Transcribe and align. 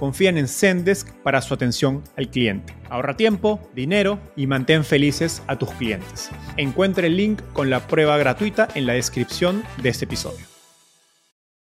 confían 0.00 0.38
en 0.38 0.48
Zendesk 0.48 1.12
para 1.22 1.42
su 1.42 1.52
atención 1.52 2.02
al 2.16 2.30
cliente. 2.30 2.74
Ahorra 2.88 3.18
tiempo, 3.18 3.60
dinero 3.74 4.18
y 4.34 4.46
mantén 4.46 4.82
felices 4.82 5.42
a 5.46 5.58
tus 5.58 5.70
clientes. 5.72 6.30
Encuentre 6.56 7.08
el 7.08 7.18
link 7.18 7.42
con 7.52 7.68
la 7.68 7.86
prueba 7.86 8.16
gratuita 8.16 8.66
en 8.74 8.86
la 8.86 8.94
descripción 8.94 9.62
de 9.82 9.90
este 9.90 10.06
episodio. 10.06 10.46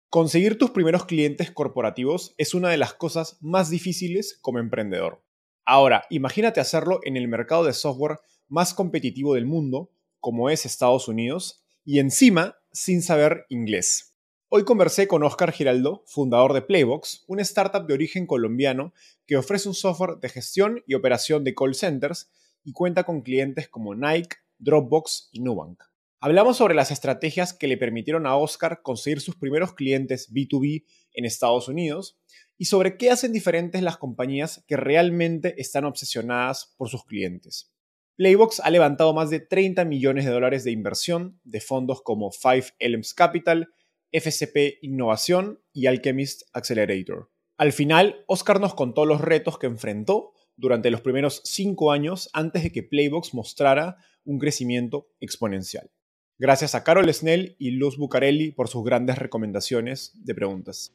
Conseguir 0.09 0.57
tus 0.57 0.71
primeros 0.71 1.05
clientes 1.05 1.51
corporativos 1.51 2.37
es 2.39 2.55
una 2.55 2.69
de 2.69 2.77
las 2.77 2.95
cosas 2.95 3.39
más 3.41 3.71
difíciles 3.71 4.39
como 4.41 4.61
emprendedor. 4.61 5.21
Ahora, 5.67 6.05
imagínate 6.09 6.61
hacerlo 6.61 7.01
en 7.03 7.17
el 7.17 7.27
mercado 7.27 7.65
de 7.65 7.73
software 7.73 8.21
más 8.47 8.73
competitivo 8.73 9.35
del 9.35 9.47
mundo, 9.47 9.91
como 10.21 10.49
es 10.49 10.65
Estados 10.65 11.09
Unidos, 11.09 11.65
y 11.85 11.99
encima 11.99 12.55
sin 12.71 13.03
saber 13.03 13.47
inglés. 13.49 14.08
Hoy 14.51 14.65
conversé 14.65 15.07
con 15.07 15.23
Oscar 15.25 15.53
Giraldo, 15.53 16.05
fundador 16.07 16.55
de 16.55 16.63
Playbox, 16.63 17.25
una 17.27 17.43
startup 17.43 17.87
de 17.87 17.93
origen 17.93 18.27
colombiano 18.27 18.95
que 19.27 19.37
ofrece 19.37 19.69
un 19.69 19.75
software 19.75 20.21
de 20.21 20.31
gestión 20.31 20.83
y 20.87 20.95
operación 20.95 21.45
de 21.45 21.55
call 21.55 21.75
centers 21.75 22.33
y 22.65 22.73
cuenta 22.73 23.05
con 23.05 23.21
clientes 23.21 23.69
como 23.69 23.95
Nike, 23.95 24.39
Dropbox 24.57 25.29
y 25.33 25.41
Nubank. 25.41 25.83
Hablamos 26.19 26.57
sobre 26.57 26.75
las 26.75 26.91
estrategias 26.91 27.53
que 27.53 27.69
le 27.69 27.77
permitieron 27.77 28.27
a 28.27 28.37
Oscar 28.37 28.81
conseguir 28.81 29.21
sus 29.21 29.37
primeros 29.37 29.75
clientes 29.75 30.33
B2B 30.33 30.87
en 31.13 31.27
Estados 31.27 31.69
Unidos 31.69 32.19
y 32.57 32.65
sobre 32.65 32.97
qué 32.97 33.11
hacen 33.11 33.35
diferentes 33.35 33.83
las 33.83 33.99
compañías 33.99 34.65
que 34.67 34.79
realmente 34.79 35.61
están 35.61 35.85
obsesionadas 35.85 36.73
por 36.79 36.89
sus 36.89 37.05
clientes. 37.05 37.71
Playbox 38.17 38.61
ha 38.61 38.71
levantado 38.71 39.13
más 39.13 39.29
de 39.29 39.41
30 39.41 39.85
millones 39.85 40.25
de 40.25 40.31
dólares 40.31 40.65
de 40.65 40.71
inversión 40.71 41.39
de 41.45 41.61
fondos 41.61 42.01
como 42.01 42.31
Five 42.33 42.69
Elms 42.79 43.13
Capital, 43.13 43.69
FCP 44.13 44.79
Innovación 44.83 45.61
y 45.73 45.87
Alchemist 45.87 46.43
Accelerator. 46.53 47.31
Al 47.57 47.73
final, 47.73 48.25
Oscar 48.27 48.61
nos 48.61 48.75
contó 48.75 49.05
los 49.05 49.21
retos 49.21 49.59
que 49.59 49.67
enfrentó 49.67 50.33
durante 50.57 50.91
los 50.91 51.01
primeros 51.01 51.41
cinco 51.45 51.93
años 51.93 52.31
antes 52.33 52.63
de 52.63 52.73
que 52.73 52.83
Playbox 52.83 53.35
mostrara 53.35 53.97
un 54.25 54.39
crecimiento 54.39 55.09
exponencial. 55.21 55.91
Gracias 56.39 56.75
a 56.75 56.85
Carol 56.85 57.13
Snell 57.13 57.57
y 57.59 57.73
Luz 57.73 57.97
Bucarelli 57.97 58.53
por 58.53 58.69
sus 58.69 58.85
grandes 58.85 59.19
recomendaciones 59.19 60.13
de 60.15 60.35
preguntas. 60.35 60.95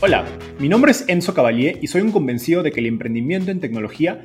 Hola, 0.00 0.26
mi 0.58 0.68
nombre 0.68 0.90
es 0.90 1.08
Enzo 1.08 1.34
Cavalier 1.34 1.78
y 1.82 1.86
soy 1.86 2.02
un 2.02 2.12
convencido 2.12 2.62
de 2.62 2.72
que 2.72 2.80
el 2.80 2.86
emprendimiento 2.86 3.50
en 3.50 3.60
tecnología 3.60 4.24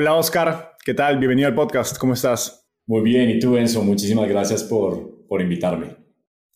Hola 0.00 0.14
Oscar, 0.14 0.76
¿qué 0.82 0.94
tal? 0.94 1.18
Bienvenido 1.18 1.46
al 1.46 1.54
podcast, 1.54 1.98
¿cómo 1.98 2.14
estás? 2.14 2.66
Muy 2.86 3.02
bien, 3.02 3.28
y 3.28 3.38
tú, 3.38 3.58
Enzo, 3.58 3.82
muchísimas 3.82 4.26
gracias 4.30 4.64
por, 4.64 5.26
por 5.26 5.42
invitarme. 5.42 5.94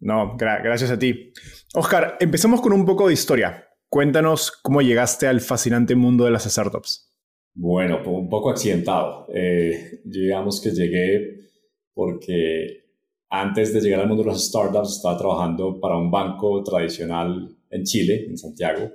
No, 0.01 0.35
gracias 0.39 0.91
a 0.91 0.99
ti. 0.99 1.31
Oscar, 1.75 2.17
empecemos 2.21 2.63
con 2.63 2.73
un 2.73 2.87
poco 2.87 3.07
de 3.07 3.13
historia. 3.13 3.69
Cuéntanos 3.91 4.51
cómo 4.51 4.81
llegaste 4.81 5.27
al 5.27 5.43
fascinante 5.43 5.95
mundo 5.95 6.25
de 6.25 6.31
las 6.31 6.45
startups. 6.45 7.15
Bueno, 7.53 8.01
un 8.07 8.31
poco 8.31 8.49
accidentado. 8.49 9.27
Eh, 9.35 10.01
digamos 10.07 10.59
que 10.63 10.71
llegué 10.71 11.51
porque 11.93 12.87
antes 13.29 13.75
de 13.75 13.83
llegar 13.83 14.01
al 14.01 14.09
mundo 14.09 14.23
de 14.23 14.31
las 14.31 14.43
startups 14.43 14.97
estaba 14.97 15.19
trabajando 15.19 15.79
para 15.81 15.99
un 15.99 16.11
banco 16.11 16.63
tradicional 16.65 17.55
en 17.69 17.85
Chile, 17.85 18.25
en 18.27 18.39
Santiago, 18.39 18.93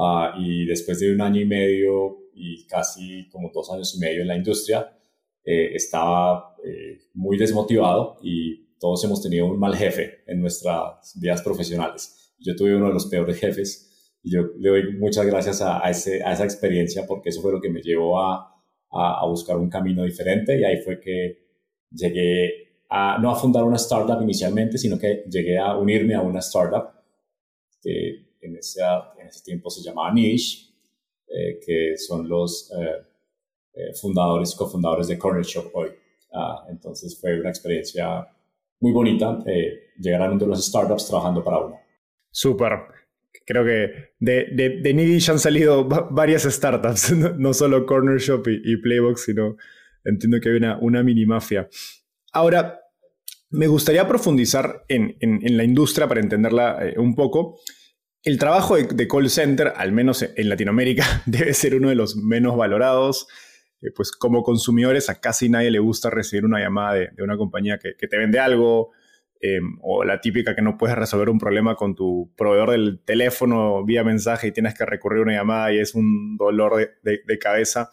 uh, 0.00 0.40
y 0.40 0.66
después 0.66 0.98
de 1.00 1.12
un 1.12 1.20
año 1.20 1.40
y 1.40 1.46
medio 1.46 2.30
y 2.34 2.66
casi 2.66 3.28
como 3.28 3.50
dos 3.52 3.70
años 3.70 3.94
y 3.94 3.98
medio 3.98 4.22
en 4.22 4.28
la 4.28 4.36
industria, 4.36 4.96
eh, 5.44 5.74
estaba 5.74 6.56
eh, 6.64 6.98
muy 7.14 7.36
desmotivado 7.36 8.18
y 8.22 8.76
todos 8.78 9.04
hemos 9.04 9.22
tenido 9.22 9.46
un 9.46 9.58
mal 9.58 9.76
jefe 9.76 10.22
en 10.26 10.40
nuestras 10.40 11.18
vidas 11.20 11.42
profesionales. 11.42 12.34
Yo 12.38 12.56
tuve 12.56 12.74
uno 12.76 12.88
de 12.88 12.94
los 12.94 13.06
peores 13.06 13.38
jefes 13.38 14.16
y 14.22 14.32
yo 14.32 14.42
le 14.58 14.70
doy 14.70 14.96
muchas 14.98 15.26
gracias 15.26 15.62
a, 15.62 15.80
ese, 15.90 16.22
a 16.22 16.32
esa 16.32 16.44
experiencia 16.44 17.06
porque 17.06 17.30
eso 17.30 17.42
fue 17.42 17.52
lo 17.52 17.60
que 17.60 17.70
me 17.70 17.82
llevó 17.82 18.20
a, 18.20 18.54
a, 18.90 19.26
buscar 19.26 19.56
un 19.56 19.70
camino 19.70 20.04
diferente 20.04 20.58
y 20.58 20.64
ahí 20.64 20.78
fue 20.78 21.00
que 21.00 21.38
llegué 21.90 22.84
a, 22.88 23.18
no 23.18 23.30
a 23.30 23.36
fundar 23.36 23.64
una 23.64 23.76
startup 23.76 24.20
inicialmente, 24.22 24.78
sino 24.78 24.98
que 24.98 25.24
llegué 25.30 25.58
a 25.58 25.76
unirme 25.76 26.14
a 26.14 26.22
una 26.22 26.40
startup 26.40 26.90
que 27.82 28.29
en, 28.40 28.56
ese, 28.56 28.80
en 29.18 29.26
ese 29.26 29.42
tiempo 29.42 29.70
se 29.70 29.82
llamaba 29.82 30.12
Niche, 30.12 30.72
eh, 31.26 31.60
que 31.64 31.96
son 31.96 32.28
los 32.28 32.70
eh, 32.72 33.94
fundadores, 34.00 34.54
cofundadores 34.54 35.08
de 35.08 35.18
Corner 35.18 35.44
Shop 35.44 35.70
hoy. 35.74 35.90
Ah, 36.32 36.66
entonces 36.68 37.18
fue 37.20 37.38
una 37.40 37.50
experiencia 37.50 38.26
muy 38.80 38.92
bonita 38.92 39.38
eh, 39.46 39.90
llegar 39.98 40.22
al 40.22 40.30
mundo 40.30 40.46
de 40.46 40.52
las 40.52 40.64
startups 40.64 41.06
trabajando 41.06 41.44
para 41.44 41.58
uno. 41.58 41.80
Súper. 42.30 42.72
Creo 43.46 43.64
que 43.64 44.12
de, 44.18 44.46
de, 44.52 44.80
de 44.82 44.94
Nidish 44.94 45.30
han 45.30 45.38
salido 45.38 45.84
varias 45.84 46.42
startups, 46.42 47.12
no, 47.38 47.52
solo 47.52 47.86
Corner 47.86 48.18
Shop 48.18 48.46
y, 48.46 48.76
Playbox, 48.76 49.24
sino 49.24 49.56
entiendo 50.04 50.38
que 50.40 50.50
hay 50.50 50.56
una, 50.56 50.78
una 50.78 51.02
mini 51.02 51.26
mafia. 51.26 51.68
Ahora, 52.32 52.80
me 53.50 53.66
gustaría 53.66 54.06
profundizar 54.06 54.84
en, 54.88 55.16
en, 55.20 55.56
la 55.56 55.64
industria 55.64 56.06
para 56.06 56.20
entenderla 56.20 56.78
eh, 56.80 56.94
un 56.98 57.14
poco. 57.14 57.58
El 58.22 58.38
trabajo 58.38 58.76
de, 58.76 59.08
call 59.08 59.30
center, 59.30 59.72
al 59.76 59.92
menos 59.92 60.22
en 60.22 60.48
Latinoamérica, 60.48 61.22
debe 61.26 61.54
ser 61.54 61.74
uno 61.74 61.88
de 61.88 61.94
los 61.94 62.16
menos 62.16 62.56
valorados 62.56 63.26
pues 63.94 64.12
como 64.12 64.42
consumidores 64.42 65.08
a 65.08 65.20
casi 65.20 65.48
nadie 65.48 65.70
le 65.70 65.78
gusta 65.78 66.10
recibir 66.10 66.44
una 66.44 66.60
llamada 66.60 66.94
de, 66.94 67.22
una 67.22 67.36
compañía 67.36 67.78
que, 67.78 67.94
te 67.94 68.18
vende 68.18 68.38
algo 68.38 68.90
em, 69.40 69.78
o 69.80 70.04
la 70.04 70.20
típica 70.20 70.54
que 70.54 70.62
no 70.62 70.76
puedes 70.76 70.96
resolver 70.96 71.30
un 71.30 71.38
problema 71.38 71.76
con 71.76 71.94
tu 71.94 72.30
proveedor 72.36 72.72
del 72.72 73.00
teléfono 73.04 73.84
vía 73.84 74.04
mensaje 74.04 74.48
y 74.48 74.52
tienes 74.52 74.74
que 74.74 74.84
recurrir 74.84 75.20
a 75.20 75.22
una 75.22 75.32
llamada 75.32 75.72
y 75.72 75.78
es 75.78 75.94
un 75.94 76.36
dolor 76.36 76.90
de, 77.02 77.38
cabeza. 77.38 77.90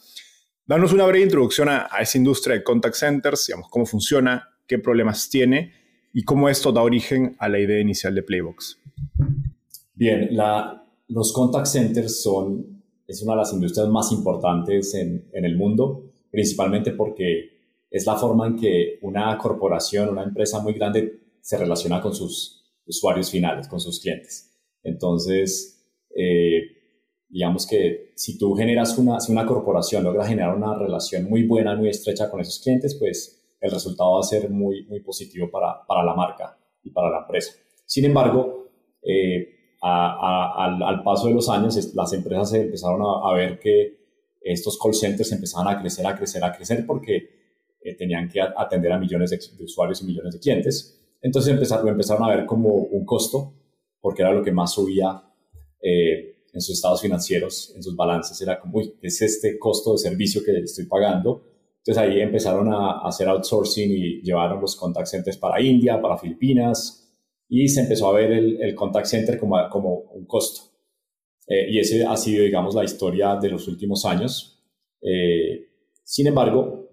Danos 0.65 0.91
una 0.91 1.05
breve 1.05 1.23
introducción 1.23 1.69
a, 1.69 1.87
esa 2.01 2.17
industria 2.17 2.57
de 2.57 2.63
contact 2.63 2.95
centers, 2.95 3.47
digamos, 3.47 3.69
cómo 3.69 3.85
funciona, 3.85 4.49
qué 4.67 4.79
problemas 4.79 5.29
tiene 5.29 5.73
y 6.11 6.23
cómo 6.23 6.49
esto 6.49 6.73
da 6.73 6.81
origen 6.81 7.37
a 7.39 7.47
la 7.47 7.59
idea 7.59 7.79
inicial 7.79 8.13
de 8.13 8.23
Playbox. 8.23 8.81
Bien, 9.97 10.29
los 11.07 11.33
contact 11.33 11.65
centers 11.65 12.21
son 12.21 12.83
es 13.07 13.23
una 13.23 13.33
de 13.33 13.37
las 13.37 13.53
industrias 13.53 13.87
más 13.87 14.11
importantes 14.11 14.93
en, 14.93 15.27
en, 15.33 15.45
el 15.45 15.57
mundo, 15.57 16.11
principalmente 16.29 16.91
porque 16.91 17.49
es 17.89 18.05
la 18.05 18.15
forma 18.15 18.45
en 18.45 18.57
que 18.57 18.99
una 19.01 19.35
corporación, 19.39 20.09
una 20.09 20.23
empresa 20.23 20.59
muy 20.59 20.73
grande 20.73 21.21
se 21.41 21.57
relaciona 21.57 21.99
con 21.99 22.13
sus 22.13 22.63
usuarios 22.85 23.31
finales, 23.31 23.67
con 23.67 23.79
sus 23.79 23.99
clientes. 23.99 24.53
Entonces, 24.83 25.83
eh, 26.15 26.61
digamos 27.29 27.65
que 27.65 28.11
si 28.15 28.37
tú 28.37 28.53
generas 28.53 28.97
una, 28.99 29.17
una 29.29 29.45
corporación 29.47 30.03
logra 30.03 30.27
generar 30.27 30.55
una 30.55 30.77
relación 30.77 31.27
muy 31.29 31.47
buena, 31.47 31.75
muy 31.75 31.89
estrecha 31.89 32.29
con 32.29 32.41
esos 32.41 32.59
clientes, 32.59 32.95
pues 32.99 33.55
el 33.59 33.71
resultado 33.71 34.13
va 34.13 34.19
a 34.19 34.23
ser 34.23 34.49
muy, 34.49 34.85
muy 34.85 34.99
positivo 34.99 35.49
para, 35.49 35.83
para 35.87 36.03
la 36.03 36.13
marca 36.13 36.55
y 36.83 36.91
para 36.91 37.09
la 37.09 37.21
empresa. 37.21 37.53
Sin 37.85 38.05
embargo, 38.05 38.69
eh, 39.01 39.56
al, 39.87 41.03
paso 41.03 41.27
de 41.27 41.33
los 41.33 41.49
años, 41.49 41.93
las 41.93 42.13
empresas 42.13 42.53
empezaron 42.53 43.01
a, 43.01 43.33
ver 43.33 43.59
que 43.59 43.97
estos 44.41 44.77
call 44.77 44.93
centers 44.93 45.31
empezaban 45.31 45.67
a 45.67 45.79
crecer, 45.79 46.05
a 46.05 46.15
crecer, 46.15 46.43
a 46.43 46.53
crecer 46.55 46.85
porque 46.85 47.29
eh, 47.81 47.95
tenían 47.95 48.29
que 48.29 48.41
atender 48.41 48.91
a 48.91 48.99
millones 48.99 49.29
de, 49.29 49.63
usuarios 49.63 50.01
y 50.01 50.05
millones 50.05 50.33
de 50.33 50.39
clientes. 50.39 50.99
Entonces 51.21 51.53
empezaron, 51.53 51.87
empezaron 51.87 52.23
a 52.23 52.35
ver 52.35 52.45
como 52.45 52.69
un 52.69 53.05
costo, 53.05 53.53
porque 53.99 54.21
era 54.21 54.31
lo 54.31 54.43
que 54.43 54.51
más 54.51 54.73
subía 54.73 55.23
eh, 55.81 56.37
en 56.53 56.61
sus 56.61 56.75
estados 56.75 57.01
financieros, 57.01 57.73
en 57.75 57.83
sus 57.83 57.95
balances. 57.95 58.39
Era 58.41 58.59
como, 58.59 58.77
uy, 58.79 58.93
es 59.01 59.21
este 59.21 59.57
costo 59.59 59.93
de 59.93 59.97
servicio 59.99 60.43
que 60.43 60.51
estoy 60.59 60.85
pagando. 60.85 61.43
Entonces 61.79 61.97
ahí 61.97 62.19
empezaron 62.19 62.73
a, 62.73 62.99
hacer 63.07 63.27
outsourcing 63.29 63.91
y 63.91 64.21
llevaron 64.21 64.59
los 64.59 64.75
contact 64.75 65.07
centers 65.07 65.37
para 65.37 65.61
India, 65.61 66.01
para 66.01 66.17
Filipinas, 66.17 67.06
y 67.49 67.67
se 67.67 67.81
empezó 67.81 68.09
a 68.09 68.13
ver 68.13 68.31
el, 68.31 68.75
contact 68.75 69.07
center 69.07 69.37
como, 69.39 69.57
como 69.69 69.95
un 70.11 70.25
costo. 70.25 70.71
Eh, 71.47 71.67
y 71.71 71.79
ese 71.79 72.05
ha 72.05 72.17
sido, 72.17 72.43
digamos, 72.43 72.75
la 72.75 72.83
historia 72.83 73.35
de 73.35 73.49
los 73.49 73.67
últimos 73.67 74.05
años. 74.05 74.61
Eh, 75.01 75.67
sin 76.03 76.27
embargo, 76.27 76.89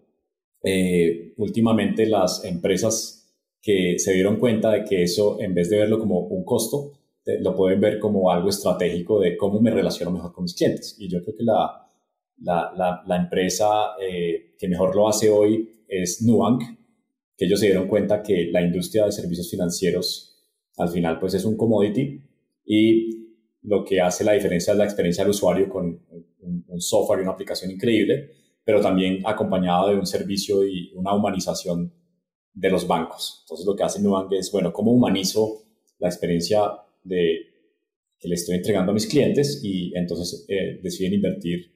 eh, 0.62 1.34
últimamente 1.36 2.06
las 2.06 2.44
empresas 2.44 3.20
que 3.60 3.98
se 3.98 4.12
dieron 4.12 4.36
cuenta 4.36 4.70
de 4.70 4.84
que 4.84 5.02
eso, 5.02 5.40
en 5.40 5.54
vez 5.54 5.70
de 5.70 5.78
verlo 5.78 5.98
como 5.98 6.20
un 6.20 6.44
costo, 6.44 6.92
lo 7.40 7.56
pueden 7.56 7.80
ver 7.80 7.98
como 7.98 8.30
algo 8.30 8.50
estratégico 8.50 9.18
de 9.18 9.36
cómo 9.36 9.58
me 9.58 9.70
relaciono 9.70 10.10
mejor 10.10 10.32
con 10.32 10.44
mis 10.44 10.54
clientes. 10.54 10.94
Y 10.98 11.08
yo 11.08 11.22
creo 11.22 11.34
que 11.34 11.42
la, 11.42 11.90
la, 12.42 13.02
la, 13.06 13.16
empresa 13.16 13.94
que 13.98 14.68
mejor 14.68 14.94
lo 14.94 15.08
hace 15.08 15.30
hoy 15.30 15.84
es 15.88 16.20
Nubank, 16.20 16.62
que 17.34 17.46
ellos 17.46 17.60
se 17.60 17.66
dieron 17.66 17.88
cuenta 17.88 18.22
que 18.22 18.50
la 18.52 18.60
industria 18.60 19.06
de 19.06 19.12
servicios 19.12 19.50
financieros 19.50 20.33
al 20.76 20.88
final 20.88 21.18
pues 21.18 21.34
es 21.34 21.44
un 21.44 21.56
commodity 21.56 22.20
y 22.66 23.24
lo 23.62 23.84
que 23.84 24.00
hace 24.00 24.24
la 24.24 24.32
diferencia 24.32 24.72
es 24.72 24.78
la 24.78 24.84
experiencia 24.84 25.24
del 25.24 25.30
usuario 25.30 25.68
con 25.68 26.00
un, 26.40 26.80
software 26.80 27.20
y 27.20 27.22
una 27.22 27.32
aplicación 27.32 27.70
increíble, 27.70 28.30
pero 28.64 28.80
también 28.80 29.22
acompañado 29.24 29.90
de 29.90 29.96
un 29.96 30.06
servicio 30.06 30.66
y 30.66 30.92
una 30.94 31.14
humanización 31.14 31.94
de 32.52 32.70
los 32.70 32.86
bancos. 32.86 33.42
Entonces 33.44 33.64
lo 33.64 33.76
que 33.76 33.84
hace 33.84 34.02
Nubank 34.02 34.32
es, 34.32 34.50
bueno, 34.50 34.72
¿cómo 34.72 34.92
humanizo 34.92 35.62
la 35.98 36.08
experiencia 36.08 36.60
de, 37.04 37.38
que 38.18 38.28
le 38.28 38.34
estoy 38.34 38.56
entregando 38.56 38.90
a 38.90 38.94
mis 38.94 39.06
clientes? 39.06 39.60
Y 39.62 39.96
entonces 39.96 40.44
eh, 40.48 40.80
deciden 40.82 41.14
invertir 41.14 41.72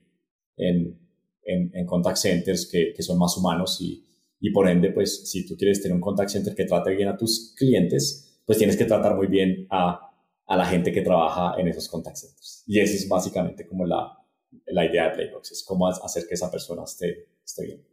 en, 0.56 0.98
en, 1.44 1.86
contact 1.86 2.18
centers 2.18 2.68
que, 2.70 2.92
que 2.92 3.02
son 3.02 3.18
más 3.18 3.36
humanos 3.36 3.80
y, 3.80 4.04
y 4.40 4.50
por 4.50 4.68
ende, 4.68 4.90
pues 4.90 5.30
si 5.30 5.46
tú 5.46 5.56
quieres 5.56 5.80
tener 5.80 5.94
un 5.94 6.00
contact 6.00 6.30
center 6.30 6.54
que 6.54 6.64
trate 6.64 6.94
bien 6.94 7.08
a 7.08 7.16
tus 7.16 7.54
clientes, 7.56 8.27
pues 8.48 8.56
tienes 8.56 8.78
que 8.78 8.86
tratar 8.86 9.14
muy 9.14 9.26
bien 9.26 9.66
a, 9.70 10.10
a 10.46 10.56
la 10.56 10.64
gente 10.64 10.90
que 10.90 11.02
trabaja 11.02 11.60
en 11.60 11.68
esos 11.68 11.86
contact 11.86 12.16
centers. 12.16 12.64
Y 12.66 12.80
eso 12.80 12.94
es 12.94 13.06
básicamente 13.06 13.66
como 13.66 13.84
la, 13.84 14.18
la 14.68 14.86
idea 14.86 15.10
de 15.10 15.16
Playbox, 15.16 15.52
es 15.52 15.62
cómo 15.62 15.86
hacer 15.86 16.24
que 16.26 16.32
esa 16.32 16.50
persona 16.50 16.84
esté, 16.84 17.28
esté 17.44 17.66
bien. 17.66 17.86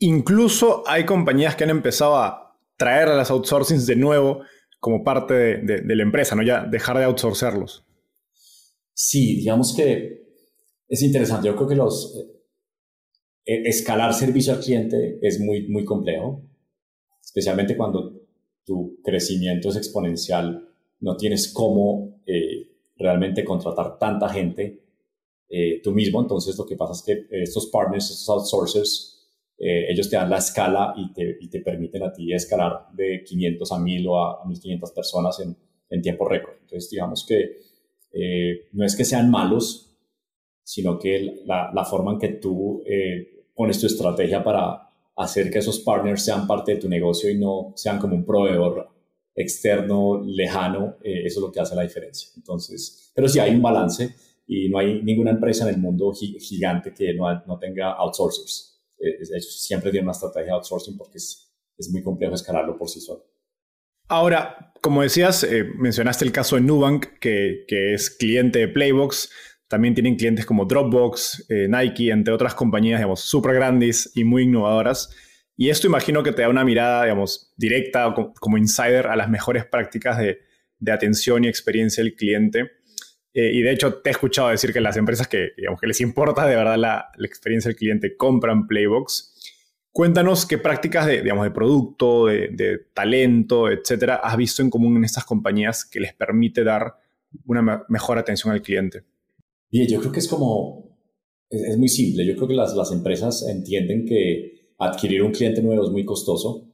Incluso 0.00 0.82
hay 0.88 1.06
compañías 1.06 1.54
que 1.54 1.62
han 1.62 1.70
empezado 1.70 2.16
a 2.16 2.58
traer 2.76 3.08
a 3.08 3.16
las 3.16 3.30
outsourcings 3.30 3.86
de 3.86 3.94
nuevo 3.94 4.40
como 4.80 5.04
parte 5.04 5.34
de, 5.34 5.82
de, 5.82 5.94
la 5.94 6.02
empresa, 6.02 6.34
¿no? 6.34 6.42
Ya 6.42 6.64
dejar 6.64 6.98
de 6.98 7.04
outsourcerlos. 7.04 7.86
Sí, 8.92 9.36
digamos 9.36 9.76
que 9.76 10.24
es 10.88 11.02
interesante. 11.02 11.46
Yo 11.46 11.54
creo 11.54 11.68
que 11.68 11.76
los 11.76 12.18
eh, 13.46 13.62
escalar 13.64 14.12
servicio 14.12 14.54
al 14.54 14.60
cliente 14.60 15.20
es 15.22 15.38
muy, 15.38 15.68
muy 15.68 15.84
complejo, 15.84 16.42
especialmente 17.22 17.76
cuando 17.76 18.13
tu 18.64 19.00
crecimiento 19.02 19.68
es 19.68 19.76
exponencial, 19.76 20.68
no 21.00 21.16
tienes 21.16 21.52
cómo 21.52 22.22
eh, 22.26 22.68
realmente 22.96 23.44
contratar 23.44 23.98
tanta 23.98 24.28
gente 24.28 24.80
eh, 25.48 25.80
tú 25.82 25.92
mismo, 25.92 26.20
entonces 26.20 26.56
lo 26.56 26.66
que 26.66 26.76
pasa 26.76 26.92
es 26.92 27.02
que 27.02 27.42
estos 27.42 27.66
partners, 27.66 28.10
estos 28.10 28.28
outsourcers, 28.28 29.10
eh, 29.58 29.86
ellos 29.90 30.08
te 30.08 30.16
dan 30.16 30.30
la 30.30 30.38
escala 30.38 30.94
y 30.96 31.12
te, 31.12 31.60
permiten 31.60 32.02
a 32.02 32.12
ti 32.12 32.32
escalar 32.32 32.88
de 32.92 33.22
500 33.22 33.70
a 33.70 33.78
1000 33.78 34.08
o 34.08 34.18
a, 34.18 34.44
1500 34.46 34.90
personas 34.92 35.40
en, 35.40 35.56
tiempo 36.02 36.28
récord. 36.28 36.54
Entonces, 36.60 36.90
digamos 36.90 37.24
que 37.24 37.60
no 38.72 38.84
es 38.84 38.96
que 38.96 39.04
sean 39.04 39.30
malos, 39.30 39.96
sino 40.64 40.98
que 40.98 41.42
la, 41.44 41.70
la 41.72 41.84
forma 41.84 42.14
en 42.14 42.18
que 42.18 42.28
tú 42.30 42.82
pones 43.54 43.80
tu 43.80 43.86
estrategia 43.86 44.42
para 44.42 44.84
hacer 45.16 45.50
que 45.50 45.58
esos 45.58 45.80
partners 45.80 46.24
sean 46.24 46.46
parte 46.46 46.74
de 46.74 46.80
tu 46.80 46.88
negocio 46.88 47.30
y 47.30 47.38
no 47.38 47.72
sean 47.76 47.98
como 47.98 48.16
un 48.16 48.24
proveedor 48.24 48.88
externo, 49.34 50.22
lejano, 50.24 50.96
eh, 51.02 51.22
eso 51.24 51.40
es 51.40 51.46
lo 51.46 51.52
que 51.52 51.60
hace 51.60 51.74
la 51.74 51.82
diferencia. 51.82 52.30
Entonces, 52.36 53.10
pero 53.14 53.28
sí 53.28 53.38
hay 53.38 53.54
un 53.54 53.62
balance 53.62 54.14
y 54.46 54.68
no 54.68 54.78
hay 54.78 55.02
ninguna 55.02 55.30
empresa 55.30 55.68
en 55.68 55.74
el 55.74 55.80
mundo 55.80 56.12
gigante 56.12 56.92
que 56.92 57.14
no, 57.14 57.26
no 57.46 57.58
tenga 57.58 57.92
outsourcers. 57.92 58.82
Eh, 58.98 59.16
ellos 59.20 59.62
siempre 59.62 59.90
tienen 59.90 60.06
una 60.06 60.12
estrategia 60.12 60.46
de 60.46 60.52
outsourcing 60.52 60.96
porque 60.96 61.18
es, 61.18 61.52
es 61.76 61.90
muy 61.90 62.02
complejo 62.02 62.34
escalarlo 62.34 62.76
por 62.76 62.88
sí 62.88 63.00
solo. 63.00 63.24
Ahora, 64.08 64.72
como 64.82 65.02
decías, 65.02 65.44
eh, 65.44 65.64
mencionaste 65.78 66.24
el 66.24 66.32
caso 66.32 66.56
de 66.56 66.62
Nubank, 66.62 67.18
que, 67.18 67.64
que 67.66 67.94
es 67.94 68.10
cliente 68.10 68.58
de 68.58 68.68
Playbox. 68.68 69.30
También 69.74 69.92
tienen 69.92 70.14
clientes 70.14 70.46
como 70.46 70.66
Dropbox, 70.66 71.46
eh, 71.48 71.66
Nike, 71.68 72.10
entre 72.10 72.32
otras 72.32 72.54
compañías, 72.54 73.00
digamos, 73.00 73.22
súper 73.22 73.56
grandes 73.56 74.12
y 74.14 74.22
muy 74.22 74.44
innovadoras. 74.44 75.10
Y 75.56 75.68
esto 75.68 75.88
imagino 75.88 76.22
que 76.22 76.30
te 76.30 76.42
da 76.42 76.48
una 76.48 76.64
mirada, 76.64 77.02
digamos, 77.02 77.52
directa 77.56 78.14
como, 78.38 78.56
insider 78.56 79.08
a 79.08 79.16
las 79.16 79.28
mejores 79.28 79.64
prácticas 79.64 80.16
de, 80.18 80.38
atención 80.92 81.42
y 81.42 81.48
experiencia 81.48 82.04
del 82.04 82.14
cliente. 82.14 82.70
Eh, 83.32 83.50
y 83.52 83.62
de 83.62 83.72
hecho, 83.72 83.94
te 83.94 84.10
he 84.10 84.12
escuchado 84.12 84.50
decir 84.50 84.72
que 84.72 84.80
las 84.80 84.96
empresas 84.96 85.26
que, 85.26 85.48
digamos, 85.56 85.80
que 85.80 85.88
les 85.88 86.00
importa 86.00 86.46
de 86.46 86.54
verdad 86.54 86.76
la, 86.76 87.10
experiencia 87.18 87.68
del 87.68 87.76
cliente 87.76 88.16
compran 88.16 88.68
Playbox. 88.68 89.34
Cuéntanos 89.90 90.46
qué 90.46 90.56
prácticas 90.56 91.06
de, 91.06 91.20
digamos, 91.20 91.42
de 91.42 91.50
producto, 91.50 92.26
de, 92.26 92.46
de, 92.52 92.78
talento, 92.94 93.68
etcétera, 93.68 94.20
has 94.22 94.36
visto 94.36 94.62
en 94.62 94.70
común 94.70 94.98
en 94.98 95.04
estas 95.04 95.24
compañías 95.24 95.84
que 95.84 95.98
les 95.98 96.14
permite 96.14 96.62
dar 96.62 96.94
una 97.44 97.84
mejor 97.88 98.18
atención 98.18 98.52
al 98.52 98.62
cliente. 98.62 99.02
Y 99.76 99.88
yo 99.88 99.98
creo 99.98 100.12
que 100.12 100.20
es 100.20 100.28
como, 100.28 101.00
es, 101.50 101.76
muy 101.76 101.88
simple. 101.88 102.24
Yo 102.24 102.36
creo 102.36 102.46
que 102.46 102.54
las, 102.54 102.76
las 102.76 102.92
empresas 102.92 103.44
entienden 103.48 104.06
que 104.06 104.68
adquirir 104.78 105.20
un 105.20 105.32
cliente 105.32 105.62
nuevo 105.62 105.82
es 105.82 105.90
muy 105.90 106.04
costoso. 106.04 106.70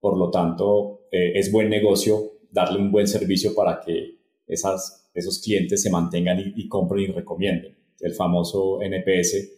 Por 0.00 0.18
lo 0.18 0.28
tanto, 0.28 1.06
eh, 1.12 1.34
es 1.36 1.52
buen 1.52 1.70
negocio 1.70 2.40
darle 2.50 2.80
un 2.80 2.90
buen 2.90 3.06
servicio 3.06 3.54
para 3.54 3.80
que 3.80 4.18
esas, 4.48 5.08
esos 5.14 5.38
clientes 5.38 5.82
se 5.82 5.88
mantengan 5.88 6.52
y, 6.56 6.66
compren 6.66 7.04
y 7.04 7.06
recomienden. 7.12 7.78
El 8.00 8.12
famoso 8.14 8.82
NPS, 8.82 9.48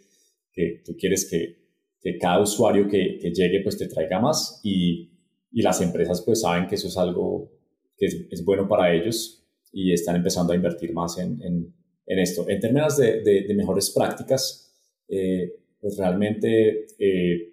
que 0.52 0.82
tú 0.84 0.94
quieres 0.94 1.30
que, 1.30 1.56
que 2.02 2.18
cada 2.18 2.42
usuario 2.42 2.86
que, 2.86 3.18
que, 3.18 3.32
llegue 3.32 3.62
pues 3.62 3.78
te 3.78 3.88
traiga 3.88 4.20
más 4.20 4.60
y, 4.62 5.10
y, 5.52 5.62
las 5.62 5.80
empresas 5.80 6.20
pues 6.20 6.42
saben 6.42 6.66
que 6.66 6.74
eso 6.74 6.88
es 6.88 6.98
algo 6.98 7.50
que 7.96 8.04
es, 8.04 8.26
es, 8.30 8.44
bueno 8.44 8.68
para 8.68 8.94
ellos 8.94 9.42
y 9.72 9.94
están 9.94 10.16
empezando 10.16 10.52
a 10.52 10.56
invertir 10.56 10.92
más 10.92 11.16
en, 11.16 11.40
en, 11.40 11.81
en 12.06 12.18
esto. 12.18 12.48
En 12.48 12.60
términos 12.60 12.96
de, 12.96 13.22
de, 13.22 13.54
mejores 13.54 13.90
prácticas, 13.90 14.72
eh, 15.08 15.52
pues 15.80 15.96
realmente 15.96 16.86
eh, 16.98 17.52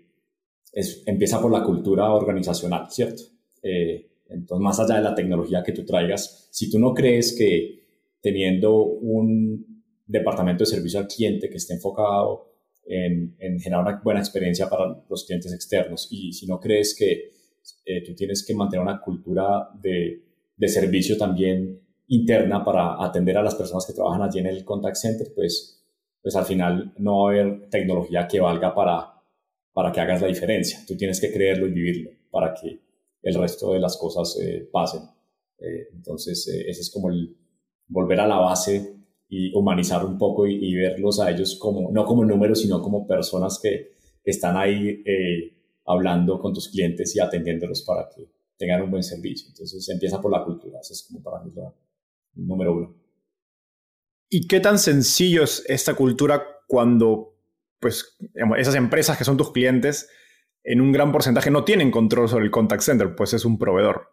es, 0.71 1.03
empieza 1.05 1.41
por 1.41 1.51
la 1.51 1.63
cultura 1.63 2.11
organizacional, 2.13 2.87
¿cierto? 2.89 3.23
Eh, 3.61 4.07
entonces, 4.29 4.63
más 4.63 4.79
allá 4.79 4.95
de 4.95 5.03
la 5.03 5.15
tecnología 5.15 5.63
que 5.63 5.71
tú 5.71 5.83
traigas, 5.85 6.47
si 6.51 6.69
tú 6.69 6.79
no 6.79 6.93
crees 6.93 7.35
que 7.35 7.79
teniendo 8.21 8.83
un 8.83 9.83
departamento 10.05 10.63
de 10.63 10.69
servicio 10.69 10.99
al 10.99 11.07
cliente 11.07 11.49
que 11.49 11.57
esté 11.57 11.73
enfocado 11.73 12.51
en, 12.85 13.35
en 13.39 13.59
generar 13.59 13.83
una 13.83 14.01
buena 14.03 14.19
experiencia 14.19 14.69
para 14.69 15.03
los 15.09 15.25
clientes 15.25 15.53
externos 15.53 16.07
y 16.11 16.33
si 16.33 16.47
no 16.47 16.59
crees 16.59 16.95
que 16.95 17.31
tú 18.05 18.15
tienes 18.15 18.43
que 18.45 18.55
mantener 18.55 18.83
una 18.83 18.99
cultura 18.99 19.69
de, 19.79 20.23
de 20.57 20.67
servicio 20.67 21.17
también 21.17 21.79
interna 22.09 22.63
para 22.63 23.03
atender 23.03 23.37
a 23.37 23.43
las 23.43 23.55
personas 23.55 23.85
que 23.85 23.93
trabajan 23.93 24.21
allí 24.21 24.39
en 24.39 24.47
el 24.47 24.65
contact 24.65 24.95
center, 24.95 25.31
pues, 25.33 25.83
pues 26.21 26.35
al 26.35 26.45
final 26.45 26.93
no 26.97 27.23
va 27.23 27.29
a 27.29 27.33
haber 27.33 27.69
tecnología 27.69 28.27
que 28.27 28.39
valga 28.39 28.73
para, 28.73 29.13
para 29.73 29.91
que 29.91 30.01
hagas 30.01 30.21
la 30.21 30.27
diferencia. 30.27 30.79
Tú 30.87 30.97
tienes 30.97 31.21
que 31.21 31.31
creerlo 31.31 31.67
y 31.67 31.71
vivirlo 31.71 32.11
para 32.31 32.53
que 32.53 32.81
el 33.21 33.35
resto 33.35 33.73
de 33.73 33.79
las 33.79 33.97
cosas 33.97 34.37
eh, 34.41 34.67
pasen. 34.71 35.01
Eh, 35.59 35.89
entonces, 35.93 36.47
eh, 36.47 36.69
ese 36.69 36.81
es 36.81 36.91
como 36.91 37.09
el 37.09 37.35
volver 37.87 38.19
a 38.19 38.27
la 38.27 38.37
base 38.37 38.95
y 39.27 39.53
humanizar 39.55 40.05
un 40.05 40.17
poco 40.17 40.47
y, 40.47 40.73
verlos 40.73 41.19
a 41.19 41.29
ellos 41.29 41.57
como, 41.59 41.91
no 41.91 42.05
como 42.05 42.25
números, 42.25 42.61
sino 42.61 42.81
como 42.81 43.05
personas 43.05 43.59
que 43.61 43.91
están 44.23 44.57
ahí 44.57 45.03
hablando 45.85 46.39
con 46.39 46.53
tus 46.53 46.69
clientes 46.69 47.15
y 47.15 47.19
atendiéndolos 47.19 47.83
para 47.83 48.09
que, 48.09 48.27
tengan 48.57 48.81
un 48.81 48.91
buen 48.91 49.03
servicio. 49.03 49.47
Entonces 49.47 49.87
empieza 49.89 50.21
por 50.21 50.31
la 50.31 50.43
cultura, 50.43 50.79
eso 50.81 50.93
es 50.93 51.03
como 51.03 51.23
para 51.23 51.41
mí 51.41 51.51
el 51.55 51.55
número 52.35 52.73
uno. 52.73 52.95
¿Y 54.29 54.47
qué 54.47 54.59
tan 54.59 54.77
sencillo 54.77 55.43
es 55.43 55.63
esta 55.67 55.95
cultura 55.95 56.43
cuando 56.67 57.35
pues, 57.79 58.17
esas 58.57 58.75
empresas 58.75 59.17
que 59.17 59.23
son 59.23 59.37
tus 59.37 59.51
clientes 59.51 60.09
en 60.63 60.81
un 60.81 60.91
gran 60.91 61.11
porcentaje 61.11 61.49
no 61.49 61.63
tienen 61.63 61.89
control 61.89 62.29
sobre 62.29 62.45
el 62.45 62.51
contact 62.51 62.83
center, 62.83 63.15
pues 63.15 63.33
es 63.33 63.45
un 63.45 63.57
proveedor? 63.57 64.09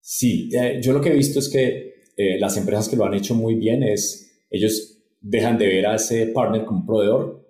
Sí, 0.00 0.50
eh, 0.54 0.80
yo 0.82 0.92
lo 0.92 1.00
que 1.00 1.10
he 1.10 1.14
visto 1.14 1.38
es 1.38 1.48
que 1.48 1.94
eh, 2.16 2.38
las 2.38 2.56
empresas 2.56 2.88
que 2.88 2.96
lo 2.96 3.04
han 3.04 3.14
hecho 3.14 3.34
muy 3.34 3.54
bien 3.54 3.82
es, 3.82 4.44
ellos 4.50 4.98
dejan 5.20 5.58
de 5.58 5.66
ver 5.66 5.86
a 5.86 5.94
ese 5.96 6.26
partner 6.28 6.64
como 6.64 6.80
un 6.80 6.86
proveedor 6.86 7.48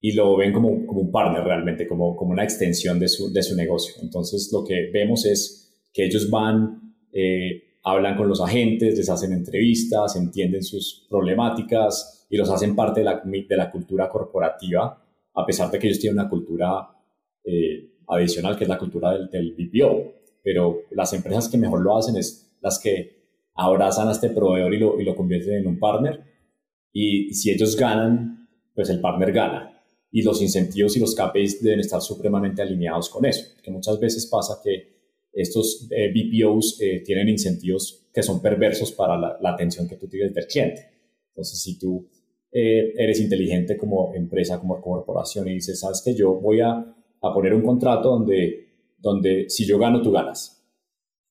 y 0.00 0.12
lo 0.12 0.36
ven 0.36 0.52
como, 0.52 0.86
como 0.86 1.00
un 1.00 1.10
partner 1.10 1.42
realmente, 1.42 1.86
como, 1.86 2.16
como 2.16 2.32
una 2.32 2.44
extensión 2.44 2.98
de 2.98 3.08
su, 3.08 3.32
de 3.32 3.42
su 3.42 3.56
negocio. 3.56 3.94
Entonces 4.02 4.50
lo 4.52 4.64
que 4.64 4.90
vemos 4.92 5.26
es 5.26 5.88
que 5.92 6.04
ellos 6.04 6.30
van, 6.30 6.94
eh, 7.12 7.75
hablan 7.86 8.16
con 8.16 8.28
los 8.28 8.40
agentes, 8.40 8.98
les 8.98 9.08
hacen 9.08 9.32
entrevistas, 9.32 10.16
entienden 10.16 10.64
sus 10.64 11.06
problemáticas 11.08 12.26
y 12.28 12.36
los 12.36 12.50
hacen 12.50 12.74
parte 12.74 13.00
de 13.00 13.04
la, 13.04 13.22
de 13.24 13.56
la 13.56 13.70
cultura 13.70 14.08
corporativa, 14.08 15.00
a 15.32 15.46
pesar 15.46 15.70
de 15.70 15.78
que 15.78 15.86
ellos 15.86 16.00
tienen 16.00 16.18
una 16.18 16.28
cultura 16.28 16.88
eh, 17.44 17.92
adicional 18.08 18.56
que 18.56 18.64
es 18.64 18.68
la 18.68 18.78
cultura 18.78 19.12
del, 19.12 19.30
del 19.30 19.54
BPO. 19.54 20.14
Pero 20.42 20.80
las 20.90 21.12
empresas 21.12 21.48
que 21.48 21.58
mejor 21.58 21.80
lo 21.80 21.96
hacen 21.96 22.16
es 22.16 22.56
las 22.60 22.80
que 22.80 23.28
abrazan 23.54 24.08
a 24.08 24.12
este 24.12 24.30
proveedor 24.30 24.74
y 24.74 24.78
lo, 24.78 25.00
y 25.00 25.04
lo 25.04 25.14
convierten 25.14 25.54
en 25.54 25.68
un 25.68 25.78
partner. 25.78 26.24
Y 26.92 27.32
si 27.34 27.52
ellos 27.52 27.76
ganan, 27.76 28.48
pues 28.74 28.90
el 28.90 29.00
partner 29.00 29.32
gana 29.32 29.80
y 30.10 30.22
los 30.22 30.42
incentivos 30.42 30.96
y 30.96 31.00
los 31.00 31.14
KPIs 31.14 31.62
deben 31.62 31.80
estar 31.80 32.00
supremamente 32.00 32.62
alineados 32.62 33.08
con 33.10 33.24
eso, 33.26 33.54
que 33.62 33.70
muchas 33.70 34.00
veces 34.00 34.26
pasa 34.26 34.60
que 34.64 34.95
estos 35.36 35.88
eh, 35.90 36.10
BPOs 36.12 36.80
eh, 36.80 37.02
tienen 37.04 37.28
incentivos 37.28 38.08
que 38.12 38.22
son 38.22 38.40
perversos 38.40 38.92
para 38.92 39.16
la, 39.18 39.50
atención 39.50 39.86
que 39.86 39.96
tú 39.96 40.08
tienes 40.08 40.34
del 40.34 40.46
cliente. 40.46 40.88
Entonces, 41.28 41.60
si 41.62 41.78
tú 41.78 42.08
eh, 42.50 42.94
eres 42.96 43.20
inteligente 43.20 43.76
como 43.76 44.14
empresa, 44.14 44.58
como 44.58 44.80
corporación 44.80 45.48
y 45.48 45.54
dices, 45.54 45.78
sabes 45.78 46.02
que 46.04 46.14
yo 46.14 46.34
voy 46.40 46.60
a, 46.60 46.72
a, 46.72 47.34
poner 47.34 47.52
un 47.52 47.62
contrato 47.62 48.10
donde, 48.10 48.94
donde 48.98 49.48
si 49.50 49.66
yo 49.66 49.78
gano, 49.78 50.00
tú 50.00 50.10
ganas. 50.10 50.64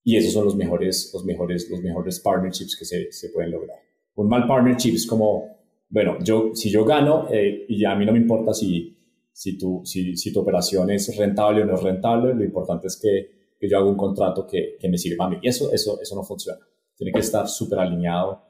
Y 0.03 0.15
esos 0.17 0.33
son 0.33 0.45
los 0.45 0.55
mejores, 0.55 1.09
los 1.13 1.25
mejores, 1.25 1.67
los 1.69 1.81
mejores 1.81 2.19
partnerships 2.19 2.77
que 2.77 2.85
se, 2.85 3.11
se 3.11 3.29
pueden 3.29 3.51
lograr. 3.51 3.79
Un 4.13 4.29
mal 4.29 4.47
partnership 4.47 4.93
es 4.93 5.07
como 5.07 5.55
bueno, 5.89 6.17
yo, 6.21 6.51
si 6.53 6.69
yo 6.69 6.83
gano, 6.83 7.27
eh, 7.31 7.65
y 7.69 7.85
a 7.85 7.95
mí 7.95 8.05
no 8.05 8.11
me 8.11 8.17
importa 8.17 8.53
si, 8.53 8.97
si, 9.31 9.57
tu, 9.57 9.81
si, 9.85 10.17
si, 10.17 10.33
tu 10.33 10.39
operación 10.39 10.89
es 10.89 11.15
rentable 11.15 11.61
o 11.61 11.65
no 11.65 11.75
es 11.75 11.83
rentable, 11.83 12.33
lo 12.33 12.43
importante 12.43 12.87
es 12.87 12.99
que, 13.01 13.34
que 13.59 13.69
yo 13.69 13.77
haga 13.77 13.87
un 13.87 13.97
contrato 13.97 14.45
que, 14.45 14.77
que, 14.79 14.89
me 14.89 14.97
sirva 14.97 15.25
a 15.25 15.29
mí. 15.29 15.37
Y 15.41 15.47
eso, 15.47 15.71
eso, 15.71 15.99
eso 16.01 16.15
no 16.15 16.23
funciona. 16.23 16.59
Tiene 16.95 17.11
que 17.11 17.19
estar 17.19 17.47
súper 17.47 17.79
alineado 17.79 18.43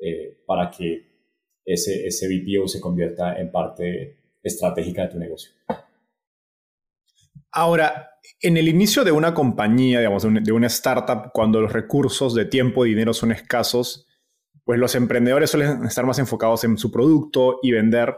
eh, 0.00 0.42
para 0.46 0.70
que 0.70 1.14
ese, 1.64 2.06
ese 2.06 2.28
se 2.66 2.80
convierta 2.80 3.38
en 3.38 3.50
parte 3.50 4.18
estratégica 4.42 5.02
de 5.02 5.08
tu 5.08 5.18
negocio. 5.18 5.52
Ahora, 7.50 8.10
en 8.40 8.56
el 8.56 8.68
inicio 8.68 9.04
de 9.04 9.12
una 9.12 9.32
compañía, 9.32 10.00
digamos, 10.00 10.24
de 10.24 10.52
una 10.52 10.66
startup, 10.66 11.30
cuando 11.32 11.60
los 11.60 11.72
recursos 11.72 12.34
de 12.34 12.44
tiempo 12.44 12.84
y 12.84 12.90
dinero 12.90 13.14
son 13.14 13.32
escasos, 13.32 14.06
pues 14.64 14.78
los 14.78 14.94
emprendedores 14.94 15.50
suelen 15.50 15.84
estar 15.84 16.04
más 16.04 16.18
enfocados 16.18 16.64
en 16.64 16.76
su 16.76 16.90
producto 16.90 17.60
y 17.62 17.72
vender, 17.72 18.16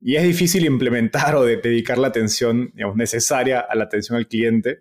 y 0.00 0.16
es 0.16 0.24
difícil 0.24 0.66
implementar 0.66 1.34
o 1.36 1.44
dedicar 1.44 1.98
la 1.98 2.08
atención 2.08 2.72
necesaria 2.94 3.60
a 3.60 3.74
la 3.74 3.84
atención 3.84 4.18
al 4.18 4.28
cliente. 4.28 4.80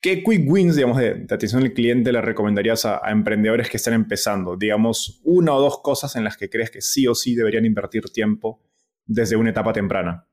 ¿Qué 0.00 0.22
quick 0.22 0.48
wins 0.48 0.76
digamos, 0.76 0.98
de, 0.98 1.26
atención 1.28 1.62
al 1.62 1.72
cliente 1.72 2.12
le 2.12 2.20
recomendarías 2.20 2.84
a, 2.84 3.00
emprendedores 3.10 3.68
que 3.68 3.76
están 3.78 3.94
empezando? 3.94 4.56
Digamos, 4.56 5.20
una 5.24 5.54
o 5.54 5.60
dos 5.60 5.80
cosas 5.82 6.14
en 6.16 6.24
las 6.24 6.36
que 6.36 6.48
crees 6.48 6.70
que 6.70 6.80
sí 6.80 7.06
o 7.06 7.14
sí 7.14 7.34
deberían 7.34 7.64
invertir 7.64 8.04
tiempo 8.10 8.60
desde 9.04 9.36
una 9.36 9.50
etapa 9.50 9.72
temprana. 9.72 10.26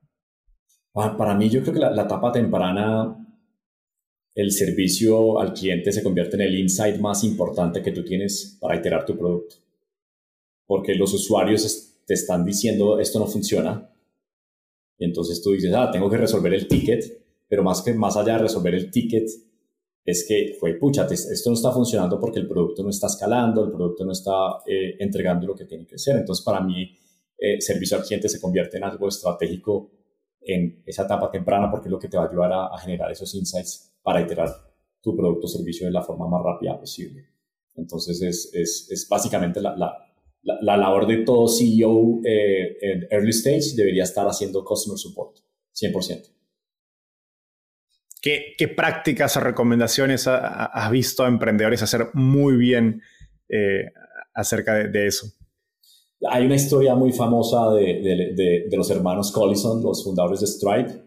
Para 0.92 1.34
mí, 1.34 1.50
yo 1.50 1.62
creo 1.62 1.74
que 1.74 1.80
la, 1.80 2.02
etapa 2.02 2.32
temprana 2.32 3.16
el 4.34 4.52
servicio 4.52 5.40
al 5.40 5.52
cliente 5.52 5.92
se 5.92 6.02
convierte 6.02 6.36
en 6.36 6.42
el 6.42 6.58
insight 6.58 6.98
más 6.98 7.24
importante 7.24 7.82
que 7.82 7.92
tú 7.92 8.04
tienes 8.04 8.58
para 8.60 8.76
iterar 8.76 9.04
tu 9.04 9.16
producto 9.16 9.56
porque 10.66 10.94
los 10.94 11.14
usuarios 11.14 11.94
te 12.04 12.14
están 12.14 12.44
diciendo 12.44 12.98
esto 12.98 13.18
no 13.18 13.26
funciona. 13.26 13.90
Y 14.98 15.04
entonces 15.04 15.42
tú 15.42 15.52
dices, 15.52 15.72
ah, 15.74 15.90
tengo 15.90 16.10
que 16.10 16.16
resolver 16.16 16.52
el 16.54 16.68
ticket, 16.68 17.04
pero 17.48 17.62
más, 17.62 17.82
que, 17.82 17.92
más 17.94 18.16
allá 18.16 18.34
de 18.34 18.38
resolver 18.40 18.74
el 18.74 18.90
ticket, 18.90 19.28
es 20.06 20.24
que, 20.26 20.56
fue, 20.60 20.74
pucha, 20.74 21.04
esto 21.10 21.50
no 21.50 21.54
está 21.54 21.72
funcionando 21.72 22.20
porque 22.20 22.38
el 22.38 22.46
producto 22.46 22.84
no 22.84 22.90
está 22.90 23.08
escalando, 23.08 23.64
el 23.64 23.72
producto 23.72 24.04
no 24.04 24.12
está 24.12 24.62
eh, 24.64 24.94
entregando 25.00 25.48
lo 25.48 25.54
que 25.56 25.64
tiene 25.64 25.84
que 25.84 25.98
ser. 25.98 26.16
Entonces, 26.16 26.44
para 26.44 26.60
mí, 26.60 26.96
eh, 27.36 27.60
servicio 27.60 27.96
al 27.96 28.04
cliente 28.04 28.28
se 28.28 28.40
convierte 28.40 28.76
en 28.76 28.84
algo 28.84 29.08
estratégico 29.08 29.90
en 30.40 30.80
esa 30.86 31.02
etapa 31.02 31.28
temprana 31.28 31.68
porque 31.68 31.88
es 31.88 31.90
lo 31.90 31.98
que 31.98 32.06
te 32.06 32.16
va 32.16 32.22
a 32.22 32.28
ayudar 32.28 32.52
a, 32.52 32.78
generar 32.78 33.10
esos 33.10 33.34
insights 33.34 33.98
para 34.00 34.20
iterar 34.20 34.48
tu 35.02 35.16
producto 35.16 35.46
o 35.46 35.48
servicio 35.48 35.86
de 35.86 35.92
la 35.92 36.02
forma 36.02 36.28
más 36.28 36.40
rápida 36.40 36.78
posible. 36.78 37.24
Entonces, 37.74 38.22
es, 38.22 38.50
es, 38.54 38.88
es 38.88 39.08
básicamente 39.08 39.60
la, 39.60 39.74
la, 39.76 40.76
labor 40.76 41.08
de 41.08 41.24
todo 41.24 41.48
CEO 41.48 42.20
eh, 42.24 42.78
en 42.80 43.08
early 43.10 43.30
stage 43.30 43.74
debería 43.74 44.04
estar 44.04 44.24
haciendo 44.28 44.64
customer 44.64 44.96
support, 44.96 45.38
100%. 45.74 46.30
¿Qué, 48.20 48.54
qué 48.56 48.68
prácticas 48.68 49.36
o 49.36 49.40
recomendaciones 49.40 50.26
has 50.26 50.90
visto 50.90 51.24
a 51.24 51.28
emprendedores 51.28 51.82
hacer 51.82 52.08
muy 52.14 52.56
bien 52.56 53.02
eh, 53.48 53.92
acerca 54.34 54.74
de, 54.74 55.06
eso? 55.06 55.26
Hay 56.30 56.46
una 56.46 56.56
historia 56.56 56.94
muy 56.94 57.12
famosa 57.12 57.70
de, 57.74 58.00
de, 58.02 58.66
de, 58.68 58.76
los 58.76 58.90
hermanos 58.90 59.30
Collison, 59.30 59.82
los 59.82 60.02
fundadores 60.02 60.40
de 60.40 60.46
Stripe, 60.46 61.02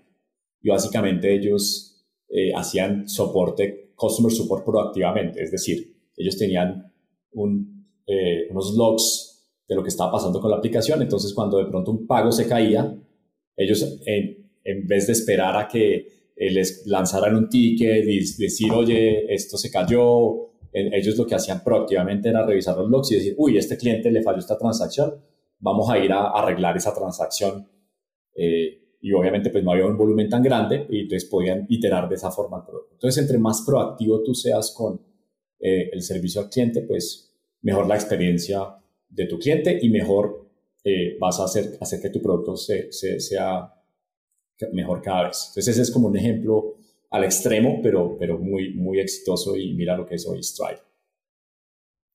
y 0.62 0.70
básicamente 0.70 1.34
ellos 1.34 2.06
eh, 2.30 2.52
hacían 2.56 3.08
soporte, 3.08 3.92
customer 3.96 4.32
support 4.32 4.64
proactivamente, 4.64 5.42
es 5.44 5.52
decir, 5.52 5.96
ellos 6.16 6.38
tenían 6.38 6.94
un, 7.32 7.88
unos 8.50 8.76
logs 8.76 9.30
de 9.68 9.76
lo 9.76 9.84
que 9.84 9.90
estaba 9.90 10.12
pasando 10.12 10.42
con 10.42 10.50
la 10.50 10.58
aplicación. 10.58 11.02
Entonces, 11.02 11.34
cuando 11.34 11.60
de 11.60 11.66
pronto 11.66 11.92
un 11.92 12.08
pago 12.08 12.32
se 12.32 12.48
caía, 12.48 12.94
ellos 13.56 14.00
en, 14.06 14.52
en 14.64 14.88
vez 14.88 15.08
de 15.08 15.14
esperar 15.14 15.56
a 15.56 15.68
que 15.68 16.19
eh, 16.40 16.52
les 16.52 16.88
lanzaran 16.88 17.36
un 17.36 17.50
ticket 17.50 18.06
y 18.08 18.20
decir, 18.20 18.72
oye, 18.72 19.32
esto 19.34 19.58
se 19.58 19.70
cayó, 19.70 20.50
ellos 20.72 21.18
lo 21.18 21.26
que 21.26 21.36
hacían 21.36 21.64
proactivamente 21.64 22.30
era 22.30 22.46
revisar 22.46 22.78
los 22.78 22.90
logs 22.90 23.12
y 23.12 23.16
decir, 23.16 23.36
uy, 23.38 23.58
este 23.58 23.76
cliente 23.76 24.10
le 24.10 24.24
falló 24.24 24.40
esta 24.40 24.58
transacción, 24.58 25.22
vamos 25.60 25.90
a 25.90 26.00
ir 26.00 26.12
a, 26.14 26.30
arreglar 26.30 26.78
esa 26.78 26.94
transacción. 26.94 27.68
Eh, 28.36 28.80
y 29.02 29.12
obviamente 29.14 29.50
pues 29.50 29.64
no 29.64 29.72
había 29.72 29.86
un 29.86 29.98
volumen 29.98 30.30
tan 30.30 30.44
grande 30.44 30.86
y 30.90 31.02
entonces 31.02 31.30
podían 31.30 31.66
iterar 31.70 32.10
de 32.10 32.16
esa 32.16 32.32
forma 32.32 32.66
Entonces, 32.92 33.22
entre 33.22 33.38
más 33.38 33.64
proactivo 33.66 34.24
tú 34.24 34.34
seas 34.34 34.74
con 34.76 35.02
eh, 35.60 35.90
el 35.92 36.02
servicio 36.02 36.42
al 36.42 36.50
cliente, 36.50 36.82
pues 36.82 37.38
mejor 37.62 37.88
la 37.88 37.96
experiencia 37.96 38.78
de 39.10 39.26
tu 39.26 39.40
cliente 39.40 39.78
y 39.82 39.90
mejor 39.90 40.50
eh, 40.84 41.18
vas 41.20 41.40
a 41.40 41.46
hacer, 41.46 41.78
hacer 41.82 42.02
que 42.02 42.10
tu 42.10 42.22
producto 42.22 42.56
se, 42.56 42.92
sea 42.92 43.74
mejor 44.74 45.02
cada 45.02 45.28
vez. 45.28 45.46
Entonces 45.50 45.68
ese 45.70 45.82
es 45.82 45.92
como 45.92 46.08
un 46.08 46.18
ejemplo 46.18 46.76
al 47.12 47.24
extremo, 47.24 47.80
pero, 47.82 48.18
pero 48.20 48.38
muy, 48.38 48.74
muy 48.74 49.00
exitoso 49.00 49.56
y 49.56 49.74
mira 49.74 49.98
lo 49.98 50.06
que 50.06 50.16
es 50.16 50.28
hoy 50.28 50.44
Stripe. 50.44 50.82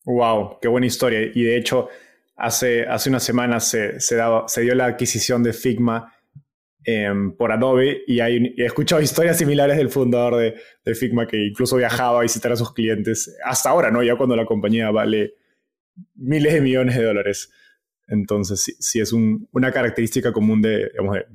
Wow, 0.04 0.58
qué 0.60 0.68
buena 0.68 0.86
historia. 0.86 1.20
Y 1.34 1.42
de 1.42 1.56
hecho, 1.56 1.88
hace, 2.36 2.86
hace 2.86 3.08
unas 3.08 3.22
semanas 3.22 3.68
se, 3.68 3.98
se, 4.00 4.18
se 4.46 4.60
dio 4.60 4.74
la 4.74 4.86
adquisición 4.86 5.42
de 5.42 5.52
Figma 5.52 6.12
em, 6.84 7.34
por 7.36 7.50
Adobe 7.50 8.02
y, 8.06 8.20
hay, 8.20 8.54
he 8.56 8.66
escuchado 8.66 9.00
historias 9.00 9.38
similares 9.38 9.76
del 9.76 9.88
fundador 9.88 10.36
de, 10.36 10.54
de, 10.84 10.94
Figma 10.94 11.26
que 11.26 11.46
incluso 11.46 11.76
viajaba 11.76 12.18
a 12.18 12.22
visitar 12.22 12.52
a 12.52 12.56
sus 12.56 12.72
clientes 12.74 13.34
hasta 13.44 13.70
ahora, 13.70 13.90
¿no? 13.90 14.02
Ya 14.02 14.16
cuando 14.16 14.36
la 14.36 14.44
compañía 14.44 14.90
vale 14.90 15.34
miles 16.14 16.52
de 16.52 16.60
millones 16.60 16.96
de 16.96 17.04
dólares. 17.04 17.50
Entonces, 18.06 18.76
sí, 18.78 19.00
es 19.00 19.12
una 19.12 19.72
característica 19.72 20.32
común 20.32 20.60
de, 20.60 20.90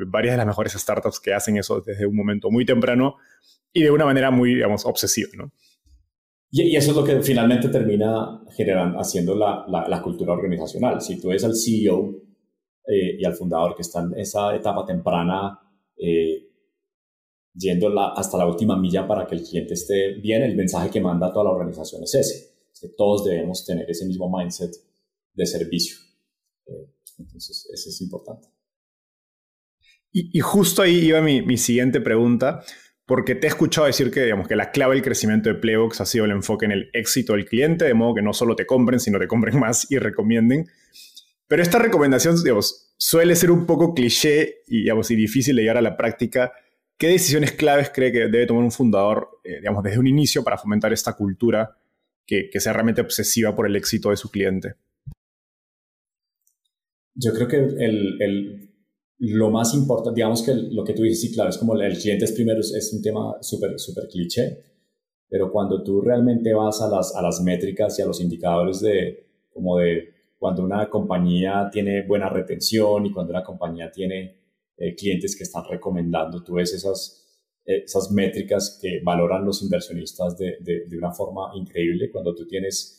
varias 0.08 0.34
de 0.34 0.38
las 0.38 0.46
mejores 0.46 0.74
startups 0.74 1.20
que 1.20 1.34
hacen 1.34 1.58
eso 1.58 1.82
desde 1.82 2.06
un 2.06 2.16
momento 2.16 2.52
muy 2.52 2.66
temprano 2.66 3.16
y 3.74 3.84
de 3.84 3.92
una 3.92 4.06
manera 4.06 4.32
muy, 4.32 4.62
obsesiva. 4.62 5.30
Y, 6.52 6.76
eso 6.76 6.92
es 6.92 6.98
lo 6.98 7.04
que 7.04 7.22
finalmente 7.22 7.70
termina 7.70 8.42
generando, 8.56 9.00
haciendo 9.00 9.36
la, 9.36 9.66
la, 9.68 10.02
cultura 10.02 10.34
organizacional. 10.34 11.02
Si 11.02 11.20
tú 11.20 11.30
ves 11.30 11.44
al 11.44 11.56
CEO 11.56 12.16
eh, 12.88 13.18
y 13.20 13.26
al 13.26 13.34
fundador 13.34 13.76
que 13.76 13.82
están 13.82 14.14
en 14.14 14.20
esa 14.20 14.56
etapa 14.56 14.86
temprana, 14.86 15.60
eh, 15.98 16.48
yendo 17.54 18.00
hasta 18.00 18.38
la 18.38 18.46
última 18.46 18.78
milla 18.78 19.08
para 19.08 19.26
que 19.26 19.36
el 19.36 19.44
cliente 19.44 19.74
esté 19.74 20.14
bien, 20.14 20.44
el 20.44 20.56
mensaje 20.56 20.90
que 20.90 21.02
manda 21.02 21.28
a 21.28 21.34
toda 21.34 21.46
la 21.46 21.52
organización 21.52 22.04
es 22.04 22.16
ese 22.16 22.50
que 22.80 22.90
todos 22.90 23.26
debemos 23.26 23.66
tener 23.66 23.90
ese 23.90 24.06
mismo 24.06 24.30
mindset 24.30 24.72
de 25.34 25.46
servicio. 25.46 25.98
Entonces, 27.18 27.70
eso 27.74 27.90
es 27.90 28.02
importante. 28.02 28.48
Y, 30.12 30.40
justo 30.40 30.82
ahí 30.82 31.06
iba 31.06 31.22
mi, 31.22 31.44
mi, 31.44 31.58
siguiente 31.58 32.02
pregunta, 32.02 32.64
porque 33.06 33.36
te 33.36 33.46
he 33.46 33.50
escuchado 33.50 33.86
decir 33.86 34.10
que, 34.10 34.24
digamos, 34.24 34.48
que 34.48 34.56
la 34.56 34.72
clave 34.72 34.96
del 34.96 35.04
crecimiento 35.04 35.50
de 35.50 35.56
Playbox 35.56 36.02
ha 36.02 36.06
sido 36.06 36.26
el 36.26 36.32
enfoque 36.32 36.66
en 36.66 36.72
el 36.72 36.90
éxito 36.94 37.34
del 37.34 37.46
cliente, 37.46 37.86
de 37.86 37.94
modo 37.94 38.16
que 38.16 38.22
no 38.24 38.34
solo 38.34 38.56
te 38.56 38.66
compren, 38.66 39.00
sino 39.00 39.20
te 39.20 39.28
compren 39.28 39.60
más 39.60 39.86
y 39.92 40.00
recomienden. 40.00 40.68
Pero 41.48 41.64
esta 41.64 41.80
recomendación, 41.80 42.42
digamos, 42.44 42.94
suele 42.98 43.36
ser 43.36 43.50
un 43.50 43.66
poco 43.66 43.94
cliché 43.94 44.64
y, 44.68 44.84
digamos, 44.84 45.08
difícil 45.08 45.56
de 45.56 45.64
llegar 45.64 45.78
a 45.78 45.82
la 45.82 45.98
práctica. 45.98 46.54
¿Qué 46.98 47.08
decisiones 47.08 47.54
claves 47.54 47.90
cree 47.90 48.12
que 48.12 48.28
debe 48.28 48.46
tomar 48.46 48.64
un 48.64 48.72
fundador, 48.72 49.40
eh, 49.44 49.58
digamos, 49.58 49.84
desde 49.84 50.00
un 50.00 50.08
inicio 50.08 50.44
para 50.44 50.58
fomentar 50.58 50.92
esta 50.94 51.14
cultura 51.14 51.78
que, 52.28 52.52
sea 52.60 52.74
realmente 52.74 53.02
obsesiva 53.02 53.56
por 53.56 53.66
el 53.66 53.76
éxito 53.76 54.12
de 54.12 54.18
su 54.18 54.30
cliente? 54.30 54.76
Yo 57.22 57.34
creo 57.34 57.48
que 57.50 57.58
el, 57.58 58.70
lo 59.18 59.50
más 59.50 59.74
importante, 59.74 60.20
digamos 60.20 60.42
que 60.42 60.54
lo 60.54 60.86
que 60.86 60.94
tú 60.94 61.04
dices, 61.04 61.22
sí, 61.22 61.34
claro, 61.34 61.50
es 61.50 61.58
como 61.58 61.76
el 61.76 61.98
cliente 61.98 62.24
es 62.24 62.32
primero, 62.32 62.62
es, 62.62 62.94
un 62.94 63.02
tema 63.02 63.36
súper, 63.42 63.78
súper 63.78 64.08
cliché, 64.08 64.58
pero 65.28 65.52
cuando 65.52 65.84
tú 65.84 66.00
realmente 66.00 66.54
vas 66.54 66.82
a 66.82 66.88
las, 66.90 67.14
a 67.16 67.22
las 67.22 67.42
métricas 67.42 68.00
y 68.00 68.02
a 68.02 68.06
los 68.06 68.22
indicadores 68.22 68.80
de, 68.80 69.28
como 69.50 69.78
de 69.78 70.14
cuando 70.38 70.64
una 70.64 70.90
compañía 70.90 71.70
tiene 71.70 72.08
buena 72.08 72.30
retención 72.30 73.06
y 73.06 73.12
cuando 73.12 73.32
una 73.32 73.44
compañía 73.44 73.92
tiene 73.92 74.38
eh, 74.78 74.96
clientes 74.96 75.36
que 75.36 75.44
están 75.44 75.66
recomendando, 75.70 76.42
tú 76.42 76.54
ves 76.54 76.74
esas, 76.74 77.28
esas 77.66 78.12
métricas 78.12 78.80
que 78.82 79.02
valoran 79.04 79.44
los 79.44 79.62
inversionistas 79.62 80.38
de, 80.38 80.58
de, 80.62 80.98
una 80.98 81.12
forma 81.12 81.52
increíble. 81.56 82.10
Cuando 82.10 82.34
tú 82.34 82.48
tienes 82.48 82.99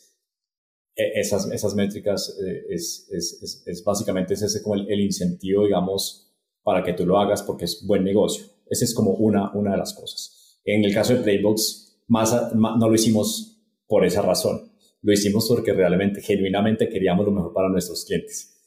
esas, 0.95 1.51
esas 1.51 1.75
métricas, 1.75 2.37
eh, 2.45 2.65
es, 2.69 3.07
es, 3.11 3.63
es, 3.65 3.83
básicamente 3.83 4.33
ese 4.33 4.61
como 4.61 4.75
el, 4.75 4.99
incentivo, 4.99 5.65
digamos, 5.65 6.31
para 6.63 6.83
que 6.83 6.93
tú 6.93 7.05
lo 7.05 7.19
hagas 7.19 7.43
porque 7.43 7.65
es 7.65 7.85
buen 7.85 8.03
negocio. 8.03 8.45
Esa 8.69 8.85
es 8.85 8.93
como 8.93 9.11
una, 9.11 9.51
una 9.53 9.71
de 9.71 9.77
las 9.77 9.93
cosas. 9.93 10.59
En 10.63 10.83
el 10.85 10.93
caso 10.93 11.13
de 11.13 11.21
Playbox, 11.21 12.03
más, 12.07 12.53
no 12.53 12.87
lo 12.87 12.93
hicimos 12.93 13.59
por 13.87 14.05
esa 14.05 14.21
razón. 14.21 14.71
Lo 15.01 15.11
hicimos 15.11 15.47
porque 15.47 15.73
realmente, 15.73 16.21
genuinamente 16.21 16.87
queríamos 16.87 17.25
lo 17.25 17.31
mejor 17.31 17.53
para 17.53 17.69
nuestros 17.69 18.05
clientes. 18.05 18.57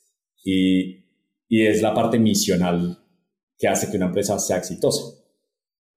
Y, 0.42 1.04
y 1.48 1.66
es 1.66 1.80
la 1.80 1.94
parte 1.94 2.18
misional 2.18 2.98
que 3.56 3.68
hace 3.68 3.90
que 3.90 3.96
una 3.96 4.06
empresa 4.06 4.38
sea 4.38 4.58
exitosa. 4.58 5.20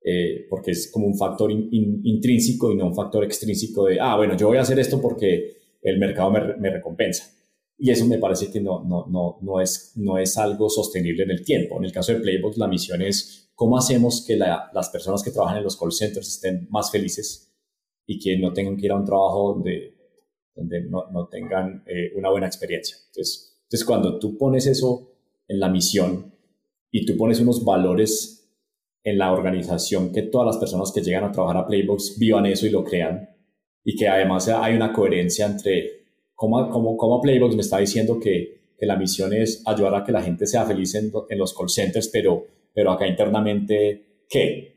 Eh, 0.10 0.46
porque 0.50 0.72
es 0.72 0.90
como 0.90 1.08
un 1.08 1.18
factor 1.18 1.52
intrínseco 1.52 2.72
y 2.72 2.78
no 2.78 2.88
un 2.88 2.96
factor 2.96 3.26
extrínseco 3.26 3.86
de, 3.88 4.00
ah, 4.00 4.16
bueno, 4.16 4.38
yo 4.38 4.48
voy 4.48 4.58
a 4.58 4.62
hacer 4.62 4.80
esto 4.80 5.02
porque 5.02 5.58
el 5.90 6.00
mercado 6.00 6.32
me, 6.32 6.70
recompensa. 6.70 7.34
Y 7.78 7.92
eso 7.92 8.06
me 8.06 8.18
parece 8.18 8.52
que 8.52 8.60
no, 8.60 8.84
no, 8.84 9.06
no, 9.08 9.38
no, 9.42 9.62
es, 9.62 9.94
no 9.96 10.18
es 10.18 10.38
algo 10.38 10.70
sostenible 10.70 11.24
en 11.24 11.32
el 11.32 11.46
tiempo. 11.46 11.78
En 11.78 11.86
el 11.86 11.92
caso 11.92 12.12
de 12.12 12.20
Playbox, 12.20 12.58
la 12.58 12.68
misión 12.68 13.02
es 13.02 13.52
cómo 13.54 13.78
hacemos 13.78 14.26
que 14.26 14.36
las 14.36 14.90
personas 14.90 15.22
que 15.22 15.32
trabajan 15.32 15.58
en 15.58 15.64
los 15.64 15.78
call 15.78 15.92
centers 15.92 16.28
estén 16.28 16.68
más 16.70 16.92
felices 16.92 17.54
y 18.06 18.20
que 18.20 18.38
no 18.40 18.54
tengan 18.54 18.78
que 18.78 18.86
ir 18.86 18.92
a 18.92 18.96
un 18.96 19.06
trabajo 19.06 19.54
donde, 19.54 19.96
no, 20.90 21.12
no 21.12 21.28
tengan 21.28 21.84
eh, 21.86 22.12
una 22.16 22.32
buena 22.32 22.48
experiencia. 22.48 22.98
Entonces, 23.08 23.62
entonces, 23.64 23.86
cuando 23.86 24.18
tú 24.18 24.38
pones 24.38 24.66
eso 24.66 25.12
en 25.48 25.60
la 25.60 25.70
misión, 25.70 26.38
y 26.92 27.06
tú 27.06 27.18
pones 27.18 27.40
unos 27.40 27.64
valores 27.64 28.50
en 29.04 29.18
la 29.18 29.32
organización 29.32 30.12
que 30.12 30.24
todas 30.24 30.48
las 30.48 30.58
personas 30.58 30.92
que 30.92 31.02
llegan 31.02 31.24
a 31.24 31.32
trabajar 31.32 31.58
a 31.58 31.68
Playbox 31.68 32.18
vivan 32.18 32.46
eso 32.46 32.66
y 32.66 32.72
lo 32.72 32.84
crean 32.84 33.30
y 33.90 33.96
que 33.96 34.06
además 34.06 34.50
hay 34.50 34.76
una 34.76 34.92
coherencia 34.92 35.46
entre 35.46 36.08
cómo, 36.36 36.70
cómo, 36.70 36.98
cómo 36.98 37.22
Playbox 37.22 37.56
me 37.56 37.62
está 37.62 37.78
diciendo 37.78 38.20
que, 38.20 38.74
que, 38.78 38.86
la 38.86 38.98
misión 38.98 39.32
es 39.32 39.64
ayudar 39.66 39.96
a 39.96 40.04
que 40.04 40.12
la 40.12 40.22
gente 40.22 40.46
sea 40.46 40.66
feliz 40.66 40.94
en, 40.96 41.10
en 41.30 41.38
los 41.40 41.54
call 41.54 41.70
centers, 41.70 42.10
pero, 42.10 42.46
pero 42.74 42.92
acá 42.92 43.08
internamente, 43.08 44.26
¿qué? 44.30 44.76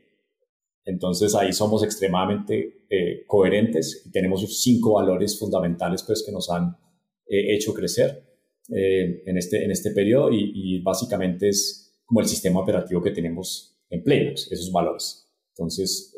Entonces 0.85 1.35
ahí 1.35 1.51
somos 1.51 1.83
extremadamente 1.83 2.85
eh, 2.89 3.25
coherentes 3.27 4.01
y 4.05 4.11
tenemos 4.11 4.61
cinco 4.63 4.93
valores 4.93 5.37
fundamentales 5.37 6.03
pues, 6.03 6.23
que 6.25 6.31
nos 6.31 6.49
han 6.49 6.77
eh, 7.27 7.53
hecho 7.53 7.73
crecer 7.73 8.23
eh, 8.73 9.23
en, 9.25 9.37
este, 9.37 9.65
en 9.65 9.71
este 9.71 9.91
periodo 9.91 10.31
y, 10.31 10.53
y 10.55 10.81
básicamente 10.81 11.49
es 11.49 12.01
como 12.05 12.21
el 12.21 12.27
sistema 12.27 12.61
operativo 12.61 13.01
que 13.01 13.11
tenemos 13.11 13.77
en 13.89 14.01
Playbox, 14.05 14.49
esos 14.53 14.71
valores. 14.71 15.29
Entonces, 15.49 16.15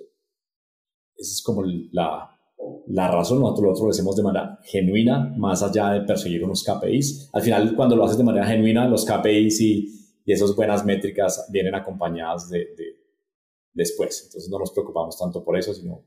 esa 1.15 1.32
es 1.32 1.41
como 1.41 1.63
la, 1.91 2.33
la 2.88 3.10
razón. 3.10 3.39
Nosotros 3.39 3.63
lo 3.63 3.71
otro 3.71 3.86
lo 3.86 3.91
hacemos 3.91 4.15
de 4.15 4.23
manera 4.23 4.60
genuina, 4.63 5.34
más 5.38 5.63
allá 5.63 5.91
de 5.91 6.02
perseguir 6.02 6.43
unos 6.43 6.63
KPIs. 6.63 7.30
Al 7.34 7.41
final, 7.41 7.76
cuando 7.76 7.95
lo 7.95 8.06
haces 8.06 8.17
de 8.17 8.23
manera 8.23 8.45
genuina, 8.45 8.88
los 8.88 9.06
KPIs 9.06 9.62
y, 9.62 10.21
y 10.26 10.34
esas 10.34 10.56
buenas 10.56 10.86
métricas 10.86 11.47
vienen 11.52 11.76
acompañadas 11.76 12.49
de, 12.49 12.60
de, 12.60 12.97
después. 13.73 14.23
Entonces, 14.26 14.49
no 14.49 14.60
nos 14.60 14.71
preocupamos 14.71 15.17
tanto 15.17 15.43
por 15.43 15.58
eso, 15.58 15.73
sino 15.73 16.04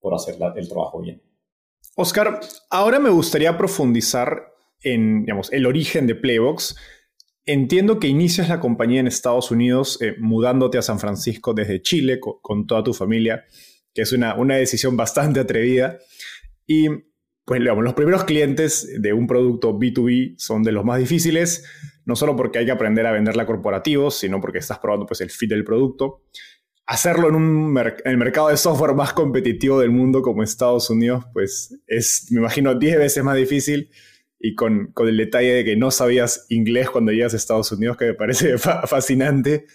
por 0.00 0.14
hacer 0.14 0.36
el 0.56 0.68
trabajo 0.68 1.00
bien. 1.00 1.22
Oscar, 1.96 2.40
ahora 2.70 2.98
me 2.98 3.10
gustaría 3.10 3.56
profundizar 3.56 4.52
en 4.82 5.22
digamos, 5.22 5.52
el 5.52 5.66
origen 5.66 6.06
de 6.06 6.14
Playbox 6.14 6.76
Entiendo 7.48 8.00
que 8.00 8.08
inicias 8.08 8.48
la 8.48 8.58
compañía 8.58 8.98
en 8.98 9.06
Estados 9.06 9.52
Unidos 9.52 10.02
eh, 10.02 10.16
mudándote 10.18 10.78
a 10.78 10.82
San 10.82 10.98
Francisco 10.98 11.54
desde 11.54 11.80
Chile 11.80 12.18
con, 12.18 12.66
toda 12.66 12.82
tu 12.82 12.92
familia, 12.92 13.44
que 13.96 14.02
es 14.02 14.12
una, 14.12 14.34
una, 14.34 14.56
decisión 14.56 14.94
bastante 14.94 15.40
atrevida. 15.40 15.98
Y 16.66 16.86
pues 17.46 17.60
digamos, 17.60 17.82
los 17.82 17.94
primeros 17.94 18.24
clientes 18.24 19.00
de 19.00 19.14
un 19.14 19.26
producto 19.26 19.72
B2B 19.72 20.34
son 20.36 20.62
de 20.62 20.72
los 20.72 20.84
más 20.84 20.98
difíciles, 20.98 21.64
no 22.04 22.14
solo 22.14 22.36
porque 22.36 22.58
hay 22.58 22.66
que 22.66 22.72
aprender 22.72 23.06
a 23.06 23.12
venderla 23.12 23.44
a 23.44 23.46
corporativos, 23.46 24.18
sino 24.18 24.38
porque 24.38 24.58
estás 24.58 24.78
probando 24.80 25.06
pues, 25.06 25.22
el 25.22 25.30
fit 25.30 25.48
del 25.48 25.64
producto. 25.64 26.24
Hacerlo 26.84 27.30
en, 27.30 27.36
un 27.36 27.78
en 27.78 27.94
el 28.04 28.18
mercado 28.18 28.48
de 28.48 28.58
software 28.58 28.94
más 28.94 29.14
competitivo 29.14 29.80
del 29.80 29.90
mundo 29.90 30.20
como 30.20 30.42
Estados 30.42 30.90
Unidos, 30.90 31.24
pues 31.32 31.74
es, 31.86 32.26
me 32.30 32.40
imagino, 32.40 32.74
10 32.74 32.98
veces 32.98 33.24
más 33.24 33.36
difícil 33.36 33.90
y 34.38 34.54
con, 34.54 34.92
con, 34.92 35.08
el 35.08 35.16
detalle 35.16 35.54
de 35.54 35.64
que 35.64 35.74
no 35.74 35.90
sabías 35.90 36.44
inglés 36.50 36.90
cuando 36.90 37.12
llegas 37.12 37.32
a 37.32 37.38
Estados 37.38 37.72
Unidos, 37.72 37.96
que 37.96 38.04
me 38.06 38.14
parece 38.14 38.58
fascinante. 38.58 39.66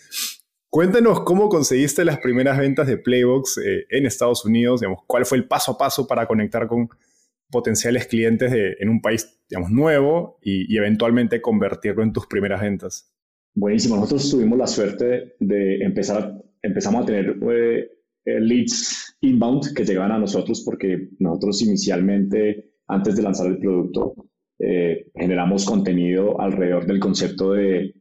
Cuéntanos 0.71 1.19
cómo 1.25 1.49
conseguiste 1.49 2.05
las 2.05 2.19
primeras 2.19 2.57
ventas 2.57 2.87
de 2.87 2.97
Playbox 2.97 3.57
eh, 3.57 3.85
en 3.89 4.05
Estados 4.05 4.45
Unidos, 4.45 4.79
digamos, 4.79 5.01
cuál 5.05 5.25
fue 5.25 5.37
el 5.37 5.45
paso 5.45 5.73
a 5.73 5.77
paso 5.77 6.07
para 6.07 6.25
conectar 6.25 6.65
con 6.65 6.87
potenciales 7.49 8.07
clientes 8.07 8.53
en 8.79 8.87
un 8.87 9.01
país 9.01 9.37
digamos, 9.49 9.69
nuevo 9.69 10.39
y, 10.41 10.77
eventualmente 10.77 11.41
convertirlo 11.41 12.03
en 12.03 12.13
tus 12.13 12.25
primeras 12.25 12.61
ventas. 12.61 13.13
Buenísimo, 13.53 13.97
nosotros 13.97 14.31
tuvimos 14.31 14.57
la 14.57 14.65
suerte 14.65 15.35
de 15.41 15.83
empezar, 15.83 16.41
empezamos 16.61 17.03
a 17.03 17.05
tener 17.05 17.35
eh, 17.53 18.39
leads 18.39 19.17
inbound 19.19 19.73
que 19.75 19.83
llegaban 19.83 20.13
a 20.13 20.19
nosotros 20.19 20.61
porque 20.63 21.09
nosotros 21.19 21.61
inicialmente, 21.63 22.75
antes 22.87 23.17
de 23.17 23.23
lanzar 23.23 23.47
el 23.47 23.59
producto, 23.59 24.15
eh, 24.57 25.07
generamos 25.15 25.65
contenido 25.65 26.39
alrededor 26.39 26.85
del 26.85 27.01
concepto 27.01 27.51
de 27.51 27.93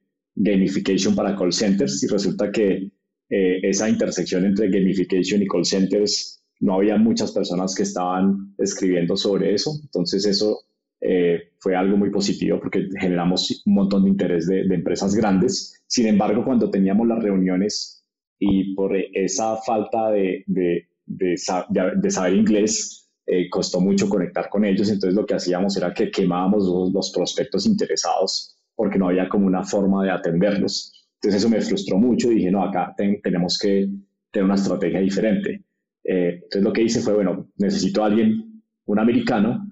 gamification 0.42 1.14
para 1.14 1.36
call 1.36 1.52
centers 1.52 2.02
y 2.02 2.06
resulta 2.06 2.50
que 2.50 2.90
eh, 3.28 3.60
esa 3.62 3.88
intersección 3.88 4.44
entre 4.44 4.68
gamification 4.68 5.42
y 5.42 5.46
call 5.46 5.64
centers 5.64 6.42
no 6.60 6.74
había 6.74 6.96
muchas 6.96 7.32
personas 7.32 7.74
que 7.74 7.84
estaban 7.84 8.54
escribiendo 8.58 9.16
sobre 9.16 9.54
eso. 9.54 9.72
Entonces 9.82 10.26
eso 10.26 10.60
eh, 11.00 11.52
fue 11.58 11.74
algo 11.74 11.96
muy 11.96 12.10
positivo 12.10 12.58
porque 12.60 12.88
generamos 12.98 13.62
un 13.64 13.74
montón 13.74 14.04
de 14.04 14.10
interés 14.10 14.46
de, 14.46 14.62
empresas 14.62 15.14
grandes. 15.14 15.82
Sin 15.86 16.06
embargo, 16.06 16.44
cuando 16.44 16.70
teníamos 16.70 17.06
las 17.06 17.22
reuniones 17.22 18.04
y 18.38 18.74
por 18.74 18.96
esa 18.96 19.56
falta 19.56 20.10
de, 20.10 20.44
de, 20.46 20.86
de 21.06 22.10
saber 22.10 22.34
inglés, 22.34 23.00
eh, 23.32 23.48
costó 23.48 23.80
mucho 23.80 24.08
conectar 24.08 24.48
con 24.48 24.64
ellos, 24.64 24.88
entonces 24.88 25.14
lo 25.14 25.24
que 25.24 25.34
hacíamos 25.34 25.76
era 25.76 25.94
que 25.94 26.10
quemábamos 26.10 26.64
los, 26.92 27.12
prospectos 27.12 27.64
interesados 27.64 28.56
porque 28.80 28.98
no 28.98 29.08
había 29.08 29.28
como 29.28 29.46
una 29.46 29.62
forma 29.62 30.02
de 30.04 30.10
atenderlos. 30.10 31.06
Entonces 31.16 31.42
eso 31.42 31.50
me 31.50 31.60
frustró 31.60 31.98
mucho 31.98 32.32
y 32.32 32.36
dije, 32.36 32.50
no, 32.50 32.64
acá 32.64 32.94
tenemos 32.96 33.58
que 33.58 33.86
tener 34.30 34.46
una 34.46 34.54
estrategia 34.54 35.00
diferente. 35.00 35.64
Eh, 36.02 36.36
entonces 36.36 36.62
lo 36.62 36.72
que 36.72 36.84
hice 36.84 37.02
fue, 37.02 37.12
bueno, 37.12 37.50
necesito 37.58 38.02
a 38.02 38.06
alguien, 38.06 38.62
un 38.86 38.98
americano, 38.98 39.70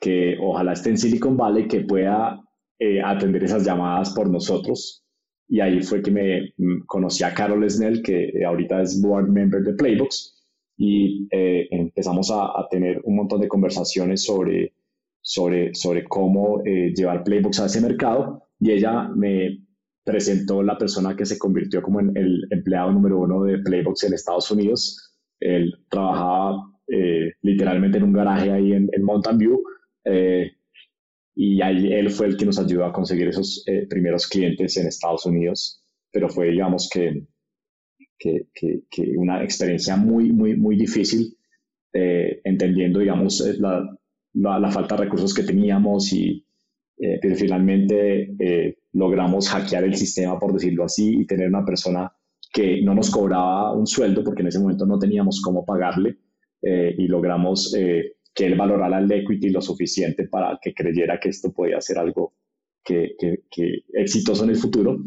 que 0.00 0.38
ojalá 0.40 0.72
esté 0.72 0.88
en 0.88 0.96
Silicon 0.96 1.36
Valley, 1.36 1.68
que 1.68 1.80
pueda 1.80 2.40
eh, 2.78 3.02
atender 3.04 3.44
esas 3.44 3.62
llamadas 3.62 4.14
por 4.14 4.30
nosotros. 4.30 5.04
Y 5.46 5.60
ahí 5.60 5.82
fue 5.82 6.00
que 6.00 6.10
me 6.10 6.54
mm, 6.56 6.86
conocí 6.86 7.22
a 7.24 7.34
Carol 7.34 7.68
Snell, 7.68 8.02
que 8.02 8.32
ahorita 8.42 8.80
es 8.80 9.02
board 9.02 9.28
member 9.28 9.60
de 9.60 9.74
Playbox 9.74 10.42
y 10.78 11.28
eh, 11.30 11.68
empezamos 11.72 12.30
a, 12.32 12.66
tener 12.70 13.02
un 13.04 13.16
montón 13.16 13.42
de 13.42 13.48
conversaciones 13.48 14.24
sobre, 14.24 14.72
sobre, 15.20 15.74
sobre 15.74 16.04
cómo 16.04 16.62
eh, 16.64 16.92
llevar 16.94 17.24
Playbox 17.24 17.60
a 17.60 17.66
ese 17.66 17.80
mercado 17.80 18.48
y 18.58 18.72
ella 18.72 19.08
me 19.14 19.66
presentó 20.04 20.62
la 20.62 20.78
persona 20.78 21.16
que 21.16 21.26
se 21.26 21.38
convirtió 21.38 21.82
como 21.82 22.00
en 22.00 22.16
el 22.16 22.46
empleado 22.50 22.92
número 22.92 23.20
uno 23.20 23.44
de 23.44 23.58
Playbox 23.58 24.04
en 24.04 24.14
Estados 24.14 24.50
Unidos. 24.50 25.14
Él 25.40 25.72
trabajaba 25.88 26.62
eh, 26.88 27.32
literalmente 27.42 27.98
en 27.98 28.04
un 28.04 28.12
garaje 28.12 28.50
ahí 28.50 28.72
en, 28.72 28.88
en 28.92 29.02
Mountain 29.02 29.38
View 29.38 29.62
y 31.36 31.62
ahí 31.62 31.92
él 31.92 32.10
fue 32.10 32.26
el 32.26 32.36
que 32.36 32.44
nos 32.44 32.58
ayudó 32.58 32.84
a 32.84 32.92
conseguir 32.92 33.28
esos 33.28 33.64
primeros 33.88 34.26
clientes 34.26 34.76
en 34.76 34.88
Estados 34.88 35.24
Unidos, 35.26 35.84
pero 36.10 36.28
fue, 36.28 36.50
digamos, 36.50 36.90
que 36.92 37.26
que, 38.20 38.82
que, 38.90 39.16
una 39.16 39.42
experiencia 39.42 39.96
muy, 39.96 40.30
muy, 40.30 40.56
muy 40.56 40.76
difícil, 40.76 41.36
eh, 41.92 42.40
entendiendo, 42.44 43.00
digamos, 43.00 43.40
eh, 43.40 43.54
la, 44.34 44.58
la, 44.58 44.70
falta 44.70 44.96
de 44.96 45.04
recursos 45.04 45.34
que 45.34 45.42
teníamos 45.42 46.12
y 46.12 46.44
eh, 46.98 47.18
pero 47.20 47.34
finalmente 47.34 48.76
logramos 48.92 49.48
hackear 49.48 49.84
el 49.84 49.96
sistema, 49.96 50.38
por 50.38 50.52
decirlo 50.52 50.84
así, 50.84 51.20
y 51.20 51.26
tener 51.26 51.48
una 51.48 51.64
persona 51.64 52.12
que 52.52 52.82
no 52.82 52.94
nos 52.94 53.10
cobraba 53.10 53.72
un 53.72 53.86
sueldo 53.86 54.22
porque 54.22 54.42
en 54.42 54.48
ese 54.48 54.58
momento 54.58 54.84
no 54.84 54.98
teníamos 54.98 55.40
cómo 55.40 55.64
pagarle 55.64 56.18
y 56.62 57.06
logramos 57.06 57.74
que 58.34 58.46
él 58.46 58.54
valorara 58.54 58.98
el 58.98 59.10
equity 59.10 59.48
lo 59.48 59.62
suficiente 59.62 60.28
para 60.28 60.58
que 60.60 60.74
creyera 60.74 61.18
que 61.18 61.30
esto 61.30 61.52
podía 61.52 61.80
ser 61.80 61.98
algo 61.98 62.34
que, 62.84 63.14
que, 63.18 63.44
que 63.50 63.84
exitoso 63.94 64.44
en 64.44 64.50
el 64.50 64.56
futuro 64.56 64.98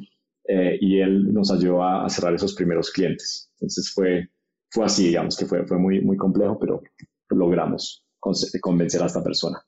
eh, 0.45 0.77
y 0.81 0.99
él 0.99 1.33
nos 1.33 1.51
ayudó 1.51 1.83
a, 1.83 2.09
cerrar 2.09 2.33
esos 2.33 2.53
primeros 2.53 2.91
clientes. 2.91 3.49
Entonces 3.53 3.91
fue, 3.93 4.29
fue 4.69 4.86
así, 4.86 5.07
digamos, 5.07 5.38
que 5.38 5.45
fue, 5.45 5.65
fue 5.65 5.77
muy, 5.77 6.01
muy 6.01 6.17
complejo, 6.17 6.59
pero 6.59 6.81
logramos 7.29 8.03
convencer 8.62 9.01
a 9.03 9.07
esta 9.07 9.23
persona. 9.23 9.63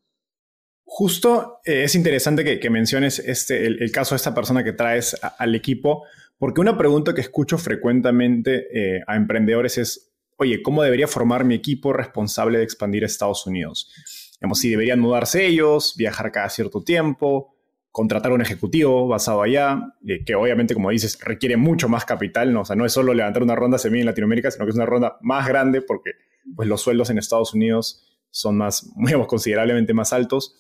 Justo 0.86 1.60
eh, 1.66 1.84
es 1.84 1.96
interesante 1.96 2.60
que, 2.60 2.70
menciones 2.70 3.20
este, 3.20 3.66
el, 3.66 3.92
caso 3.92 4.16
de 4.16 4.18
esta 4.18 4.36
persona 4.36 4.64
que 4.64 4.72
traes 4.72 5.16
al 5.38 5.56
equipo, 5.56 6.04
porque 6.38 6.62
una 6.62 6.78
pregunta 6.78 7.14
que 7.14 7.22
escucho 7.22 7.58
frecuentemente 7.58 8.68
eh, 8.72 9.02
a 9.08 9.16
emprendedores 9.16 9.78
es, 9.78 10.14
oye, 10.38 10.62
¿cómo 10.62 10.84
debería 10.84 11.08
formar 11.08 11.44
mi 11.44 11.56
equipo 11.56 11.92
responsable 11.92 12.60
de 12.60 12.64
expandir 12.64 13.04
a 13.04 13.08
Estados 13.08 13.48
Unidos? 13.48 13.92
Digamos, 14.40 14.60
si 14.60 14.70
deberían 14.70 15.00
mudarse 15.00 15.46
ellos, 15.46 15.96
viajar 15.98 16.32
cada 16.32 16.50
cierto 16.50 16.84
tiempo, 16.84 17.56
contratar 17.92 18.32
un 18.32 18.42
ejecutivo 18.42 19.08
basado 19.08 19.42
allá, 19.42 19.96
eh, 20.08 20.24
que 20.24 20.36
obviamente, 20.36 20.74
como 20.76 20.92
dices, 20.92 21.18
requiere 21.20 21.58
mucho 21.58 21.90
más 21.90 22.06
capital, 22.06 22.54
¿no? 22.54 22.62
O 22.62 22.66
sea, 22.66 22.76
no 22.76 22.86
es 22.86 22.92
solo 22.92 23.14
levantar 23.14 23.42
una 23.42 23.56
ronda 23.56 23.78
semilla 23.78 24.02
en 24.02 24.08
Latinoamérica, 24.08 24.52
sino 24.52 24.66
que 24.66 24.70
es 24.70 24.76
una 24.76 24.86
ronda 24.86 25.18
más 25.22 25.48
grande 25.48 25.82
porque 25.82 26.12
pues, 26.56 26.68
los 26.68 26.82
sueldos 26.82 27.10
en 27.10 27.18
Estados 27.18 27.54
Unidos 27.54 28.05
son 28.36 28.58
más, 28.58 28.92
digamos, 28.98 29.28
considerablemente 29.28 29.94
más 29.94 30.14
altos. 30.14 30.56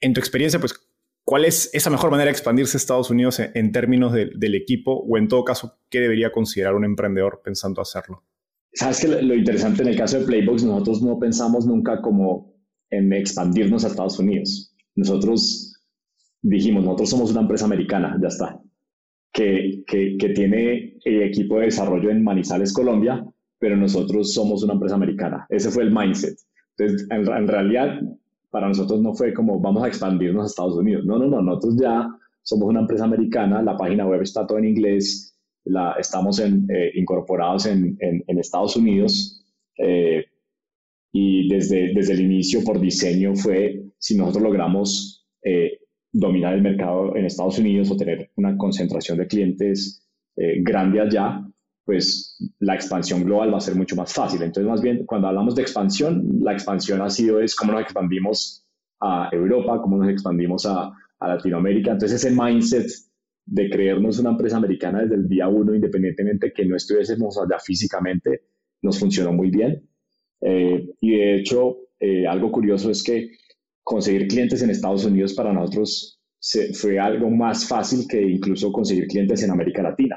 En 0.00 0.14
tu 0.14 0.20
experiencia, 0.20 0.58
pues, 0.58 0.74
¿cuál 1.24 1.44
es 1.44 1.70
esa 1.74 1.90
mejor 1.90 2.10
manera 2.10 2.26
de 2.26 2.32
expandirse 2.32 2.76
Estados 2.76 3.10
Unidos 3.10 3.38
en, 3.40 3.72
términos 3.72 4.12
del 4.12 4.54
equipo? 4.54 5.04
O 5.08 5.18
en 5.18 5.28
todo 5.28 5.44
caso, 5.44 5.78
¿qué 5.90 6.00
debería 6.00 6.32
considerar 6.32 6.74
un 6.74 6.84
emprendedor 6.84 7.42
pensando 7.44 7.80
hacerlo? 7.80 8.24
Sabes 8.72 9.00
que 9.00 9.08
lo 9.08 9.34
interesante 9.34 9.82
en 9.82 9.88
el 9.88 9.96
caso 9.96 10.18
de 10.18 10.26
Playbox, 10.26 10.64
nosotros 10.64 11.02
no 11.02 11.18
pensamos 11.18 11.64
nunca 11.66 12.02
como 12.02 12.54
en 12.90 13.12
expandirnos 13.12 13.84
a 13.84 13.88
Estados 13.88 14.18
Unidos. 14.18 14.74
Nosotros 14.96 15.80
dijimos, 16.42 16.84
nosotros 16.84 17.10
somos 17.10 17.30
una 17.30 17.42
empresa 17.42 17.66
americana, 17.66 18.18
ya 18.20 18.28
está, 18.28 18.60
que, 19.32 19.84
que, 19.86 20.16
que 20.18 20.28
tiene 20.30 20.98
equipo 21.04 21.58
de 21.58 21.66
desarrollo 21.66 22.10
en 22.10 22.24
Manizales, 22.24 22.72
Colombia, 22.72 23.24
pero 23.58 23.76
nosotros 23.76 24.34
somos 24.34 24.62
una 24.64 24.74
empresa 24.74 24.96
americana. 24.96 25.46
Ese 25.48 25.70
fue 25.70 25.84
el 25.84 25.92
mindset. 25.92 26.36
Entonces, 26.76 27.06
en, 27.10 27.48
realidad, 27.48 28.00
para 28.50 28.68
nosotros 28.68 29.00
no 29.00 29.14
fue 29.14 29.32
como 29.32 29.60
vamos 29.60 29.84
a 29.84 29.88
expandirnos 29.88 30.44
a 30.44 30.46
Estados 30.46 30.76
Unidos. 30.76 31.04
No, 31.04 31.18
no, 31.18 31.26
no, 31.26 31.42
nosotros 31.42 31.76
ya 31.80 32.08
somos 32.42 32.68
una 32.68 32.80
empresa 32.80 33.04
americana, 33.04 33.62
la 33.62 33.76
página 33.76 34.06
web 34.06 34.22
está 34.22 34.46
todo 34.46 34.58
en 34.58 34.66
inglés, 34.66 35.38
la, 35.64 35.94
estamos 35.98 36.38
en, 36.40 36.66
eh, 36.70 36.90
incorporados 36.94 37.66
en, 37.66 37.96
en, 38.00 38.38
Estados 38.38 38.76
Unidos 38.76 39.42
eh, 39.78 40.24
y 41.12 41.48
desde, 41.48 41.94
desde 41.94 42.12
el 42.12 42.20
inicio 42.20 42.62
por 42.64 42.80
diseño 42.80 43.34
fue, 43.34 43.82
si 43.98 44.16
nosotros 44.16 44.42
logramos 44.42 45.26
eh, 45.42 45.78
dominar 46.12 46.54
el 46.54 46.62
mercado 46.62 47.16
en 47.16 47.24
Estados 47.24 47.58
Unidos 47.58 47.90
o 47.90 47.96
tener 47.96 48.30
una 48.36 48.56
concentración 48.56 49.18
de 49.18 49.26
clientes 49.26 50.06
eh, 50.36 50.62
grande 50.62 51.00
allá, 51.00 51.44
pues 51.84 52.38
la 52.60 52.74
expansión 52.74 53.24
global 53.24 53.52
va 53.52 53.58
a 53.58 53.60
ser 53.60 53.74
mucho 53.74 53.96
más 53.96 54.12
fácil. 54.12 54.42
Entonces, 54.42 54.68
más 54.68 54.80
bien, 54.80 55.04
cuando 55.06 55.28
hablamos 55.28 55.54
de 55.54 55.62
expansión, 55.62 56.38
la 56.40 56.52
expansión 56.52 57.02
ha 57.02 57.10
sido 57.10 57.40
es 57.40 57.54
cómo 57.54 57.72
nos 57.72 57.82
expandimos 57.82 58.66
a 59.00 59.28
Europa, 59.32 59.80
cómo 59.82 59.98
nos 59.98 60.08
expandimos 60.08 60.64
a, 60.66 60.92
a 61.18 61.28
Latinoamérica. 61.28 61.92
Entonces, 61.92 62.24
ese 62.24 62.34
mindset 62.34 62.86
de 63.46 63.68
creernos 63.68 64.18
una 64.18 64.30
empresa 64.30 64.56
americana 64.56 65.02
desde 65.02 65.16
el 65.16 65.28
día 65.28 65.48
uno, 65.48 65.74
independientemente 65.74 66.52
que 66.52 66.64
no 66.64 66.76
estuviésemos 66.76 67.38
allá 67.38 67.58
físicamente, 67.58 68.44
nos 68.82 68.98
funcionó 68.98 69.32
muy 69.32 69.50
bien. 69.50 69.86
Eh, 70.40 70.88
y 71.00 71.16
de 71.16 71.36
hecho, 71.36 71.76
eh, 72.00 72.26
algo 72.26 72.50
curioso 72.50 72.90
es 72.90 73.02
que 73.02 73.30
conseguir 73.82 74.28
clientes 74.28 74.62
en 74.62 74.70
Estados 74.70 75.04
Unidos 75.04 75.34
para 75.34 75.52
nosotros 75.52 76.20
fue 76.74 76.98
algo 76.98 77.30
más 77.30 77.66
fácil 77.66 78.06
que 78.06 78.20
incluso 78.20 78.70
conseguir 78.70 79.06
clientes 79.06 79.42
en 79.42 79.50
América 79.50 79.82
Latina. 79.82 80.16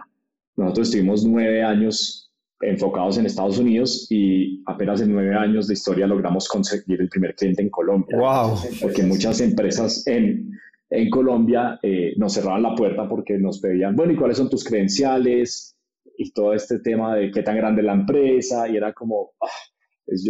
Nosotros 0.57 0.87
estuvimos 0.87 1.23
nueve 1.23 1.63
años 1.63 2.31
enfocados 2.61 3.17
en 3.17 3.27
Estados 3.27 3.59
Unidos 3.59 4.07
y 4.09 4.63
apenas 4.65 5.01
en 5.01 5.13
nueve 5.13 5.35
años 5.35 5.67
de 5.67 5.75
historia 5.75 6.07
logramos 6.07 6.47
conseguir 6.47 6.99
el 6.99 7.09
primer 7.09 7.35
cliente 7.35 7.61
en 7.61 7.69
Colombia. 7.69 8.17
Wow. 8.17 8.57
Porque 8.81 9.03
muchas 9.03 9.39
empresas 9.41 10.05
en, 10.07 10.51
en 10.89 11.09
Colombia 11.11 11.79
eh, 11.83 12.13
nos 12.17 12.33
cerraban 12.33 12.63
la 12.63 12.75
puerta 12.75 13.07
porque 13.07 13.37
nos 13.37 13.59
pedían, 13.59 13.95
bueno, 13.95 14.13
¿y 14.13 14.15
cuáles 14.15 14.37
son 14.37 14.49
tus 14.49 14.63
credenciales? 14.63 15.75
Y 16.17 16.31
todo 16.31 16.53
este 16.53 16.79
tema 16.79 17.15
de 17.15 17.29
qué 17.29 17.43
tan 17.43 17.57
grande 17.57 17.81
es 17.81 17.85
la 17.85 17.93
empresa. 17.93 18.67
Y 18.67 18.77
era 18.77 18.91
como, 18.93 19.33
ah, 19.39 19.47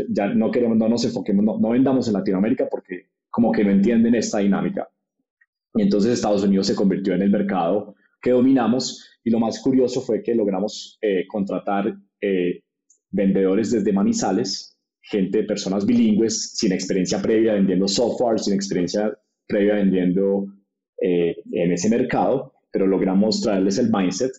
ya 0.10 0.28
no 0.28 0.52
queremos, 0.52 0.78
no 0.78 0.90
nos 0.90 1.06
enfoquemos, 1.06 1.46
no, 1.46 1.58
no 1.60 1.70
vendamos 1.70 2.08
en 2.08 2.14
Latinoamérica 2.14 2.68
porque 2.70 3.08
como 3.30 3.54
que 3.54 3.64
no 3.64 3.72
entienden 3.72 4.16
esta 4.16 4.40
dinámica. 4.40 4.90
Y 5.76 5.84
entonces 5.84 6.12
Estados 6.12 6.44
Unidos 6.44 6.68
se 6.68 6.76
convirtió 6.76 7.14
en 7.14 7.22
el 7.22 7.30
mercado 7.30 7.96
que 8.22 8.32
dominamos 8.32 9.08
y 9.24 9.30
lo 9.30 9.40
más 9.40 9.60
curioso 9.60 10.02
fue 10.02 10.24
que 10.24 10.34
logramos 10.34 10.98
eh, 11.02 11.28
contratar 11.28 11.94
eh, 12.22 12.62
vendedores 13.12 13.72
desde 13.72 13.92
Manizales, 13.92 14.78
gente, 15.02 15.44
personas 15.44 15.86
bilingües, 15.86 16.56
sin 16.56 16.72
experiencia 16.72 17.22
previa 17.22 17.54
vendiendo 17.54 17.88
software, 17.88 18.40
sin 18.40 18.54
experiencia 18.54 19.12
previa 19.46 19.76
vendiendo 19.76 20.46
eh, 21.02 21.36
en 21.52 21.72
ese 21.72 21.90
mercado, 21.90 22.54
pero 22.72 22.88
logramos 22.88 23.42
traerles 23.42 23.78
el 23.80 23.92
mindset 23.92 24.32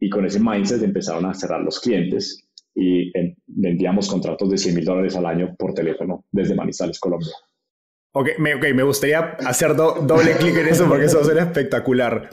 y 0.00 0.08
con 0.08 0.24
ese 0.24 0.40
mindset 0.40 0.82
empezaron 0.82 1.26
a 1.26 1.34
cerrar 1.34 1.60
los 1.62 1.80
clientes 1.80 2.48
y 2.74 3.12
vendíamos 3.46 4.08
contratos 4.08 4.50
de 4.50 4.58
100 4.58 4.74
mil 4.74 4.84
dólares 4.84 5.14
al 5.16 5.26
año 5.26 5.54
por 5.56 5.74
teléfono 5.74 6.24
desde 6.32 6.54
Manizales, 6.54 6.98
Colombia. 6.98 7.32
Ok, 8.12 8.30
me, 8.38 8.56
me 8.56 8.82
gustaría 8.82 9.20
hacer 9.46 9.76
doble 9.76 10.32
clic 10.38 10.56
en 10.56 10.68
eso 10.68 10.88
porque 10.88 11.04
eso 11.04 11.22
suena 11.24 11.42
espectacular. 11.42 12.30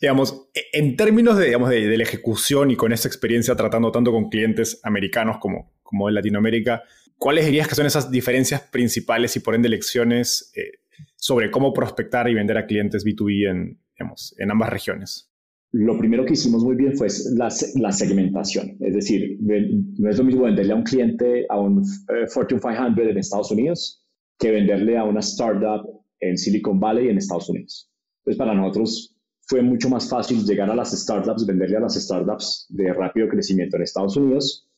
Digamos, 0.00 0.48
e, 0.54 0.78
en 0.78 0.96
términos 0.96 1.36
de, 1.36 1.46
digamos, 1.46 1.68
de, 1.70 1.96
la 1.96 2.02
ejecución 2.02 2.70
y 2.70 2.76
con 2.76 2.92
esa 2.92 3.08
experiencia 3.08 3.54
tratando 3.54 3.92
tanto 3.92 4.12
con 4.12 4.28
clientes 4.30 4.80
americanos 4.82 5.36
como, 5.38 5.72
como 5.82 6.08
en 6.08 6.14
Latinoamérica, 6.14 6.82
¿cuáles 7.18 7.46
dirías 7.46 7.68
que 7.68 7.74
son 7.74 7.86
esas 7.86 8.10
diferencias 8.10 8.62
principales 8.62 9.36
y 9.36 9.40
por 9.40 9.54
ende 9.54 9.68
lecciones 9.68 10.52
eh, 10.56 10.78
sobre 11.16 11.50
cómo 11.50 11.72
prospectar 11.72 12.28
y 12.28 12.34
vender 12.34 12.56
a 12.56 12.66
clientes 12.66 13.04
B2B 13.04 13.50
en, 13.50 13.78
digamos, 13.98 14.34
en 14.38 14.50
ambas 14.50 14.70
regiones? 14.70 15.30
Lo 15.72 15.96
primero 15.96 16.24
que 16.24 16.32
hicimos 16.32 16.64
muy 16.64 16.74
bien 16.74 16.96
fue 16.96 17.06
la, 17.36 17.48
la, 17.76 17.92
segmentación. 17.92 18.76
Es 18.80 18.94
decir, 18.94 19.38
no 19.40 20.10
es 20.10 20.18
lo 20.18 20.24
mismo 20.24 20.44
venderle 20.44 20.72
a 20.72 20.76
un 20.76 20.82
cliente 20.82 21.46
a 21.48 21.60
un 21.60 21.82
eh, 21.82 22.26
Fortune 22.26 22.60
500 22.60 23.06
en 23.06 23.18
Estados 23.18 23.52
Unidos 23.52 24.04
que 24.36 24.50
venderle 24.50 24.96
a 24.96 25.04
una 25.04 25.20
startup 25.20 25.86
en 26.18 26.36
Silicon 26.36 26.80
Valley 26.80 27.08
en 27.08 27.18
Estados 27.18 27.48
Unidos. 27.50 27.88
Entonces, 28.20 28.38
para 28.38 28.54
nosotros 28.54 29.09
fue 29.50 29.62
mucho 29.62 29.88
más 29.90 30.08
fácil 30.08 30.44
llegar 30.44 30.70
a 30.70 30.76
las 30.76 30.92
startups, 30.92 31.44
venderle 31.44 31.78
a 31.78 31.80
las 31.80 32.00
startups 32.00 32.66
de 32.68 32.92
rápido 32.92 33.28
crecimiento 33.28 33.76
en 33.76 33.82
Estados 33.82 34.16
Unidos, 34.16 34.70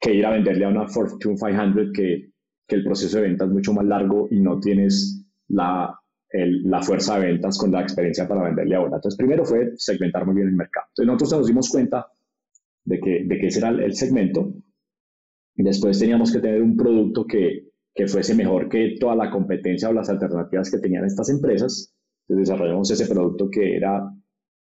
que 0.00 0.14
ir 0.14 0.24
a 0.24 0.30
venderle 0.30 0.64
a 0.64 0.68
una 0.68 0.86
Fortune 0.86 1.34
500 1.34 1.90
que, 1.92 2.30
que 2.68 2.76
el 2.76 2.84
proceso 2.84 3.16
de 3.16 3.24
venta 3.24 3.46
es 3.46 3.50
mucho 3.50 3.72
más 3.72 3.84
largo 3.84 4.28
y 4.30 4.38
no 4.38 4.60
tienes 4.60 5.26
la, 5.48 5.98
la 6.30 6.82
fuerza 6.82 7.18
de 7.18 7.32
ventas 7.32 7.58
con 7.58 7.72
la 7.72 7.82
experiencia 7.82 8.28
para 8.28 8.44
venderle 8.44 8.76
a 8.76 8.80
una. 8.82 8.96
Entonces, 8.96 9.18
primero 9.18 9.44
fue 9.44 9.72
segmentar 9.76 10.24
muy 10.24 10.36
bien 10.36 10.46
el 10.46 10.54
mercado. 10.54 10.86
Entonces, 10.90 11.06
nosotros 11.06 11.40
nos 11.40 11.46
dimos 11.48 11.68
cuenta 11.68 12.06
de 12.84 13.00
que, 13.00 13.24
de 13.24 13.38
que 13.40 13.46
ese 13.48 13.58
era 13.58 13.70
el 13.70 13.94
segmento. 13.96 14.54
Y 15.56 15.64
después 15.64 15.98
teníamos 15.98 16.32
que 16.32 16.38
tener 16.38 16.62
un 16.62 16.76
producto 16.76 17.26
que 17.26 17.72
que 17.94 18.06
fuese 18.06 18.34
mejor 18.34 18.68
que 18.68 18.96
toda 18.98 19.14
la 19.14 19.30
competencia 19.30 19.88
o 19.88 19.92
las 19.92 20.08
alternativas 20.08 20.70
que 20.70 20.78
tenían 20.78 21.04
estas 21.04 21.28
empresas. 21.28 21.91
Entonces 22.22 22.48
desarrollamos 22.48 22.90
ese 22.90 23.06
producto 23.06 23.50
que 23.50 23.76
era 23.76 24.10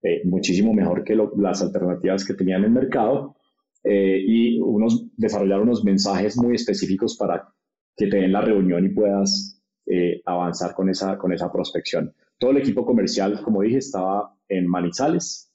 eh, 0.03 0.23
muchísimo 0.25 0.73
mejor 0.73 1.05
que 1.05 1.17
las 1.37 1.63
alternativas 1.63 2.25
que 2.25 2.35
tenían 2.35 2.61
en 2.61 2.67
el 2.67 2.71
mercado 2.73 3.37
eh, 3.83 4.19
y 4.27 4.61
unos, 4.61 5.07
desarrollar 5.17 5.61
unos 5.61 5.85
mensajes 5.85 6.37
muy 6.37 6.55
específicos 6.55 7.17
para 7.17 7.49
que 7.97 8.07
te 8.07 8.17
den 8.17 8.33
la 8.33 8.41
reunión 8.41 8.85
y 8.85 8.89
puedas 8.91 9.63
eh, 9.87 10.21
avanzar 10.25 10.75
con 10.75 10.89
esa, 10.89 11.17
con 11.19 11.33
esa 11.33 11.53
prospección. 11.53 12.15
Todo 12.39 12.51
el 12.51 12.59
equipo 12.59 12.85
comercial, 12.85 13.41
como 13.43 13.63
dije, 13.63 13.79
estaba 13.79 14.35
en 14.49 14.67
Manizales. 14.67 15.53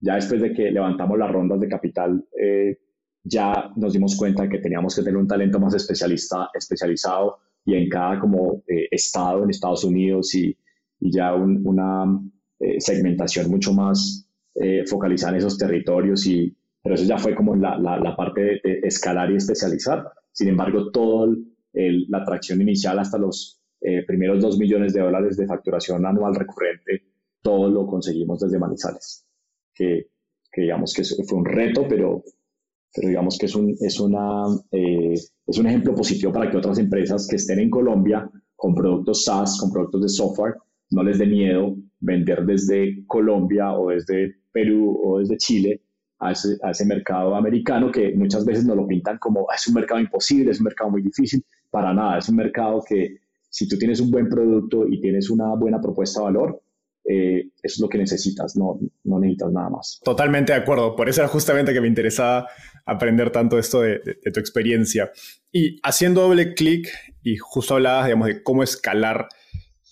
Ya 0.00 0.16
después 0.16 0.40
de 0.40 0.52
que 0.52 0.70
levantamos 0.70 1.18
las 1.18 1.30
rondas 1.30 1.60
de 1.60 1.68
capital 1.68 2.26
ya 3.24 3.70
nos 3.76 3.94
dimos 3.94 4.16
cuenta 4.16 4.48
que 4.48 4.58
teníamos 4.58 4.94
que 4.94 5.02
tener 5.02 5.16
un 5.16 5.26
talento 5.26 5.58
más 5.58 5.74
especialista, 5.74 6.50
especializado 6.52 7.38
y 7.64 7.74
en 7.74 7.88
cada 7.88 8.20
como 8.20 8.62
eh, 8.68 8.86
estado 8.90 9.42
en 9.42 9.50
Estados 9.50 9.84
Unidos 9.84 10.34
y, 10.34 10.56
y 11.04 11.12
ya 11.12 11.34
una 11.34 12.18
eh, 12.58 12.80
segmentación 12.80 13.50
mucho 13.50 13.74
más 13.74 14.26
eh, 14.54 14.84
focalizada 14.86 15.32
en 15.32 15.38
esos 15.38 15.58
territorios 15.58 16.26
y 16.26 16.56
pero 16.82 16.96
eso 16.96 17.04
ya 17.04 17.18
fue 17.18 17.34
como 17.34 17.56
la, 17.56 17.78
la, 17.78 18.14
parte 18.14 18.60
de, 18.62 18.80
escalar 18.82 19.30
y 19.30 19.36
especializar. 19.36 20.04
Sin 20.32 20.48
embargo, 20.48 20.90
toda 20.90 21.34
la 21.72 22.18
atracción 22.18 22.60
inicial 22.60 22.98
hasta 22.98 23.16
los 23.16 23.58
eh, 23.80 24.04
primeros 24.06 24.42
2 24.42 24.58
millones 24.58 24.92
de 24.92 25.00
dólares 25.00 25.38
de 25.38 25.46
facturación 25.46 26.04
anual 26.04 26.34
recurrente, 26.34 27.02
todo 27.40 27.70
lo 27.70 27.86
conseguimos 27.86 28.40
desde 28.40 28.58
Manizales, 28.58 29.26
que, 29.74 30.08
que 30.52 30.62
digamos 30.62 30.92
que 30.92 31.04
fue 31.04 31.38
un 31.38 31.46
reto, 31.46 31.86
pero, 31.88 32.22
pero 32.94 33.08
digamos 33.08 33.38
que 33.38 33.46
es 33.46 33.54
un, 33.54 33.74
es, 33.80 33.98
una, 33.98 34.44
eh, 34.70 35.14
es 35.46 35.58
un 35.58 35.66
ejemplo 35.66 35.94
positivo 35.94 36.32
para 36.32 36.50
que 36.50 36.58
otras 36.58 36.78
empresas 36.78 37.26
que 37.26 37.36
estén 37.36 37.60
en 37.60 37.70
Colombia 37.70 38.30
con 38.54 38.74
productos 38.74 39.24
SaaS, 39.24 39.58
con 39.58 39.72
productos 39.72 40.02
de 40.02 40.08
software, 40.10 40.54
no 40.94 41.02
les 41.02 41.18
dé 41.18 41.26
miedo 41.26 41.76
vender 42.00 42.44
desde 42.44 43.04
Colombia 43.06 43.72
o 43.72 43.90
desde 43.90 44.36
Perú 44.52 45.00
o 45.02 45.18
desde 45.18 45.36
Chile 45.36 45.82
a 46.18 46.32
ese, 46.32 46.56
a 46.62 46.70
ese 46.70 46.86
mercado 46.86 47.34
americano 47.34 47.90
que 47.90 48.14
muchas 48.14 48.44
veces 48.44 48.64
nos 48.64 48.76
lo 48.76 48.86
pintan 48.86 49.18
como 49.18 49.46
ah, 49.50 49.54
es 49.54 49.66
un 49.66 49.74
mercado 49.74 50.00
imposible, 50.00 50.50
es 50.50 50.60
un 50.60 50.64
mercado 50.64 50.90
muy 50.90 51.02
difícil. 51.02 51.44
Para 51.70 51.92
nada, 51.92 52.18
es 52.18 52.28
un 52.28 52.36
mercado 52.36 52.82
que 52.88 53.16
si 53.50 53.68
tú 53.68 53.76
tienes 53.78 54.00
un 54.00 54.10
buen 54.10 54.28
producto 54.28 54.86
y 54.88 55.00
tienes 55.00 55.30
una 55.30 55.54
buena 55.54 55.80
propuesta 55.80 56.20
de 56.20 56.24
valor, 56.24 56.60
eh, 57.06 57.50
eso 57.62 57.74
es 57.74 57.80
lo 57.80 57.88
que 57.88 57.98
necesitas, 57.98 58.56
no, 58.56 58.80
no 59.04 59.18
necesitas 59.18 59.52
nada 59.52 59.70
más. 59.70 60.00
Totalmente 60.02 60.52
de 60.52 60.58
acuerdo. 60.58 60.96
Por 60.96 61.08
eso 61.08 61.20
era 61.20 61.28
justamente 61.28 61.72
que 61.72 61.80
me 61.80 61.88
interesaba 61.88 62.48
aprender 62.86 63.30
tanto 63.30 63.58
esto 63.58 63.82
de, 63.82 64.00
tu 64.32 64.40
experiencia. 64.40 65.12
Y 65.52 65.78
haciendo 65.82 66.22
doble 66.22 66.54
clic, 66.54 66.88
y 67.22 67.36
justo 67.36 67.74
hablabas, 67.74 68.06
digamos, 68.06 68.28
de 68.28 68.42
cómo 68.42 68.62
escalar. 68.62 69.28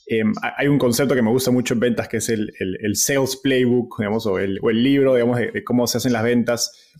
Em, 0.07 0.33
hay 0.57 0.69
un 0.69 0.79
concepto 0.79 1.15
que 1.15 1.23
me 1.23 1.31
gusta 1.31 1.51
mucho 1.51 1.75
en 1.75 1.81
ventas 1.81 2.09
que 2.09 2.19
es 2.19 2.29
el, 2.29 2.53
el, 2.59 2.97
sales 2.97 3.37
playbook, 3.37 3.99
digamos, 3.99 4.27
o 4.27 4.38
el, 4.38 4.59
o 4.62 4.71
el 4.71 4.83
libro, 4.83 5.15
digamos, 5.15 5.38
de, 5.38 5.65
cómo 5.65 5.87
se 5.87 5.99
hacen 5.99 6.12
las 6.12 6.25
ventas. 6.25 6.91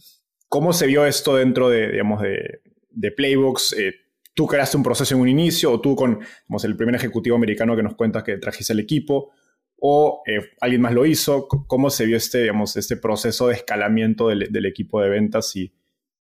¿Cómo 0.49 0.73
se 0.73 0.87
vio 0.87 1.07
esto 1.07 1.37
dentro 1.37 1.69
de, 1.69 1.93
digamos, 1.93 2.23
de, 2.23 2.61
de 2.91 3.11
playbooks? 3.11 3.75
Eh, 3.79 3.95
¿Tú 4.35 4.47
creaste 4.47 4.77
un 4.77 4.83
proceso 4.83 5.15
en 5.15 5.21
un 5.21 5.29
inicio 5.29 5.73
o 5.73 5.81
tú 5.81 5.97
con 5.97 6.21
digamos, 6.21 6.65
el 6.65 6.77
primer 6.77 6.95
ejecutivo 6.95 7.37
americano 7.37 7.77
que 7.77 7.83
nos 7.83 7.97
cuentas 7.97 8.23
que 8.23 8.39
trajiste 8.39 8.73
el 8.73 8.81
equipo? 8.81 9.33
o 9.85 10.23
eh, 10.27 10.39
alguien 10.61 10.81
más 10.81 10.95
lo 10.95 11.05
hizo? 11.05 11.49
¿Cómo 11.49 11.91
se 11.91 12.07
vio 12.07 12.17
este, 12.17 12.43
digamos, 12.43 12.77
este 12.77 12.97
proceso 12.97 13.49
de 13.49 13.55
escalamiento 13.55 14.29
del, 14.29 14.47
del, 14.53 14.67
equipo 14.67 15.01
de 15.03 15.11
ventas 15.11 15.57
y, 15.57 15.75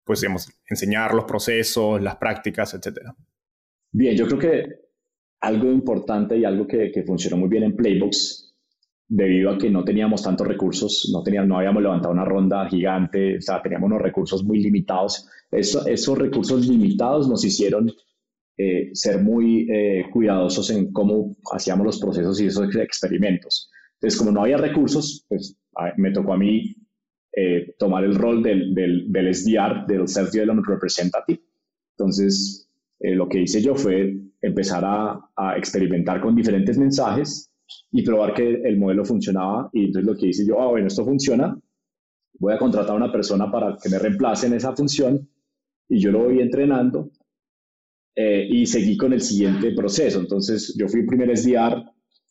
pues, 0.03 0.21
digamos, 0.23 0.51
enseñar 0.69 1.15
los 1.15 1.25
procesos, 1.25 2.03
las 2.03 2.17
prácticas, 2.17 2.75
etcétera? 2.75 3.15
Bien, 3.93 4.17
yo 4.17 4.27
creo 4.27 4.39
que 4.41 4.84
algo 5.45 5.71
importante 5.71 6.39
y 6.39 6.45
algo 6.45 6.67
que, 6.67 6.91
que, 6.91 7.03
funcionó 7.03 7.37
muy 7.37 7.49
bien 7.49 7.65
en 7.65 7.77
Playbooks, 7.77 8.55
debido 9.07 9.51
a 9.51 9.59
que 9.59 9.71
no 9.71 9.85
teníamos 9.85 10.23
tantos 10.23 10.47
recursos, 10.47 11.11
no, 11.13 11.23
teníamos, 11.23 11.49
no 11.49 11.59
habíamos 11.59 11.83
levantado 11.83 12.13
una 12.13 12.25
ronda 12.25 12.69
gigante, 12.69 13.37
o 13.37 13.41
sea, 13.41 13.61
teníamos 13.63 13.89
unos 13.89 14.03
recursos 14.03 14.43
muy 14.43 14.61
limitados. 14.61 15.29
Eso, 15.51 15.87
esos 15.87 16.19
recursos 16.19 16.67
limitados 16.67 17.29
nos 17.29 17.45
hicieron 17.45 17.93
eh, 18.57 18.91
ser 18.95 19.23
muy 19.23 19.69
eh, 19.71 20.07
cuidadosos 20.13 20.71
en 20.71 20.93
cómo 20.93 21.37
hacíamos 21.53 21.85
los 21.85 22.01
procesos 22.01 22.41
y 22.41 22.47
esos 22.47 22.75
experimentos. 22.77 23.71
Entonces, 23.95 24.19
como 24.19 24.33
no 24.33 24.43
había 24.43 24.57
recursos, 24.57 25.27
pues 25.29 25.57
me 25.97 26.11
tocó 26.11 26.33
a 26.33 26.39
mí 26.39 26.75
eh, 27.37 27.75
tomar 27.79 28.05
el 28.05 28.15
rol 28.15 28.43
del, 28.43 28.75
del, 28.75 29.13
del 29.13 29.35
SDR, 29.35 29.87
del 29.87 30.09
Self 30.09 30.31
Development 30.33 30.67
Representative. 30.67 31.41
Entonces, 31.97 32.69
lo 33.01 33.29
que 33.29 33.43
hice 33.43 33.61
yo 33.61 33.75
fue 33.75 34.17
empezar 34.47 34.85
a, 34.85 35.31
a, 35.37 35.57
experimentar 35.57 36.21
con 36.21 36.35
diferentes 36.35 36.77
mensajes 36.79 37.51
y 37.91 38.03
probar 38.03 38.35
que 38.35 38.63
el 38.63 38.79
modelo 38.79 39.05
funcionaba. 39.05 39.71
Y 39.73 39.87
entonces 39.87 40.07
lo 40.07 40.17
que 40.17 40.29
hice 40.29 40.47
yo, 40.47 40.61
ah, 40.61 40.69
bueno, 40.69 40.87
esto 40.87 41.05
funciona, 41.05 41.59
voy 42.39 42.53
a 42.53 42.59
contratar 42.59 42.91
a 42.91 42.97
una 42.97 43.13
persona 43.13 43.51
para 43.51 43.77
que 43.83 43.89
me 43.89 43.99
reemplace 43.99 44.47
en 44.47 44.55
esa 44.55 44.75
función 44.75 45.29
y 45.89 46.01
yo 46.01 46.11
lo 46.11 46.25
voy 46.25 46.41
entrenando 46.41 47.11
eh, 48.17 48.47
y 48.49 48.67
seguí 48.67 48.97
con 48.97 49.13
el 49.13 49.21
siguiente 49.21 49.73
proceso. 49.73 50.21
Entonces, 50.21 50.75
yo 50.77 50.89
fui 50.89 51.07
primer 51.07 51.37
SDR, 51.37 51.83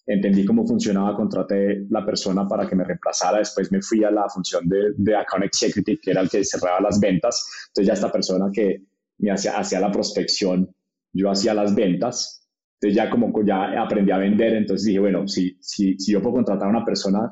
entendí 0.06 0.45
cómo 0.45 0.67
funcionaba, 0.67 1.15
contraté 1.15 1.86
la 1.89 2.06
persona 2.06 2.47
para 2.47 2.67
que 2.67 2.76
me 2.76 2.84
reemplazara, 2.84 3.39
después 3.39 3.71
me 3.71 3.82
fui 3.82 4.04
a 4.04 4.12
la 4.12 4.30
función 4.30 4.67
de, 4.67 4.93
de 4.97 5.15
Account 5.15 5.45
Executive, 5.45 5.99
que 6.02 6.12
era 6.12 6.21
el 6.21 6.30
que 6.30 6.43
cerraba 6.43 6.80
las 6.82 6.99
ventas. 6.99 7.67
Entonces, 7.69 7.88
ya 7.88 7.93
esta 7.93 8.12
persona 8.12 8.49
que 8.54 8.84
me 9.17 9.32
hacía, 9.32 9.58
hacía 9.58 9.80
la 9.80 9.91
prospección, 9.91 10.69
yo 11.13 11.30
hacía 11.30 11.54
las 11.54 11.76
ventas. 11.76 12.47
Entonces, 12.82 12.97
ya 12.97 13.10
como 13.10 13.32
ya 13.45 13.82
aprendí 13.82 14.12
a 14.12 14.17
vender, 14.17 14.54
entonces 14.56 14.88
dije, 14.88 14.99
bueno, 14.99 15.28
si, 15.28 15.58
si, 15.62 15.97
si 15.97 16.12
yo 16.12 16.21
puedo 16.21 16.36
contratar 16.36 16.67
a 16.67 16.71
una 16.71 16.86
persona 16.86 17.32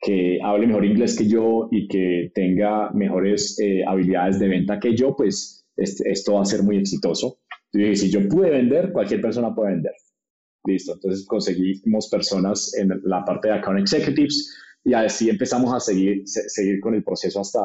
que 0.00 0.38
hable 0.42 0.66
mejor 0.66 0.84
inglés 0.84 1.16
que 1.18 1.28
yo 1.28 1.68
y 1.70 1.88
que 1.88 2.30
tenga 2.34 2.90
mejores 2.92 3.58
eh, 3.60 3.84
habilidades 3.86 4.38
de 4.38 4.48
venta 4.48 4.78
que 4.78 4.96
yo, 4.96 5.14
pues 5.16 5.66
esto 5.76 6.34
va 6.34 6.42
a 6.42 6.44
ser 6.44 6.62
muy 6.62 6.78
exitoso. 6.78 7.40
Entonces, 7.72 8.00
si 8.00 8.10
yo 8.10 8.26
pude 8.28 8.50
vender, 8.50 8.92
cualquier 8.92 9.20
persona 9.20 9.54
puede 9.54 9.74
vender. 9.74 9.92
Listo. 10.64 10.94
Entonces 10.94 11.26
conseguimos 11.26 12.08
personas 12.08 12.74
en 12.76 12.90
la 13.04 13.24
parte 13.24 13.48
de 13.48 13.54
account 13.54 13.80
executives 13.80 14.54
y 14.84 14.94
así 14.94 15.28
empezamos 15.30 15.72
a 15.72 15.80
seguir, 15.80 16.22
seguir 16.24 16.80
con 16.80 16.94
el 16.94 17.04
proceso 17.04 17.40
hasta 17.40 17.60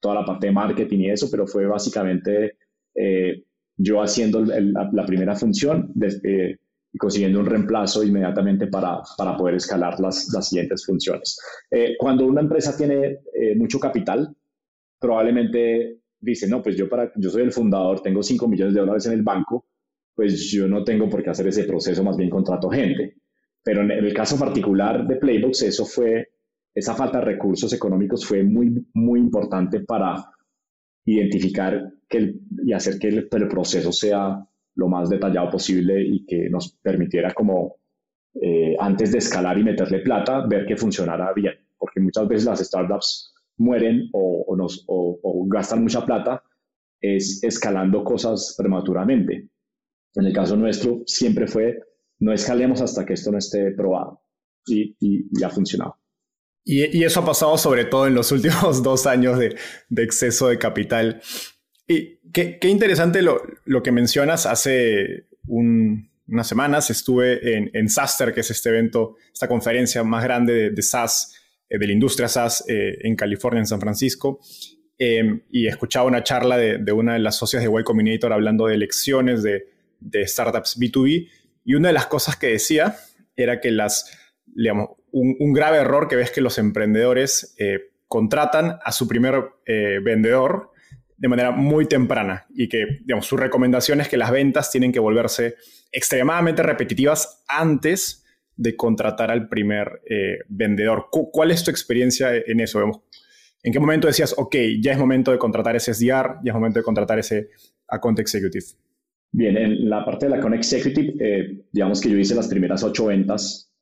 toda 0.00 0.16
la 0.16 0.24
parte 0.24 0.46
de 0.46 0.52
marketing 0.52 0.98
y 0.98 1.10
eso, 1.10 1.28
pero 1.30 1.46
fue 1.46 1.66
básicamente 1.66 2.56
eh, 2.94 3.44
yo 3.78 4.02
haciendo 4.02 4.44
la, 4.44 5.06
primera 5.06 5.34
función 5.34 5.92
eh, 6.24 6.56
y 6.92 6.98
consiguiendo 6.98 7.40
un 7.40 7.46
reemplazo 7.46 8.04
inmediatamente 8.04 8.66
para, 8.66 9.00
para 9.16 9.36
poder 9.36 9.54
escalar 9.54 9.98
las, 10.00 10.28
las 10.34 10.48
siguientes 10.48 10.84
funciones. 10.84 11.38
Eh, 11.70 11.96
cuando 11.98 12.26
una 12.26 12.42
empresa 12.42 12.76
tiene 12.76 13.20
mucho 13.56 13.78
capital, 13.80 14.36
probablemente 14.98 16.00
dice, 16.20 16.48
no, 16.48 16.62
pues 16.62 16.76
yo, 16.76 16.88
para, 16.88 17.12
yo 17.16 17.30
soy 17.30 17.42
el 17.42 17.52
fundador, 17.52 18.02
tengo 18.02 18.22
5 18.22 18.48
millones 18.48 18.74
de 18.74 18.80
dólares 18.80 19.06
en 19.06 19.12
el 19.12 19.22
banco, 19.22 19.66
pues 20.14 20.50
yo 20.50 20.66
no 20.66 20.82
tengo 20.82 21.08
por 21.08 21.22
qué 21.22 21.30
hacer 21.30 21.46
ese 21.46 21.64
proceso, 21.64 22.02
más 22.02 22.16
bien 22.16 22.30
contrato 22.30 22.68
gente. 22.68 23.14
Pero 23.62 23.82
en 23.82 23.90
el 23.92 24.12
caso 24.12 24.38
particular 24.38 25.06
de 25.06 25.16
Playbox, 25.16 25.62
eso 25.62 25.84
fue, 25.84 26.30
esa 26.74 26.94
falta 26.94 27.18
de 27.18 27.26
recursos 27.26 27.72
económicos 27.72 28.26
fue 28.26 28.42
muy, 28.42 28.84
muy 28.94 29.20
importante 29.20 29.80
para 29.80 30.24
identificar 31.14 31.92
que 32.08 32.34
y 32.64 32.72
hacer 32.72 32.98
que 32.98 33.08
el, 33.08 33.28
proceso 33.28 33.92
sea 33.92 34.44
lo 34.74 34.88
más 34.88 35.08
detallado 35.08 35.50
posible 35.50 36.02
y 36.02 36.24
que 36.24 36.48
nos 36.50 36.72
permitiera 36.82 37.32
como 37.32 37.76
eh, 38.40 38.76
antes 38.78 39.12
de 39.12 39.18
escalar 39.18 39.58
y 39.58 39.64
meterle 39.64 40.00
plata, 40.00 40.46
ver 40.46 40.66
que 40.66 40.76
funcionara 40.76 41.32
bien. 41.32 41.54
Porque 41.76 42.00
muchas 42.00 42.28
veces 42.28 42.46
las 42.46 42.60
startups 42.60 43.34
mueren 43.58 44.08
o, 44.12 44.54
nos, 44.56 44.84
o, 44.86 45.46
gastan 45.48 45.82
mucha 45.82 46.04
plata 46.04 46.42
es 47.00 47.42
escalando 47.42 48.04
cosas 48.04 48.54
prematuramente. 48.56 49.48
En 50.14 50.26
el 50.26 50.32
caso 50.32 50.56
nuestro 50.56 51.02
siempre 51.06 51.46
fue, 51.46 51.78
no 52.20 52.32
escalemos 52.32 52.80
hasta 52.80 53.04
que 53.04 53.12
esto 53.12 53.30
no 53.30 53.38
esté 53.38 53.72
probado 53.72 54.22
y, 54.66 54.96
y, 55.00 55.44
ha 55.44 55.50
funcionado. 55.50 55.96
Y, 56.70 57.02
eso 57.02 57.20
ha 57.20 57.24
pasado 57.24 57.56
sobre 57.56 57.86
todo 57.86 58.06
en 58.06 58.14
los 58.14 58.30
últimos 58.32 58.82
dos 58.82 59.06
años 59.06 59.38
de, 59.38 59.56
exceso 59.96 60.48
de 60.48 60.58
capital. 60.58 61.22
Y 61.86 62.18
qué, 62.30 62.58
interesante 62.64 63.22
lo, 63.22 63.82
que 63.82 63.90
mencionas. 63.90 64.44
Hace 64.44 65.28
unas 65.46 66.46
semanas 66.46 66.90
estuve 66.90 67.56
en, 67.56 67.70
en 67.72 67.88
que 68.34 68.40
es 68.40 68.50
este 68.50 68.68
evento, 68.68 69.16
esta 69.32 69.48
conferencia 69.48 70.04
más 70.04 70.22
grande 70.22 70.52
de, 70.52 70.70
de 70.70 70.82
SaaS 70.82 71.34
eh, 71.70 71.78
de 71.78 71.86
la 71.86 71.92
industria 71.94 72.28
SaaS 72.28 72.64
eh, 72.68 72.98
en 73.00 73.16
California, 73.16 73.60
en 73.60 73.66
San 73.66 73.80
Francisco, 73.80 74.38
em, 74.98 75.40
y 75.50 75.68
escuchaba 75.68 76.06
una 76.06 76.22
charla 76.22 76.58
de, 76.58 76.92
una 76.92 77.14
de 77.14 77.18
las 77.20 77.36
socias 77.36 77.62
de 77.62 77.70
Y 77.70 77.82
Combinator 77.82 78.30
hablando 78.32 78.66
de 78.66 78.74
elecciones 78.74 79.42
de, 79.42 79.64
startups 80.26 80.78
B2B, 80.78 81.30
y 81.64 81.74
una 81.74 81.88
de 81.88 81.94
las 81.94 82.06
cosas 82.08 82.36
que 82.36 82.48
decía 82.48 82.96
era 83.36 83.58
que 83.60 83.70
las, 83.70 84.10
digamos, 84.46 84.90
un, 85.12 85.52
grave 85.52 85.78
error 85.78 86.08
que 86.08 86.16
ves 86.16 86.30
que 86.30 86.40
los 86.40 86.58
emprendedores 86.58 87.54
eh, 87.58 87.92
contratan 88.06 88.78
a 88.82 88.92
su 88.92 89.06
primer 89.06 89.44
vendedor 90.02 90.70
de 91.18 91.28
manera 91.28 91.50
muy 91.50 91.86
temprana 91.86 92.46
y 92.54 92.68
que, 92.68 92.86
digamos, 93.04 93.26
su 93.26 93.36
recomendación 93.36 94.00
es 94.00 94.08
que 94.08 94.16
las 94.16 94.30
ventas 94.30 94.70
tienen 94.70 94.92
que 94.92 95.00
volverse 95.00 95.56
extremadamente 95.92 96.62
repetitivas 96.62 97.44
antes 97.48 98.24
de 98.56 98.76
contratar 98.76 99.30
al 99.30 99.48
primer 99.48 100.00
eh, 100.08 100.38
vendedor. 100.48 101.06
¿Cuál 101.10 101.50
es 101.50 101.64
tu 101.64 101.70
experiencia 101.70 102.30
en 102.34 102.60
eso? 102.60 103.04
¿En 103.62 103.72
qué 103.72 103.80
momento 103.80 104.06
decías, 104.06 104.34
ok, 104.36 104.54
ya 104.80 104.92
es 104.92 104.98
momento 104.98 105.32
de 105.32 105.38
contratar 105.38 105.74
ese 105.76 105.92
SDR, 105.92 106.38
ya 106.44 106.50
es 106.50 106.54
momento 106.54 106.78
de 106.78 106.84
contratar 106.84 107.18
ese 107.18 107.50
account 107.88 108.20
executive? 108.20 108.64
Bien, 109.30 109.56
en 109.56 109.90
la 109.90 110.04
parte 110.04 110.26
del 110.26 110.34
account 110.34 110.56
executive, 110.56 111.14
eh, 111.20 111.64
digamos 111.72 112.00
que 112.00 112.10
yo 112.10 112.16
hice 112.16 112.34
las 112.34 112.48
primeras 112.48 112.82
ocho 112.82 113.06
ventas 113.06 113.72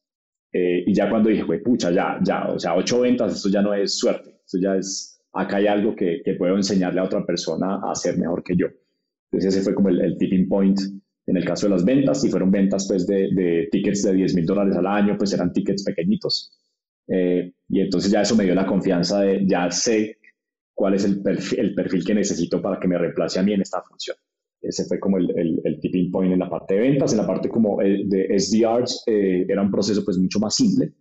eh, 0.57 0.85
y 0.87 0.95
ya 0.95 1.11
cuando 1.11 1.29
dije, 1.29 1.43
güey, 1.43 1.63
pucha, 1.63 1.91
ya, 1.91 2.19
ya, 2.23 2.49
o 2.49 2.59
sea, 2.59 2.75
ocho 2.75 3.01
ventas, 3.01 3.35
esto 3.35 3.49
ya 3.51 3.61
no 3.61 3.75
es 3.75 3.99
suerte, 3.99 4.41
esto 4.45 4.59
ya 4.59 4.77
es, 4.77 5.21
acá 5.33 5.59
hay 5.59 5.67
algo 5.67 5.95
que, 5.95 6.23
que 6.25 6.35
puedo 6.35 6.57
enseñarle 6.57 7.01
a 7.01 7.05
otra 7.05 7.27
persona 7.27 7.81
a 7.83 7.91
hacer 7.93 8.17
mejor 8.17 8.43
que 8.43 8.57
yo. 8.57 8.67
Entonces 9.31 9.55
ese 9.55 9.65
fue 9.65 9.75
como 9.75 9.91
el, 9.91 10.01
el 10.01 10.17
tipping 10.17 10.49
point 10.49 10.79
en 11.27 11.37
el 11.37 11.45
caso 11.45 11.67
de 11.67 11.73
las 11.73 11.85
ventas, 11.85 12.21
si 12.21 12.31
fueron 12.31 12.51
ventas 12.51 12.87
pues, 12.89 13.07
de, 13.07 13.29
de 13.33 13.69
tickets 13.71 14.05
de 14.05 14.15
10 14.15 14.35
mil 14.37 14.47
dólares 14.47 14.77
al 14.77 14.87
año, 14.87 15.17
pues 15.19 15.33
eran 15.33 15.53
tickets 15.53 15.83
pequeñitos. 15.83 16.53
Eh, 17.09 17.53
y 17.69 17.81
entonces 17.81 18.11
ya 18.11 18.21
eso 18.21 18.37
me 18.37 18.45
dio 18.45 18.55
la 18.55 18.67
confianza 18.67 19.21
de, 19.21 19.45
ya 19.47 19.71
sé 19.71 20.19
cuál 20.73 20.95
es 20.95 21.05
el 21.05 21.23
perfil, 21.23 21.61
el 21.61 21.75
perfil 21.75 22.05
que 22.05 22.15
necesito 22.15 22.63
para 22.63 22.79
que 22.79 22.89
me 22.89 22.97
reemplace 22.97 23.41
a 23.41 23.43
mí 23.43 23.53
en 23.53 23.61
esta 23.61 23.83
función. 23.83 24.17
Ese 24.69 24.85
fue 24.85 24.99
como 24.99 25.19
el, 25.19 25.61
el, 25.65 25.81
tipping 25.81 26.11
point 26.11 26.33
en 26.33 26.39
la 26.41 26.51
parte 26.51 26.75
de 26.75 26.81
ventas. 26.81 27.13
En 27.13 27.19
la 27.19 27.27
parte 27.27 27.49
como 27.49 27.81
eh, 27.83 28.03
de 28.07 28.39
SDRs 28.39 29.05
eh, 29.07 29.47
era 29.49 29.63
un 29.63 29.71
proceso 29.71 30.05
pues 30.05 30.19
mucho 30.19 30.39
más 30.39 30.55
simple. 30.55 30.93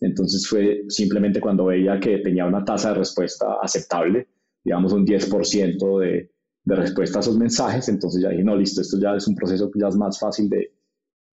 Entonces 0.00 0.46
fue 0.48 0.84
simplemente 0.88 1.40
cuando 1.40 1.66
veía 1.66 2.00
que 2.00 2.18
tenía 2.18 2.46
una 2.46 2.64
tasa 2.64 2.88
de 2.90 2.96
respuesta 2.96 3.56
aceptable, 3.62 4.28
digamos 4.64 4.92
un 4.92 5.06
10% 5.06 6.00
de, 6.00 6.30
de 6.64 6.74
respuesta 6.74 7.18
a 7.18 7.20
esos 7.20 7.38
mensajes, 7.38 7.88
entonces 7.88 8.22
ya 8.22 8.30
dije, 8.30 8.42
no, 8.42 8.56
listo, 8.56 8.80
esto 8.80 8.98
ya 9.00 9.14
es 9.14 9.26
un 9.28 9.36
proceso 9.36 9.70
que 9.70 9.78
ya 9.80 9.88
es 9.88 9.96
más 9.96 10.18
fácil 10.18 10.48
de, 10.48 10.72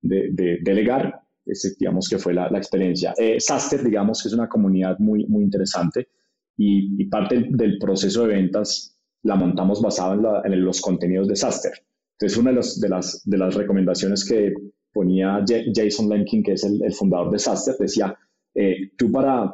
de, 0.02 0.30
de 0.32 0.60
delegar. 0.62 1.22
Ese, 1.46 1.74
digamos 1.80 2.08
que 2.08 2.20
fue 2.20 2.34
la, 2.34 2.50
la 2.50 2.60
experiencia. 2.60 3.13
Eh, 3.18 3.39
Saster, 3.39 3.84
digamos 3.84 4.22
que 4.22 4.28
es 4.28 4.34
una 4.36 4.48
comunidad 4.48 5.00
muy, 5.00 5.26
muy 5.26 5.44
interesante 5.44 6.10
y, 6.58 7.02
y 7.02 7.06
parte 7.06 7.48
del 7.50 7.80
proceso 7.80 8.28
de 8.28 8.36
ventas 8.36 8.99
la 9.23 9.36
montamos 9.36 9.82
basada 9.82 10.41
en, 10.45 10.63
los 10.63 10.82
contenidos 10.82 11.27
de 11.27 11.36
Saster. 11.36 11.73
Entonces, 12.13 12.38
una 12.38 12.51
de, 12.51 12.55
los, 12.58 12.79
de, 12.79 12.89
las, 12.89 13.21
de 13.25 13.38
las 13.38 13.55
recomendaciones 13.55 14.27
que 14.27 14.53
ponía 14.91 15.43
Jason 15.73 16.10
Lemkin, 16.10 16.43
que 16.43 16.53
es 16.53 16.63
el, 16.63 16.93
fundador 16.93 17.32
de 17.32 17.39
Saster, 17.39 17.75
decía, 17.77 18.17
eh, 18.55 18.91
tú 18.97 19.12
para 19.12 19.53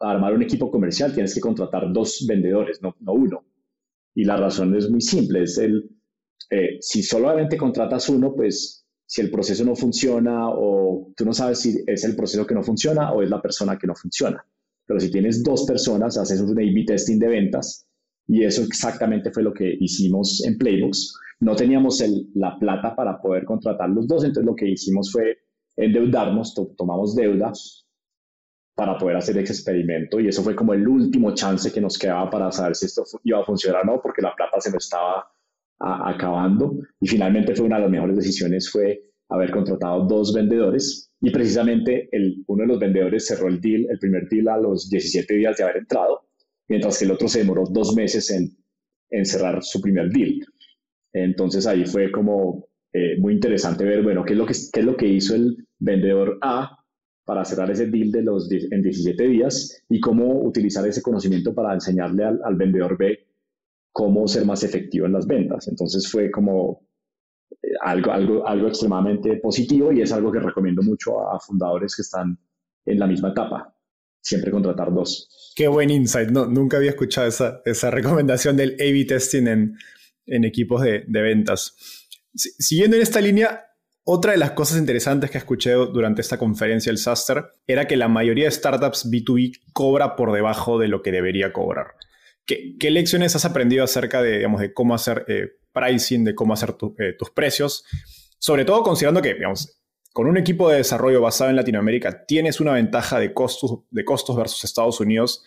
armar 0.00 0.34
un 0.34 0.42
equipo 0.42 0.70
comercial 0.70 1.12
tienes 1.12 1.34
que 1.34 1.40
contratar 1.40 1.92
dos 1.92 2.24
vendedores, 2.28 2.80
no, 2.82 2.96
no 3.00 3.12
uno. 3.12 3.44
Y 4.14 4.24
la 4.24 4.36
razón 4.36 4.74
es 4.74 4.90
muy 4.90 5.00
simple, 5.00 5.42
es 5.42 5.58
el, 5.58 5.90
eh, 6.50 6.78
si 6.80 7.02
solamente 7.02 7.56
contratas 7.56 8.08
uno, 8.08 8.34
pues 8.34 8.84
si 9.06 9.20
el 9.20 9.30
proceso 9.30 9.64
no 9.64 9.74
funciona 9.74 10.48
o 10.48 11.12
tú 11.16 11.24
no 11.24 11.32
sabes 11.32 11.60
si 11.60 11.82
es 11.86 12.04
el 12.04 12.16
proceso 12.16 12.46
que 12.46 12.54
no 12.54 12.62
funciona 12.62 13.12
o 13.12 13.22
es 13.22 13.30
la 13.30 13.42
persona 13.42 13.76
que 13.76 13.86
no 13.86 13.94
funciona. 13.94 14.44
Pero 14.86 15.00
si 15.00 15.10
tienes 15.10 15.42
dos 15.42 15.64
personas, 15.64 16.16
haces 16.16 16.40
un 16.40 16.58
A-B 16.58 16.84
testing 16.86 17.18
de 17.18 17.28
ventas 17.28 17.86
y 18.30 18.44
eso 18.44 18.62
exactamente 18.62 19.32
fue 19.32 19.42
lo 19.42 19.52
que 19.52 19.76
hicimos 19.80 20.44
en 20.46 20.56
Playbooks. 20.56 21.18
No 21.40 21.56
teníamos 21.56 22.00
la 22.34 22.56
plata 22.60 22.94
para 22.94 23.20
poder 23.20 23.44
contratar 23.44 23.90
los 23.90 24.06
dos, 24.06 24.22
entonces 24.22 24.46
lo 24.46 24.54
que 24.54 24.68
hicimos 24.68 25.10
fue 25.10 25.38
endeudarnos, 25.76 26.54
tomamos 26.76 27.16
deuda 27.16 27.50
para 28.76 28.96
poder 28.96 29.16
hacer 29.16 29.36
ese 29.38 29.52
experimento 29.52 30.20
y 30.20 30.28
eso 30.28 30.44
fue 30.44 30.54
como 30.54 30.74
el 30.74 30.86
último 30.86 31.34
chance 31.34 31.72
que 31.72 31.80
nos 31.80 31.98
quedaba 31.98 32.30
para 32.30 32.52
saber 32.52 32.76
si 32.76 32.86
esto 32.86 33.02
iba 33.24 33.40
a 33.40 33.44
funcionar 33.44 33.82
o 33.82 33.86
no, 33.86 34.00
porque 34.00 34.22
la 34.22 34.32
plata 34.36 34.60
se 34.60 34.70
nos 34.70 34.84
estaba 34.84 35.28
acabando. 35.80 36.76
Y 37.00 37.08
finalmente 37.08 37.56
fue 37.56 37.66
una 37.66 37.76
de 37.76 37.82
las 37.82 37.90
mejores 37.90 38.16
decisiones 38.16 38.70
fue 38.70 39.02
haber 39.28 39.50
contratado 39.50 40.06
dos 40.06 40.32
vendedores. 40.32 41.10
Y 41.20 41.30
precisamente 41.30 42.08
el, 42.12 42.44
uno 42.46 42.62
de 42.62 42.68
los 42.68 42.78
vendedores 42.78 43.26
cerró 43.26 43.48
el 43.48 43.60
deal, 43.60 43.86
el 43.90 43.98
primer 43.98 44.28
deal 44.28 44.48
a 44.48 44.56
los 44.56 44.88
17 44.88 45.34
días 45.34 45.56
de 45.56 45.64
haber 45.64 45.78
entrado 45.78 46.29
mientras 46.70 46.98
que 46.98 47.04
el 47.04 47.10
otro 47.10 47.28
se 47.28 47.40
demoró 47.40 47.64
dos 47.68 47.94
meses 47.94 48.30
en, 48.30 48.56
en 49.10 49.26
cerrar 49.26 49.62
su 49.62 49.80
primer 49.80 50.08
deal. 50.10 50.40
Entonces 51.12 51.66
ahí 51.66 51.84
fue 51.84 52.12
como 52.12 52.68
eh, 52.92 53.18
muy 53.18 53.34
interesante 53.34 53.84
ver, 53.84 54.02
bueno, 54.04 54.24
qué 54.24 54.34
es, 54.34 54.38
lo 54.38 54.46
que, 54.46 54.54
qué 54.72 54.80
es 54.80 54.86
lo 54.86 54.96
que 54.96 55.08
hizo 55.08 55.34
el 55.34 55.66
vendedor 55.80 56.38
A 56.40 56.78
para 57.24 57.44
cerrar 57.44 57.70
ese 57.72 57.86
deal 57.86 58.12
de 58.12 58.22
los, 58.22 58.48
en 58.50 58.82
17 58.82 59.28
días 59.28 59.82
y 59.88 60.00
cómo 60.00 60.42
utilizar 60.44 60.86
ese 60.86 61.02
conocimiento 61.02 61.52
para 61.52 61.74
enseñarle 61.74 62.24
al, 62.24 62.40
al 62.44 62.54
vendedor 62.54 62.96
B 62.96 63.18
cómo 63.92 64.28
ser 64.28 64.46
más 64.46 64.62
efectivo 64.62 65.06
en 65.06 65.12
las 65.12 65.26
ventas. 65.26 65.66
Entonces 65.66 66.08
fue 66.08 66.30
como 66.30 66.86
eh, 67.50 67.68
algo, 67.82 68.12
algo, 68.12 68.46
algo 68.46 68.68
extremadamente 68.68 69.38
positivo 69.38 69.90
y 69.90 70.02
es 70.02 70.12
algo 70.12 70.30
que 70.30 70.38
recomiendo 70.38 70.82
mucho 70.82 71.28
a 71.28 71.40
fundadores 71.40 71.96
que 71.96 72.02
están 72.02 72.38
en 72.86 72.98
la 73.00 73.08
misma 73.08 73.30
etapa 73.30 73.74
siempre 74.20 74.50
contratar 74.50 74.92
dos. 74.92 75.52
Qué 75.54 75.68
buen 75.68 75.90
insight. 75.90 76.30
No, 76.30 76.46
nunca 76.46 76.76
había 76.76 76.90
escuchado 76.90 77.26
esa, 77.26 77.60
esa 77.64 77.90
recomendación 77.90 78.56
del 78.56 78.76
A-B 78.80 79.04
testing 79.06 79.46
en, 79.46 79.76
en 80.26 80.44
equipos 80.44 80.82
de, 80.82 81.04
de 81.06 81.22
ventas. 81.22 81.74
siguiendo 82.34 82.96
en 82.96 83.02
esta 83.02 83.20
línea, 83.20 83.64
otra 84.04 84.32
de 84.32 84.38
las 84.38 84.52
cosas 84.52 84.78
interesantes 84.78 85.30
que 85.30 85.38
escuché 85.38 85.72
durante 85.72 86.20
esta 86.20 86.38
conferencia 86.38 86.90
del 86.90 86.98
SASTER 86.98 87.44
era 87.66 87.86
que 87.86 87.96
la 87.96 88.08
mayoría 88.08 88.46
de 88.46 88.50
startups 88.50 89.10
B2B 89.10 89.60
cobra 89.72 90.16
por 90.16 90.32
debajo 90.32 90.78
de 90.78 90.88
lo 90.88 91.02
que 91.02 91.12
debería 91.12 91.52
cobrar. 91.52 91.94
¿Qué, 92.46 92.76
qué 92.78 92.90
lecciones 92.90 93.36
has 93.36 93.44
aprendido 93.44 93.84
acerca 93.84 94.22
de, 94.22 94.38
digamos, 94.38 94.60
de 94.60 94.72
cómo 94.72 94.94
hacer 94.94 95.24
eh, 95.28 95.48
pricing, 95.72 96.24
de 96.24 96.34
cómo 96.34 96.54
hacer 96.54 96.74
eh, 96.98 97.14
tus 97.18 97.30
precios? 97.30 97.84
Sobre 98.38 98.64
todo 98.64 98.82
considerando 98.82 99.20
que, 99.20 99.34
digamos, 99.34 99.79
con 100.12 100.26
un 100.26 100.36
equipo 100.36 100.68
de 100.68 100.78
desarrollo 100.78 101.20
basado 101.20 101.50
en 101.50 101.56
Latinoamérica, 101.56 102.26
tienes 102.26 102.60
una 102.60 102.72
ventaja 102.72 103.18
de 103.18 103.32
costos, 103.32 103.84
de 103.90 104.04
costos 104.04 104.36
versus 104.36 104.64
Estados 104.64 105.00
Unidos 105.00 105.44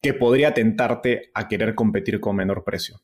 que 0.00 0.14
podría 0.14 0.52
tentarte 0.52 1.30
a 1.34 1.48
querer 1.48 1.74
competir 1.74 2.20
con 2.20 2.36
menor 2.36 2.64
precio. 2.64 3.00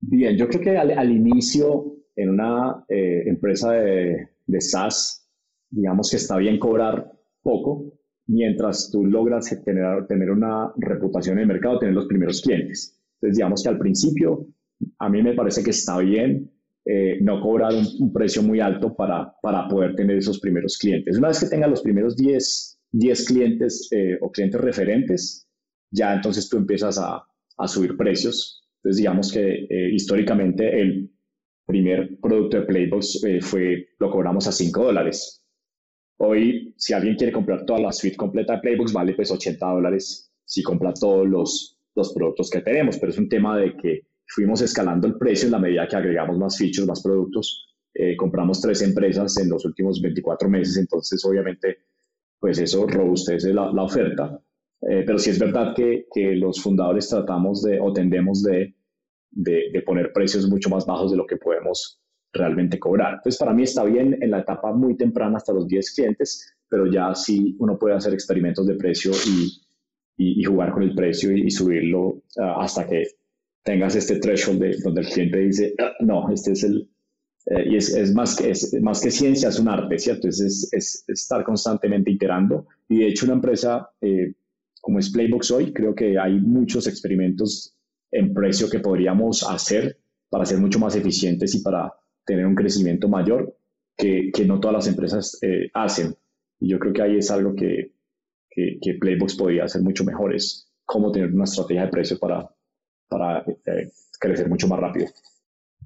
Bien, 0.00 0.36
yo 0.36 0.48
creo 0.48 0.60
que 0.60 0.76
al, 0.76 1.10
inicio 1.10 1.96
en 2.16 2.30
una 2.30 2.84
eh, 2.88 3.22
empresa 3.26 3.72
de, 3.72 4.30
de, 4.46 4.60
SaaS, 4.60 5.30
digamos 5.70 6.10
que 6.10 6.16
está 6.16 6.36
bien 6.38 6.58
cobrar 6.58 7.12
poco, 7.42 7.92
mientras 8.26 8.90
tú 8.90 9.06
logras 9.06 9.48
tener, 9.64 10.06
tener 10.08 10.30
una 10.30 10.72
reputación 10.76 11.38
en 11.38 11.42
el 11.42 11.48
mercado, 11.48 11.78
tener 11.78 11.94
los 11.94 12.06
primeros 12.06 12.42
clientes. 12.42 13.00
Entonces, 13.20 13.36
digamos 13.36 13.62
que 13.62 13.68
al 13.68 13.78
principio 13.78 14.48
a 14.98 15.08
mí 15.08 15.22
me 15.22 15.34
parece 15.34 15.62
que 15.62 15.70
está 15.70 15.98
bien 15.98 16.51
eh, 16.84 17.18
no 17.20 17.40
cobrar 17.40 17.72
un, 17.74 18.12
precio 18.12 18.42
muy 18.42 18.58
alto 18.58 18.94
para, 18.94 19.32
para 19.40 19.68
poder 19.68 19.94
tener 19.94 20.16
esos 20.18 20.40
primeros 20.40 20.76
clientes. 20.78 21.16
Una 21.16 21.28
vez 21.28 21.40
que 21.40 21.46
tengas 21.46 21.70
los 21.70 21.82
primeros 21.82 22.16
10, 22.16 22.80
10 22.90 23.26
clientes 23.26 23.88
eh, 23.92 24.18
o 24.20 24.30
clientes 24.30 24.60
referentes, 24.60 25.48
ya 25.90 26.14
entonces 26.14 26.48
tú 26.48 26.56
empiezas 26.56 26.98
a, 26.98 27.24
a 27.56 27.68
subir 27.68 27.96
precios. 27.96 28.64
Entonces 28.78 28.98
digamos 28.98 29.32
que 29.32 29.66
eh, 29.70 29.90
históricamente 29.92 30.80
el 30.80 31.10
primer 31.66 32.18
producto 32.20 32.58
de 32.58 32.66
Playbox 32.66 33.20
fue, 33.40 33.86
lo 34.00 34.10
cobramos 34.10 34.48
a 34.48 34.52
5 34.52 34.84
dólares. 34.84 35.44
Hoy, 36.18 36.74
si 36.76 36.92
alguien 36.92 37.14
quiere 37.14 37.32
comprar 37.32 37.64
toda 37.64 37.80
la 37.80 37.92
suite 37.92 38.16
completa 38.16 38.54
de 38.54 38.60
Playbox, 38.60 38.92
vale 38.92 39.14
pues 39.14 39.30
80 39.30 39.64
dólares 39.66 40.32
si 40.44 40.62
compra 40.62 40.92
todos 40.92 41.28
los, 41.28 41.78
los 41.94 42.12
productos 42.12 42.50
que 42.50 42.60
tenemos, 42.60 42.98
pero 42.98 43.12
es 43.12 43.18
un 43.18 43.28
tema 43.28 43.56
de 43.56 43.76
que 43.76 44.06
fuimos 44.34 44.62
escalando 44.62 45.06
el 45.06 45.16
precio 45.16 45.46
en 45.46 45.52
la 45.52 45.58
medida 45.58 45.86
que 45.86 45.96
agregamos 45.96 46.38
más 46.38 46.56
features, 46.56 46.86
más 46.86 47.02
productos. 47.02 47.66
Eh, 47.94 48.16
compramos 48.16 48.60
tres 48.60 48.82
empresas 48.82 49.36
en 49.38 49.50
los 49.50 49.64
últimos 49.64 50.00
24 50.00 50.48
meses, 50.48 50.78
entonces 50.78 51.22
obviamente 51.24 51.78
pues 52.38 52.58
eso 52.58 52.86
robustece 52.86 53.52
la, 53.52 53.72
la 53.72 53.84
oferta. 53.84 54.40
Eh, 54.80 55.04
pero 55.06 55.18
sí 55.18 55.30
es 55.30 55.38
verdad 55.38 55.74
que, 55.76 56.06
que, 56.12 56.34
los 56.34 56.60
fundadores 56.60 57.08
tratamos 57.08 57.62
de 57.62 57.78
o 57.80 57.92
tendemos 57.92 58.42
de, 58.42 58.74
de, 59.30 59.70
de, 59.72 59.82
poner 59.82 60.12
precios 60.12 60.48
mucho 60.48 60.68
más 60.68 60.84
bajos 60.84 61.12
de 61.12 61.16
lo 61.16 61.24
que 61.24 61.36
podemos 61.36 62.02
realmente 62.32 62.80
cobrar. 62.80 63.14
Entonces 63.14 63.38
para 63.38 63.52
mí 63.52 63.62
está 63.62 63.84
bien 63.84 64.18
en 64.20 64.30
la 64.30 64.40
etapa 64.40 64.72
muy 64.72 64.96
temprana 64.96 65.36
hasta 65.36 65.52
los 65.52 65.68
10 65.68 65.94
clientes, 65.94 66.56
pero 66.68 66.90
ya 66.90 67.14
sí 67.14 67.54
uno 67.60 67.78
puede 67.78 67.94
hacer 67.94 68.12
experimentos 68.12 68.66
de 68.66 68.74
precio 68.74 69.12
y, 69.28 69.62
y, 70.16 70.42
jugar 70.42 70.72
con 70.72 70.82
el 70.82 70.94
precio 70.94 71.30
y, 71.30 71.50
subirlo 71.50 72.00
uh, 72.00 72.22
hasta 72.58 72.88
que 72.88 73.04
tengas 73.62 73.94
este 73.96 74.16
threshold 74.16 74.82
donde 74.82 75.00
el 75.02 75.08
cliente 75.08 75.38
dice, 75.38 75.74
ah, 75.80 75.92
no, 76.00 76.30
este 76.32 76.52
es 76.52 76.64
el... 76.64 76.88
Eh, 77.46 77.70
y 77.70 77.76
es, 77.76 77.94
es, 77.94 78.14
más 78.14 78.36
que, 78.36 78.50
es 78.50 78.72
más 78.80 79.00
que 79.00 79.10
ciencia, 79.10 79.48
es 79.48 79.58
un 79.58 79.68
arte, 79.68 79.98
¿cierto? 79.98 80.28
Es, 80.28 80.40
es, 80.40 81.04
estar 81.08 81.42
constantemente 81.44 82.10
iterando. 82.10 82.66
Y 82.88 82.98
de 82.98 83.08
hecho 83.08 83.26
una 83.26 83.34
empresa 83.34 83.90
eh, 84.00 84.34
como 84.82 84.98
es 84.98 85.10
Playbox 85.10 85.50
hoy, 85.52 85.72
creo 85.72 85.94
que 85.94 86.18
hay 86.18 86.40
muchos 86.40 86.86
experimentos 86.86 87.76
en 88.10 88.34
precio 88.34 88.68
que 88.68 88.80
podríamos 88.80 89.42
hacer 89.48 89.98
para 90.28 90.44
ser 90.44 90.58
mucho 90.58 90.78
más 90.78 90.96
eficientes 90.96 91.54
y 91.54 91.62
para 91.62 91.92
tener 92.26 92.46
un 92.46 92.54
crecimiento 92.54 93.08
mayor 93.08 93.56
que, 93.96 94.30
que 94.34 94.44
no 94.44 94.60
todas 94.60 94.74
las 94.74 94.88
empresas 94.88 95.38
eh, 95.42 95.70
hacen. 95.72 96.14
Y 96.58 96.68
yo 96.68 96.78
creo 96.78 96.92
que 96.92 97.02
ahí 97.02 97.16
es 97.16 97.30
algo 97.30 97.54
que, 97.54 97.92
que, 98.50 98.78
que 98.82 98.94
Playbox 98.94 99.36
podría 99.36 99.64
hacer 99.64 99.82
mucho 99.82 100.04
mejor, 100.04 100.34
es 100.34 100.68
cómo 100.84 101.12
tener 101.12 101.32
una 101.32 101.44
estrategia 101.44 101.82
de 101.82 101.90
precio 101.90 102.18
para, 102.18 102.50
para 103.12 103.44
eh, 103.66 103.90
crecer 104.18 104.48
mucho 104.48 104.66
más 104.68 104.80
rápido. 104.80 105.08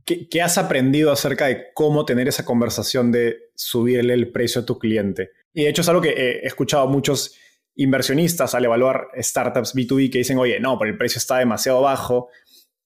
¿Qué, 0.05 0.41
has 0.41 0.57
aprendido 0.57 1.11
acerca 1.11 1.47
de 1.47 1.73
cómo 1.75 2.05
tener 2.05 2.29
esa 2.29 2.45
conversación 2.45 3.11
de 3.11 3.51
subirle 3.57 4.15
el 4.15 4.31
precio 4.31 4.61
a 4.61 4.65
tu 4.65 4.79
cliente? 4.79 5.33
Y 5.53 5.65
de 5.65 5.71
hecho 5.71 5.83
es 5.83 5.89
algo 5.89 6.01
que 6.01 6.11
he 6.11 6.47
escuchado 6.47 6.85
a 6.85 6.89
muchos 6.89 7.35
inversionistas 7.75 8.55
al 8.55 8.65
evaluar 8.65 9.09
startups 9.19 9.75
B2B 9.75 10.13
que 10.13 10.19
dicen, 10.19 10.39
oye, 10.39 10.61
no, 10.61 10.79
pero 10.79 10.93
el 10.93 10.97
precio 10.97 11.19
está 11.19 11.39
demasiado 11.39 11.81
bajo 11.81 12.29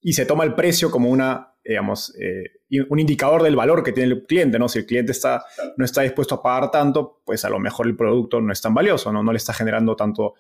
y 0.01 0.15
se 0.15 0.25
toma 0.25 0.45
el 0.45 0.55
precio 0.55 0.91
como 0.91 1.11
una, 1.11 1.53
digamos, 1.63 2.15
eh, 2.19 2.63
un 2.89 2.99
indicador 2.99 3.43
del 3.43 3.55
valor 3.55 3.83
que 3.83 3.93
tiene 3.93 4.15
el 4.15 4.25
cliente, 4.25 4.59
¿no? 4.59 4.71
Si 4.71 4.79
el 4.79 4.87
cliente 4.87 5.13
está, 5.13 5.45
no 5.77 5.85
está 5.85 6.01
dispuesto 6.01 6.37
a 6.37 6.43
pagar 6.43 6.71
tanto, 6.71 7.21
pues 7.27 7.45
a 7.45 7.51
lo 7.51 7.59
mejor 7.59 7.87
el 7.87 7.97
producto 7.97 8.41
no 8.41 8.51
es 8.51 8.63
tan 8.63 8.73
valioso, 8.73 9.13
¿no? 9.13 9.23
No 9.23 9.33
le 9.33 9.37
está 9.37 9.53
generando 9.53 9.95
tanto 9.95 10.37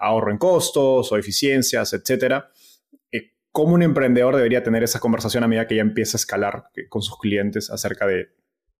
ahorro 0.00 0.32
en 0.32 0.38
costos 0.38 1.12
o 1.12 1.16
eficiencias, 1.16 1.92
etcétera 1.92 2.50
cómo 3.54 3.74
un 3.74 3.82
emprendedor 3.84 4.34
debería 4.34 4.64
tener 4.64 4.82
esa 4.82 4.98
conversación 4.98 5.44
a 5.44 5.48
medida 5.48 5.68
que 5.68 5.76
ya 5.76 5.82
empieza 5.82 6.16
a 6.16 6.20
escalar 6.20 6.64
con 6.88 7.02
sus 7.02 7.16
clientes 7.18 7.70
acerca 7.70 8.04
de, 8.04 8.26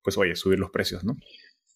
pues, 0.02 0.18
oye, 0.18 0.34
subir 0.34 0.58
los 0.58 0.70
precios, 0.72 1.04
¿no? 1.04 1.16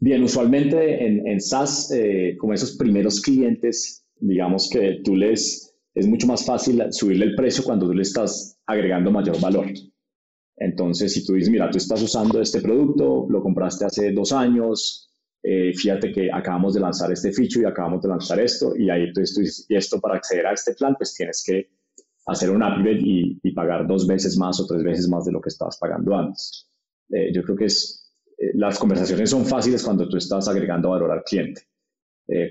Bien, 0.01 0.21
usualmente 0.21 1.07
en, 1.07 1.25
en 1.25 1.41
SaaS, 1.41 1.93
eh, 1.93 2.37
como 2.41 2.55
esos 2.55 2.77
primeros 2.77 3.21
clientes, 3.21 4.05
digamos 4.17 4.69
que 4.69 5.01
tú 5.05 5.15
les 5.15 5.77
es 5.95 6.09
mucho 6.09 6.27
más 6.27 6.45
fácil 6.45 6.83
subirle 6.91 7.27
el 7.27 7.37
precio 7.37 7.63
cuando 7.63 7.87
tú 7.87 7.95
le 7.95 8.03
estás 8.03 8.59
agregando 8.67 9.13
mayor 9.13 9.41
valor. 9.41 9.67
Entonces, 10.57 11.13
si 11.13 11.25
tú 11.25 11.35
dices, 11.35 11.51
mira, 11.51 11.71
tú 11.71 11.79
estás 11.79 12.03
usando 12.03 12.41
este 12.41 12.61
producto, 12.61 13.27
lo 13.31 13.41
compraste 13.41 13.85
hace 13.85 14.11
dos 14.11 14.33
años, 14.33 15.09
eh, 15.45 15.73
fíjate 15.73 16.11
que 16.11 16.31
acabamos 16.33 16.75
de 16.75 16.81
lanzar 16.81 17.13
este 17.13 17.33
feature 17.33 17.63
y 17.63 17.65
acabamos 17.65 18.03
de 18.03 18.09
lanzar 18.09 18.41
esto, 18.41 18.75
y 18.77 18.91
ahí 18.91 19.13
tú, 19.13 19.21
dices, 19.21 19.67
y 19.69 19.77
esto 19.77 20.01
para 20.01 20.17
acceder 20.17 20.47
a 20.47 20.53
este 20.53 20.75
plan, 20.75 20.97
pues 20.99 21.15
tienes 21.15 21.45
que 21.47 21.78
hacer 22.29 22.51
un 22.51 22.63
upgrade 22.63 23.01
y, 23.01 23.53
pagar 23.53 23.87
dos 23.87 24.07
veces 24.07 24.39
más 24.39 24.61
o 24.61 24.67
tres 24.67 24.85
veces 24.85 25.09
más 25.09 25.25
de 25.25 25.33
lo 25.33 25.41
que 25.41 25.49
estabas 25.49 25.79
pagando 25.79 26.17
antes. 26.17 26.71
Eh, 27.11 27.33
yo 27.35 27.43
creo 27.43 27.57
que 27.57 27.65
es, 27.65 28.13
eh, 28.39 28.53
las 28.55 28.79
conversaciones 28.79 29.31
son 29.31 29.45
fáciles 29.45 29.83
cuando 29.83 30.09
tú 30.09 30.17
estás 30.17 30.49
agregando 30.49 30.91
valor 30.91 31.11
al 31.11 31.25
cliente. 31.25 31.63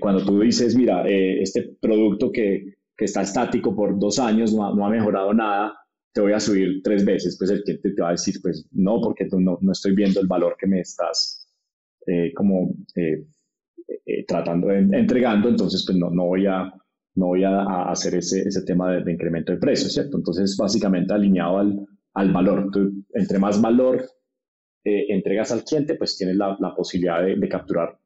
cuando 0.00 0.24
tú 0.24 0.40
dices, 0.40 0.74
mira, 0.74 1.04
este 1.06 1.76
producto 1.80 2.32
que, 2.32 2.78
que, 2.96 3.04
está 3.04 3.22
estático 3.22 3.76
por 3.76 3.96
dos 3.96 4.18
años 4.18 4.52
no 4.52 4.74
no 4.74 4.84
ha 4.84 4.90
mejorado 4.90 5.32
nada, 5.32 5.78
te 6.12 6.20
voy 6.20 6.32
a 6.32 6.40
subir 6.40 6.82
tres 6.82 7.04
veces, 7.04 7.36
pues 7.38 7.50
el 7.50 7.62
cliente 7.62 7.92
te 7.92 8.02
va 8.02 8.08
a 8.08 8.12
decir, 8.12 8.34
pues 8.42 8.66
no, 8.72 9.00
porque 9.00 9.26
tú 9.26 9.38
no, 9.40 9.56
no 9.60 9.70
estoy 9.70 9.94
viendo 9.94 10.20
el 10.20 10.26
valor 10.26 10.56
que 10.58 10.66
me 10.66 10.80
estás 10.80 11.48
eh, 12.06 12.32
como 12.34 12.74
eh, 12.96 13.24
eh, 14.06 14.24
tratando, 14.26 14.70
entregando, 14.70 15.48
entonces 15.48 15.84
pues 15.86 15.98
no, 15.98 16.10
no 16.10 16.26
voy 16.26 16.46
a, 16.46 16.72
no 17.18 17.26
voy 17.26 17.44
a, 17.44 17.90
hacer 17.90 18.14
ese, 18.14 18.62
tema 18.64 18.92
de, 18.92 19.12
incremento 19.12 19.52
de 19.52 19.58
precio, 19.58 19.88
¿cierto? 19.88 20.16
Entonces 20.16 20.56
básicamente 20.56 21.12
alineado 21.12 21.58
al, 21.58 21.86
al 22.14 22.32
valor. 22.32 22.70
Entre 23.14 23.38
más 23.38 23.60
valor 23.60 24.04
entregas 24.84 25.52
al 25.52 25.64
cliente, 25.64 25.96
pues 25.96 26.16
tienes 26.16 26.36
la, 26.36 26.56
la 26.60 26.74
posibilidad 26.74 27.22
de, 27.22 27.36
de, 27.36 27.48
capturar 27.48 27.98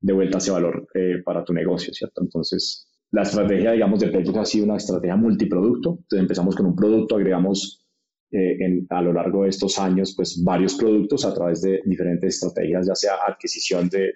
de 0.00 0.12
vuelta 0.12 0.38
ese 0.38 0.50
valor 0.50 0.86
para 1.24 1.44
tu 1.44 1.54
negocio, 1.54 1.94
¿cierto? 1.94 2.22
Entonces, 2.22 2.86
la 3.12 3.22
estrategia, 3.22 3.72
digamos, 3.72 4.00
de 4.00 4.08
Playbook 4.08 4.38
ha 4.38 4.44
sido 4.44 4.64
una 4.66 4.76
estrategia 4.76 5.16
multiproducto. 5.16 5.98
Entonces 6.02 6.20
empezamos 6.20 6.54
con 6.54 6.66
un 6.66 6.76
producto, 6.76 7.16
agregamos 7.16 7.86
eh, 8.32 8.84
a 8.90 9.02
lo 9.02 9.12
largo 9.12 9.44
de 9.44 9.50
estos 9.50 9.78
años, 9.78 10.14
pues 10.16 10.42
varios 10.42 10.74
productos 10.74 11.24
a 11.24 11.32
través 11.32 11.62
de 11.62 11.80
diferentes 11.84 12.34
estrategias, 12.34 12.86
ya 12.86 12.94
sea 12.94 13.14
adquisición 13.26 13.88
de, 13.88 14.14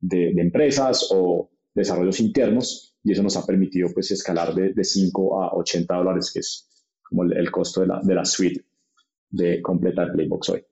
de, 0.00 0.40
empresas 0.40 1.08
o 1.10 1.50
desarrollos 1.74 2.20
internos, 2.20 2.85
y 3.06 3.12
eso 3.12 3.22
nos 3.22 3.36
ha 3.36 3.46
permitido 3.46 3.88
pues 3.94 4.10
escalar 4.10 4.52
de, 4.52 4.72
de 4.72 4.82
5 4.82 5.40
a 5.40 5.54
80 5.54 5.94
dólares, 5.94 6.32
que 6.34 6.40
es 6.40 6.68
como 7.04 7.22
el, 7.22 7.50
costo 7.52 7.82
de 7.82 7.86
la, 7.86 8.00
de 8.02 8.14
la 8.16 8.24
suite 8.24 8.64
de 9.30 9.62
completa 9.62 10.06
de 10.06 10.12
Playbox 10.12 10.48
hoy. 10.48 10.66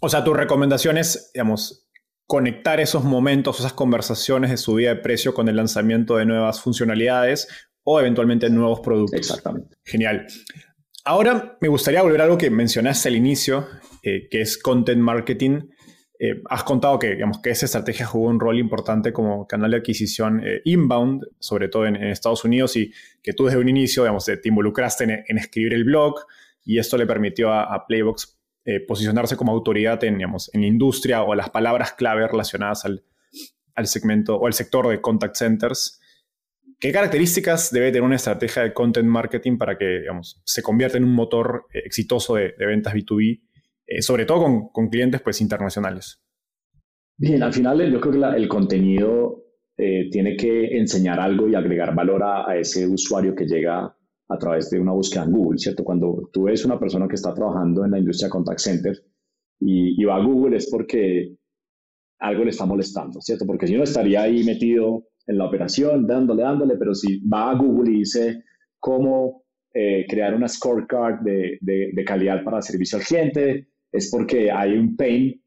O 0.00 0.08
sea, 0.08 0.24
tu 0.24 0.32
recomendación 0.32 0.96
es, 0.96 1.30
digamos, 1.34 1.86
conectar 2.26 2.80
esos 2.80 3.04
momentos, 3.04 3.60
esas 3.60 3.74
conversaciones 3.74 4.50
de 4.50 4.56
subida 4.56 4.94
de 4.94 5.02
precio 5.02 5.34
con 5.34 5.46
el 5.50 5.56
lanzamiento 5.56 6.16
de 6.16 6.24
nuevas 6.24 6.62
funcionalidades 6.62 7.46
o 7.84 8.00
eventualmente 8.00 8.48
nuevos 8.48 8.80
productos. 8.80 9.18
Exactamente. 9.18 9.76
Genial. 9.84 10.26
Ahora 11.04 11.58
me 11.60 11.68
gustaría 11.68 12.00
volver 12.00 12.22
a 12.22 12.24
algo 12.24 12.38
que 12.38 12.48
mencionaste 12.48 13.10
al 13.10 13.16
inicio, 13.16 13.66
eh, 14.02 14.26
que 14.30 14.40
es 14.40 14.56
content 14.56 15.02
marketing. 15.02 15.68
Eh, 16.24 16.40
has 16.48 16.62
contado 16.62 17.00
que, 17.00 17.14
digamos, 17.14 17.40
que 17.40 17.50
esa 17.50 17.66
estrategia 17.66 18.06
jugó 18.06 18.28
un 18.28 18.38
rol 18.38 18.56
importante 18.56 19.12
como 19.12 19.44
canal 19.48 19.72
de 19.72 19.78
adquisición 19.78 20.40
eh, 20.46 20.60
inbound, 20.64 21.24
sobre 21.40 21.66
todo 21.66 21.84
en, 21.84 21.96
Estados 21.96 22.44
Unidos, 22.44 22.76
y 22.76 22.92
que 23.20 23.32
tú 23.32 23.46
desde 23.46 23.58
un 23.58 23.68
inicio 23.68 24.04
digamos, 24.04 24.26
te 24.26 24.40
involucraste 24.44 25.24
en, 25.26 25.36
escribir 25.36 25.74
el 25.74 25.82
blog 25.82 26.14
y 26.64 26.78
esto 26.78 26.96
le 26.96 27.06
permitió 27.06 27.52
a, 27.52 27.74
a 27.74 27.88
Playbox 27.88 28.38
eh, 28.64 28.78
posicionarse 28.78 29.36
como 29.36 29.50
autoridad 29.50 30.04
en, 30.04 30.18
digamos, 30.18 30.48
en 30.54 30.62
industria 30.62 31.24
o 31.24 31.34
las 31.34 31.50
palabras 31.50 31.94
clave 31.94 32.28
relacionadas 32.28 32.84
al, 32.84 33.02
al 33.74 33.88
segmento 33.88 34.36
o 34.36 34.46
al 34.46 34.52
sector 34.52 34.86
de 34.86 35.00
contact 35.00 35.34
centers. 35.34 36.00
¿Qué 36.78 36.92
características 36.92 37.72
debe 37.72 37.88
tener 37.88 38.02
una 38.02 38.14
estrategia 38.14 38.62
de 38.62 38.72
content 38.72 39.08
marketing 39.08 39.58
para 39.58 39.76
que 39.76 40.00
digamos, 40.00 40.40
se 40.44 40.62
convierta 40.62 40.96
en 40.96 41.02
un 41.02 41.12
motor 41.12 41.66
eh, 41.74 41.82
exitoso 41.84 42.36
de, 42.36 42.54
ventas 42.56 42.94
B2B, 42.94 43.40
eh, 43.96 44.02
sobre 44.02 44.24
todo 44.24 44.42
con, 44.42 44.68
con, 44.68 44.88
clientes 44.88 45.20
pues, 45.22 45.40
internacionales? 45.40 46.20
Bien, 47.16 47.42
al 47.42 47.52
final 47.52 47.90
yo 47.90 48.00
creo 48.00 48.12
que 48.12 48.36
el 48.36 48.48
contenido 48.48 49.38
tiene 50.12 50.36
que 50.36 50.78
enseñar 50.78 51.18
algo 51.18 51.48
y 51.48 51.56
agregar 51.56 51.92
valor 51.92 52.22
a, 52.22 52.48
a, 52.48 52.56
ese 52.56 52.86
usuario 52.86 53.34
que 53.34 53.46
llega 53.46 53.92
a 54.32 54.38
través 54.38 54.70
de 54.70 54.78
una 54.78 54.92
búsqueda 54.92 55.24
en 55.24 55.32
Google, 55.32 55.58
¿cierto? 55.58 55.84
Cuando 55.84 56.30
tú 56.32 56.44
ves 56.44 56.64
una 56.64 56.78
persona 56.78 57.08
que 57.08 57.16
está 57.16 57.34
trabajando 57.34 57.84
en 57.84 57.90
la 57.90 57.98
industria 57.98 58.30
contact 58.30 58.60
center 58.60 59.02
y, 59.60 60.04
va 60.04 60.16
a 60.16 60.24
Google 60.24 60.56
es 60.56 60.68
porque 60.70 61.36
algo 62.18 62.44
le 62.44 62.50
está 62.50 62.66
molestando, 62.66 63.20
¿cierto? 63.20 63.46
Porque 63.46 63.66
si 63.66 63.76
no 63.76 63.82
estaría 63.82 64.22
ahí 64.22 64.42
metido 64.44 65.04
en 65.26 65.38
la 65.38 65.46
operación, 65.46 66.06
dándole, 66.06 66.42
dándole, 66.42 66.76
pero 66.76 66.94
si 66.94 67.20
va 67.28 67.50
a 67.50 67.54
Google 67.54 67.92
y 67.92 67.98
dice 67.98 68.42
cómo 68.78 69.44
eh, 69.74 70.04
crear 70.08 70.34
una 70.34 70.48
scorecard 70.48 71.20
de, 71.20 71.58
de, 71.60 72.04
calidad 72.04 72.42
para 72.44 72.60
servicio 72.60 72.98
al 72.98 73.04
cliente, 73.04 73.68
es 73.92 74.10
porque 74.10 74.50
hay 74.50 74.72
un 74.72 74.96
pain 74.96 75.40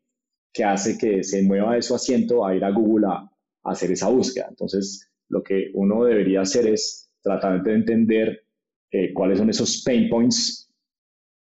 que 0.54 0.64
hace 0.64 0.98
que 0.98 1.24
se 1.24 1.44
mueva 1.44 1.76
de 1.76 1.82
su 1.82 1.94
asiento 1.96 2.46
a 2.46 2.56
ir 2.56 2.64
a 2.64 2.72
Google 2.72 3.08
a, 3.08 3.30
hacer 3.66 3.92
esa 3.92 4.10
búsqueda. 4.10 4.46
Entonces, 4.50 5.10
lo 5.28 5.42
que 5.42 5.72
uno 5.74 6.04
debería 6.04 6.42
hacer 6.42 6.68
es 6.68 7.10
tratar 7.22 7.64
de 7.64 7.74
entender 7.74 8.46
eh, 8.92 9.12
cuáles 9.12 9.40
son 9.40 9.50
esos 9.50 9.82
pain 9.84 10.08
points 10.08 10.72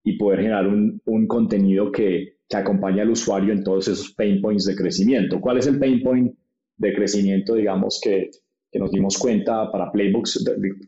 y 0.03 0.17
poder 0.17 0.41
generar 0.41 0.67
un, 0.67 1.01
un 1.05 1.27
contenido 1.27 1.93
que, 1.93 2.39
que, 2.49 2.57
acompañe 2.57 3.03
al 3.03 3.11
usuario 3.11 3.53
en 3.53 3.63
todos 3.63 3.87
esos 3.89 4.15
pain 4.15 4.41
points 4.41 4.65
de 4.65 4.75
crecimiento. 4.75 5.41
¿Cuál 5.41 5.59
es 5.59 5.67
el 5.67 5.79
pain 5.79 6.03
point 6.03 6.35
de 6.79 6.95
crecimiento, 6.95 7.55
digamos, 7.55 8.01
que, 8.03 8.31
que 8.73 8.79
nos 8.79 8.91
dimos 8.91 9.19
cuenta 9.19 9.71
para 9.71 9.93
Playbooks 9.93 10.45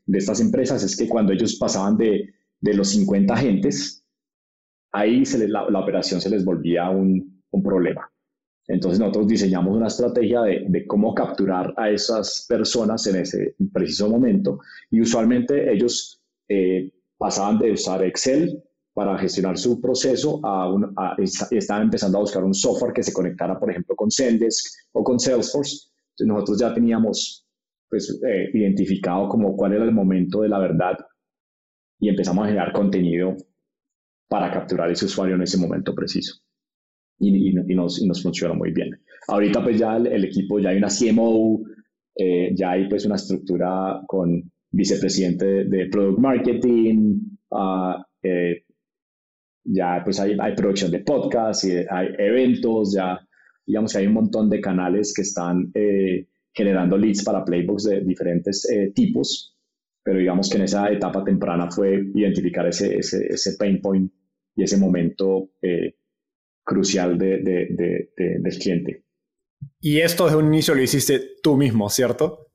de, 0.06 0.18
estas 0.18 0.40
empresas? 0.40 0.82
Es 0.82 0.96
que 0.96 1.08
cuando 1.08 1.32
ellos 1.32 1.56
pasaban 1.56 1.98
de, 1.98 2.32
de 2.60 2.74
los 2.74 2.88
50 2.88 3.34
agentes, 3.34 3.97
ahí 4.92 5.24
la, 5.48 5.80
operación 5.80 6.20
se 6.20 6.30
les 6.30 6.44
volvía 6.44 6.90
un, 6.90 7.36
problema. 7.64 8.08
Entonces 8.68 9.00
nosotros 9.00 9.26
diseñamos 9.26 9.76
una 9.76 9.88
estrategia 9.88 10.42
de, 10.42 10.64
de, 10.68 10.86
cómo 10.86 11.12
capturar 11.12 11.74
a 11.76 11.90
esas 11.90 12.46
personas 12.48 13.04
en 13.08 13.16
ese 13.16 13.56
preciso 13.72 14.08
momento 14.08 14.60
y 14.90 15.00
usualmente 15.00 15.72
ellos 15.72 16.22
eh, 16.48 16.92
pasaban 17.16 17.58
de 17.58 17.72
usar 17.72 18.04
Excel 18.04 18.62
para 18.94 19.18
gestionar 19.18 19.56
su 19.56 19.80
proceso 19.80 20.40
a, 20.44 20.72
un, 20.72 20.94
estaban 21.50 21.84
empezando 21.84 22.18
a 22.18 22.22
buscar 22.22 22.42
un 22.42 22.54
software 22.54 22.92
que 22.92 23.02
se 23.02 23.12
conectara, 23.12 23.58
por 23.58 23.70
ejemplo, 23.70 23.94
con 23.94 24.10
Zendesk 24.10 24.66
o 24.92 25.04
con 25.04 25.20
Salesforce. 25.20 25.88
Entonces 26.10 26.26
nosotros 26.26 26.58
ya 26.58 26.74
teníamos 26.74 27.46
pues, 27.88 28.20
eh, 28.26 28.50
identificado 28.54 29.28
como 29.28 29.56
cuál 29.56 29.74
era 29.74 29.84
el 29.84 29.92
momento 29.92 30.40
de 30.42 30.48
la 30.48 30.58
verdad 30.58 30.96
y 32.00 32.08
empezamos 32.08 32.44
a 32.44 32.48
generar 32.48 32.72
contenido 32.72 33.36
para 34.28 34.52
capturar 34.52 34.90
ese 34.90 35.06
usuario 35.06 35.34
en 35.34 35.42
ese 35.42 35.58
momento 35.58 35.94
preciso. 35.94 36.36
Y, 37.20 37.52
nos, 37.52 38.00
y 38.00 38.06
nos 38.06 38.22
funcionó 38.22 38.54
muy 38.54 38.72
bien. 38.72 38.90
Ahorita 39.26 39.62
pues 39.62 39.78
ya 39.78 39.96
el, 39.96 40.24
equipo, 40.24 40.60
ya 40.60 40.70
hay 40.70 40.76
una 40.76 40.88
CMO, 40.88 41.62
eh, 42.14 42.54
ya 42.54 42.72
hay 42.72 42.88
pues 42.88 43.04
una 43.06 43.16
estructura 43.16 44.00
con 44.06 44.50
vicepresidente 44.70 45.64
de, 45.64 45.88
Product 45.90 46.18
Marketing, 46.18 47.18
uh, 47.50 47.94
eh, 48.22 48.64
ya 49.64 50.02
pues 50.04 50.20
hay, 50.20 50.36
producción 50.54 50.90
de 50.90 51.00
podcast, 51.00 51.64
y 51.64 51.72
hay 51.90 52.08
eventos, 52.18 52.94
ya 52.94 53.18
digamos 53.66 53.92
que 53.92 53.98
hay 53.98 54.06
un 54.06 54.14
montón 54.14 54.48
de 54.48 54.60
canales 54.60 55.12
que 55.14 55.22
están 55.22 55.70
eh, 55.74 56.26
generando 56.52 56.96
leads 56.96 57.22
para 57.22 57.44
playbooks 57.44 57.84
de 57.84 58.00
diferentes 58.00 58.68
eh, 58.70 58.92
tipos, 58.94 59.54
pero 60.08 60.20
digamos 60.20 60.48
que 60.48 60.56
en 60.56 60.64
esa 60.64 60.90
etapa 60.90 61.22
temprana 61.22 61.70
fue 61.70 62.02
identificar 62.14 62.66
ese, 62.66 62.96
ese, 62.96 63.26
ese 63.26 63.58
pain 63.58 63.78
point 63.78 64.10
y 64.56 64.62
ese 64.62 64.78
momento 64.78 65.50
crucial 66.64 67.18
de, 67.18 67.42
de, 67.42 68.10
del 68.16 68.58
cliente. 68.58 69.04
Y 69.82 69.98
esto 69.98 70.24
desde 70.24 70.38
un 70.38 70.46
inicio 70.46 70.74
lo 70.74 70.80
hiciste 70.80 71.32
tú 71.42 71.58
mismo, 71.58 71.90
¿cierto? 71.90 72.52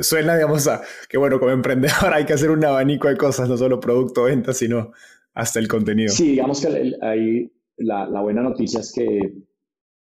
suena, 0.00 0.34
digamos, 0.34 0.66
a 0.66 0.80
que 1.06 1.18
bueno, 1.18 1.38
como 1.38 1.52
emprendedor 1.52 2.10
hay 2.14 2.24
que 2.24 2.32
hacer 2.32 2.50
un 2.50 2.64
abanico 2.64 3.08
de 3.08 3.18
cosas, 3.18 3.50
no 3.50 3.58
solo 3.58 3.80
producto, 3.80 4.22
venta, 4.24 4.54
sino 4.54 4.92
hasta 5.34 5.58
el 5.58 5.68
contenido. 5.68 6.08
Sí, 6.08 6.30
digamos 6.30 6.62
que 6.64 6.94
hay, 7.02 7.52
la, 7.76 8.08
la, 8.08 8.22
buena 8.22 8.40
noticia 8.40 8.80
es 8.80 8.90
que 8.94 9.30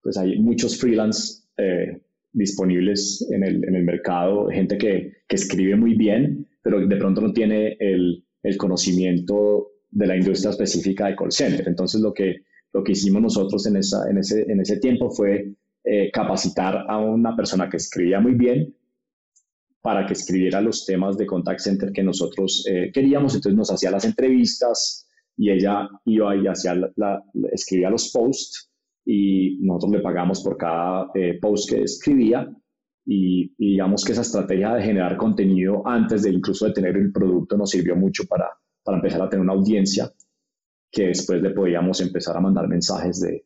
pues 0.04 0.18
hay 0.18 0.38
muchos 0.38 0.80
freelance 0.80 1.46
eh, 1.58 2.00
disponibles 2.32 3.28
en 3.32 3.44
el, 3.44 3.68
en 3.68 3.74
el, 3.74 3.84
mercado, 3.86 4.50
gente 4.50 4.78
que, 4.78 5.14
que, 5.28 5.36
escribe 5.36 5.76
muy 5.76 5.96
bien, 5.96 6.48
pero 6.66 6.80
de 6.80 6.98
pronto 6.98 7.22
no 7.22 7.32
tiene 7.32 7.78
el, 7.80 8.26
el, 8.42 8.58
conocimiento 8.58 9.68
de 9.92 10.08
la 10.08 10.18
industria 10.18 10.50
específica 10.50 11.06
de 11.06 11.16
call 11.16 11.32
center. 11.32 11.68
Entonces 11.68 12.02
lo 12.02 12.12
que, 12.12 12.38
lo 12.74 12.84
que 12.84 12.94
hicimos 12.94 13.22
nosotros 13.22 13.68
en, 13.68 13.76
esa, 13.78 14.10
en, 14.10 14.18
ese, 14.18 14.52
en 14.52 14.60
ese 14.60 14.80
tiempo 14.80 15.12
fue 15.12 15.54
eh, 15.84 16.10
capacitar 16.12 16.86
a 16.90 16.98
una 16.98 17.36
persona 17.36 17.70
que 17.70 17.78
escribía 17.78 18.20
muy 18.20 18.34
bien 18.34 18.76
para 19.80 20.08
que 20.08 20.14
escribiera 20.14 20.60
los 20.60 20.88
temas 20.88 21.16
de 21.18 21.28
contact 21.28 21.60
center 21.60 21.92
que 21.92 22.02
nosotros 22.02 22.66
eh, 22.68 22.90
queríamos. 22.92 23.36
Entonces 23.36 23.56
nos 23.56 23.72
hacía 23.72 23.92
las 23.92 24.04
entrevistas 24.04 25.08
y 25.38 25.52
ella 25.52 25.88
iba 26.06 26.36
y 26.36 26.48
hacía 26.48 26.74
la, 26.96 27.24
escribía 27.52 27.92
los 27.92 28.12
posts 28.12 28.72
y 29.06 29.60
nosotros 29.62 29.98
le 29.98 30.00
pagamos 30.00 30.42
por 30.42 30.58
cada 30.58 31.12
eh, 31.14 31.38
post 31.40 31.70
que 31.70 31.84
escribía 31.84 32.50
y, 33.06 33.54
digamos 33.58 34.04
que 34.04 34.14
esa 34.14 34.22
estrategia 34.22 34.74
de 34.74 34.82
generar 34.82 35.16
contenido 35.18 35.88
antes 35.88 36.24
de 36.24 36.32
incluso 36.32 36.66
de 36.66 36.74
tener 36.74 36.98
el 36.98 37.12
producto 37.12 37.56
nos 37.58 37.70
sirvió 37.70 37.96
mucho 37.96 38.24
para, 38.28 38.50
para 38.84 38.98
empezar 38.98 39.22
a 39.22 39.30
tener 39.30 39.44
una 39.44 39.54
audiencia 39.54 40.12
que 40.92 41.08
después 41.08 41.42
le 41.42 41.52
podíamos 41.52 42.02
empezar 42.02 42.36
a 42.36 42.42
mandar 42.42 42.68
mensajes 42.68 43.20
de, 43.22 43.46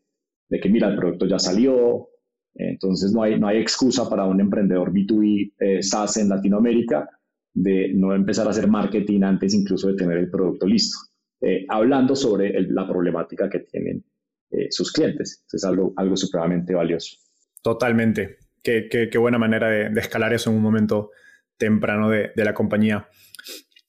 de 0.50 0.60
que 0.60 0.70
mira, 0.70 0.88
el 0.88 0.96
producto 0.96 1.26
ya 1.26 1.40
salió, 1.40 2.10
entonces 2.56 3.12
no 3.12 3.24
hay, 3.24 3.40
no 3.40 3.48
hay 3.48 3.58
excusa 3.58 4.10
para 4.10 4.26
un 4.26 4.40
emprendedor 4.40 4.92
B2B 4.94 5.54
eh, 5.60 5.84
SaaS 5.84 6.18
en 6.18 6.30
Latinoamérica 6.30 7.10
de 7.54 7.94
no 7.96 8.14
empezar 8.14 8.48
a 8.48 8.52
hacer 8.52 8.68
marketing 8.68 9.24
antes 9.24 9.54
incluso 9.54 9.88
de 9.88 9.96
tener 9.96 10.18
el 10.18 10.30
producto 10.30 10.66
listo, 10.68 10.98
eh, 11.42 11.66
hablando 11.68 12.16
sobre 12.16 12.62
la 12.70 12.88
problemática 12.88 13.50
que 13.50 13.60
tienen 13.60 14.06
eh, 14.52 14.68
sus 14.70 14.92
clientes. 14.92 15.46
Es 15.52 15.64
algo, 15.64 15.94
algo 15.96 16.16
supremamente 16.16 16.74
valioso. 16.74 17.18
Totalmente 17.62 18.49
qué, 18.64 19.18
buena 19.18 19.38
manera 19.38 19.70
de, 19.70 20.00
escalar 20.00 20.34
eso 20.34 20.50
en 20.50 20.58
un 20.58 20.62
momento 20.62 21.12
temprano 21.58 22.10
de, 22.10 22.32
la 22.36 22.54
compañía. 22.54 23.08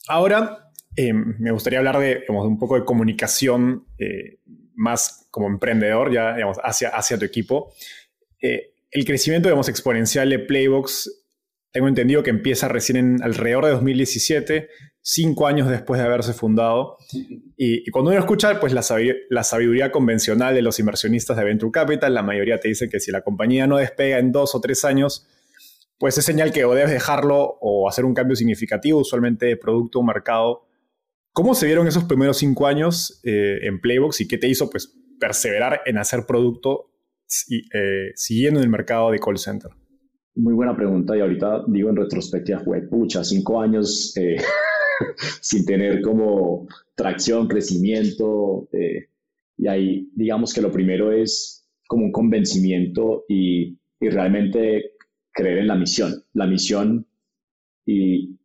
Ahora, 0.08 0.70
eh, 0.96 1.12
me 1.12 1.52
gustaría 1.52 1.78
hablar 1.78 1.98
de 1.98 2.24
un 2.28 2.58
poco 2.58 2.76
de 2.76 2.84
comunicación 2.84 3.86
eh, 3.98 4.38
más 4.74 5.28
como 5.30 5.46
emprendedor, 5.46 6.12
ya 6.12 6.34
digamos, 6.34 6.58
hacia, 6.62 6.88
hacia 6.88 7.18
tu 7.18 7.24
equipo. 7.24 7.72
Eh, 8.40 8.74
el 8.90 9.04
crecimiento 9.04 9.48
digamos, 9.48 9.68
exponencial 9.68 10.28
de 10.30 10.40
Playbox, 10.40 11.26
tengo 11.72 11.86
entendido 11.86 12.22
que 12.22 12.30
empieza 12.30 12.68
recién 12.68 12.96
en 12.96 13.22
alrededor 13.22 13.64
de 13.66 13.70
2017, 13.72 14.68
cinco 15.02 15.46
años 15.46 15.68
después 15.68 16.00
de 16.00 16.06
haberse 16.06 16.32
fundado. 16.32 16.96
Y, 17.56 17.90
cuando 17.90 18.10
uno 18.10 18.20
escucha 18.20 18.60
pues, 18.60 18.72
la, 18.72 18.82
sabiduría, 18.82 19.90
convencional 19.90 20.54
de 20.54 20.62
los 20.62 20.78
inversionistas 20.78 21.36
de 21.36 21.44
Venture 21.44 21.72
Capital, 21.72 22.14
la 22.14 22.22
mayoría 22.22 22.58
te 22.58 22.68
dice 22.68 22.88
que 22.88 23.00
si 23.00 23.10
la 23.10 23.22
compañía 23.22 23.66
no 23.66 23.78
despega 23.78 24.18
en 24.18 24.32
dos 24.32 24.54
o 24.54 24.60
tres 24.60 24.84
años, 24.84 25.26
pues 25.98 26.16
es 26.18 26.24
señal 26.24 26.52
que 26.52 26.64
o 26.64 26.74
debes 26.74 26.92
dejarlo 26.92 27.58
o 27.60 27.88
hacer 27.88 28.04
un 28.04 28.14
cambio 28.14 28.36
significativo, 28.36 29.00
usualmente 29.00 29.46
de 29.46 29.56
producto 29.56 29.98
o 29.98 30.02
mercado. 30.02 30.66
¿Cómo 31.32 31.54
se 31.54 31.66
vieron 31.66 31.86
esos 31.86 32.04
primeros 32.04 32.38
cinco 32.38 32.66
años 32.66 33.20
eh, 33.24 33.58
en 33.62 33.80
Playbox 33.80 34.20
y 34.20 34.28
qué 34.28 34.38
te 34.38 34.48
hizo 34.48 34.68
pues, 34.70 34.96
perseverar 35.18 35.82
en 35.86 35.98
hacer 35.98 36.26
producto 36.26 36.90
eh, 37.72 38.10
siguiendo 38.14 38.60
en 38.60 38.64
el 38.64 38.70
mercado 38.70 39.10
de 39.10 39.18
call 39.18 39.38
center? 39.38 39.70
Muy 40.34 40.54
buena 40.54 40.74
pregunta 40.76 41.16
y 41.16 41.20
ahorita 41.20 41.64
digo 41.68 41.90
en 41.90 41.96
retrospectiva, 41.96 42.62
pucha, 42.88 43.22
cinco 43.22 43.60
años 43.60 44.16
eh, 44.16 44.36
sin 45.40 45.64
tener 45.64 46.02
como 46.02 46.66
tracción, 46.94 47.48
crecimiento. 47.48 48.68
Eh, 48.72 49.08
y 49.56 49.68
ahí 49.68 50.10
digamos 50.14 50.54
que 50.54 50.62
lo 50.62 50.70
primero 50.70 51.12
es 51.12 51.68
como 51.86 52.06
un 52.06 52.12
convencimiento 52.12 53.24
y, 53.28 53.76
realmente 54.02 54.92
creer 55.30 55.58
en 55.58 55.68
la 55.68 55.74
misión. 55.74 56.24
La 56.32 56.46
misión 56.46 57.06
y, 57.84 58.38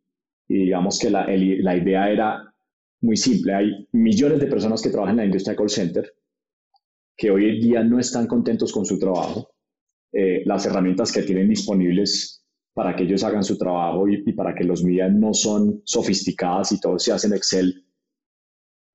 digamos 0.46 0.98
que 0.98 1.08
la, 1.08 1.26
la 1.26 1.76
idea 1.76 2.10
era 2.10 2.54
muy 3.00 3.16
simple. 3.16 3.54
Hay 3.54 3.88
millones 3.92 4.40
de 4.40 4.46
personas 4.46 4.82
que 4.82 4.90
trabajan 4.90 5.14
en 5.14 5.18
la 5.18 5.24
industria 5.24 5.52
de 5.52 5.56
call 5.56 5.70
center 5.70 6.14
que 7.16 7.30
hoy 7.30 7.48
en 7.48 7.60
día 7.60 7.82
no 7.82 7.98
están 7.98 8.26
contentos 8.26 8.72
con 8.72 8.84
su 8.84 8.98
trabajo. 8.98 9.50
Eh, 10.12 10.42
las 10.44 10.66
herramientas 10.66 11.12
que 11.12 11.22
tienen 11.22 11.48
disponibles 11.48 12.45
para 12.76 12.94
que 12.94 13.04
ellos 13.04 13.24
hagan 13.24 13.42
su 13.42 13.56
trabajo 13.56 14.06
y, 14.06 14.34
para 14.34 14.54
que 14.54 14.62
los 14.62 14.84
midan 14.84 15.18
no 15.18 15.32
son 15.32 15.80
sofisticadas 15.84 16.72
y 16.72 16.78
todo 16.78 16.98
se 16.98 17.10
hace 17.10 17.26
en 17.26 17.32
Excel. 17.32 17.86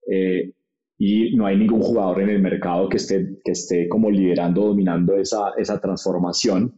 Eh, 0.07 0.53
y 0.99 1.35
no 1.35 1.47
hay 1.47 1.57
ningún 1.57 1.81
jugador 1.81 2.21
en 2.21 2.29
el 2.29 2.43
mercado 2.43 2.87
que 2.87 2.97
esté, 2.97 3.39
que 3.43 3.53
esté 3.53 3.89
como 3.89 4.11
liderando, 4.11 4.67
dominando 4.67 5.15
esa, 5.15 5.53
esa 5.57 5.81
transformación. 5.81 6.75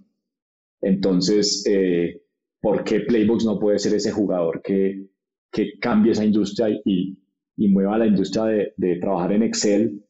Entonces, 0.82 1.66
eh, 1.70 2.22
¿por 2.62 2.86
qué 2.86 3.01
Playbox 3.01 3.43
no 3.43 3.60
puede 3.60 3.80
ser 3.80 3.95
ese 3.95 4.14
jugador 4.14 4.62
que, 4.62 5.10
que 5.51 5.78
cambie 5.82 6.14
esa 6.14 6.24
industria 6.24 6.70
y, 6.86 7.20
y 7.58 7.68
mueva 7.68 7.97
la 7.97 8.08
industria 8.08 8.45
de, 8.45 8.74
de 8.78 8.95
trabajar 8.99 9.34
en 9.34 9.43
Excel 9.43 10.06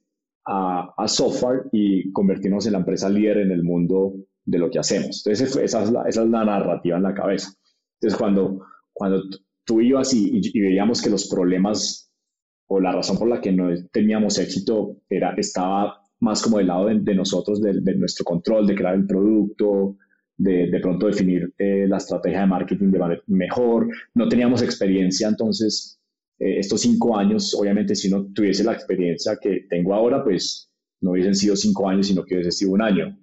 a, 0.46 0.94
a, 0.96 1.08
software 1.08 1.70
y 1.72 2.12
convertirnos 2.12 2.68
en 2.68 2.74
la 2.74 2.80
empresa 2.80 3.10
líder 3.10 3.38
en 3.38 3.52
el 3.52 3.64
mundo 3.64 4.14
de 4.46 4.58
lo 4.58 4.70
que 4.70 4.80
hacemos. 4.80 5.24
Entonces, 5.26 5.56
esa 5.56 5.84
es 6.08 6.18
la, 6.18 6.46
narrativa 6.46 6.98
en 6.98 7.04
la 7.04 7.14
cabeza. 7.14 7.54
Entonces, 8.00 8.20
cuando, 8.20 8.66
cuando 8.91 9.24
tú 9.64 9.82
ibas 9.82 10.14
y, 10.14 10.41
y, 10.41 10.60
veíamos 10.60 11.02
que 11.02 11.10
los 11.10 11.28
problemas 11.28 12.12
o 12.68 12.80
la 12.80 12.91
razón 12.91 13.18
por 13.18 13.30
la 13.30 13.41
que 13.41 13.52
no 13.52 13.70
teníamos 13.91 14.39
éxito 14.39 14.98
era, 15.10 15.34
estaba 15.38 16.04
más 16.20 16.41
como 16.41 16.58
del 16.58 16.68
lado 16.68 16.86
de, 16.88 17.16
nosotros, 17.16 17.62
de, 17.62 17.96
nuestro 17.96 18.24
control, 18.24 18.66
de 18.66 18.76
crear 18.76 18.96
el 18.96 19.06
producto, 19.06 19.98
de, 20.38 20.68
de 20.68 20.80
pronto 20.80 21.08
definir 21.08 21.54
eh, 21.58 21.86
la 21.88 21.98
estrategia 21.98 22.41
de 22.41 22.48
marketing 22.48 22.91
de 22.91 23.00
manera 23.00 23.22
mejor. 23.28 23.88
No 24.16 24.28
teníamos 24.28 24.62
experiencia, 24.62 25.28
entonces 25.28 26.00
eh, 26.39 26.60
estos 26.60 26.82
cinco 26.82 27.18
años, 27.18 27.54
obviamente 27.54 27.96
si 27.96 28.10
no 28.10 28.26
tuviese 28.34 28.64
la 28.64 28.74
experiencia 28.74 29.38
que 29.41 29.66
tengo 29.70 29.94
ahora, 29.94 30.24
pues 30.24 30.72
no 31.02 31.12
hubiesen 31.12 31.36
sido 31.36 31.56
cinco 31.56 31.89
años, 31.89 32.08
sino 32.08 32.24
que 32.24 32.36
hubiese 32.36 32.52
sido 32.52 32.72
un 32.72 32.82
año. 32.82 33.18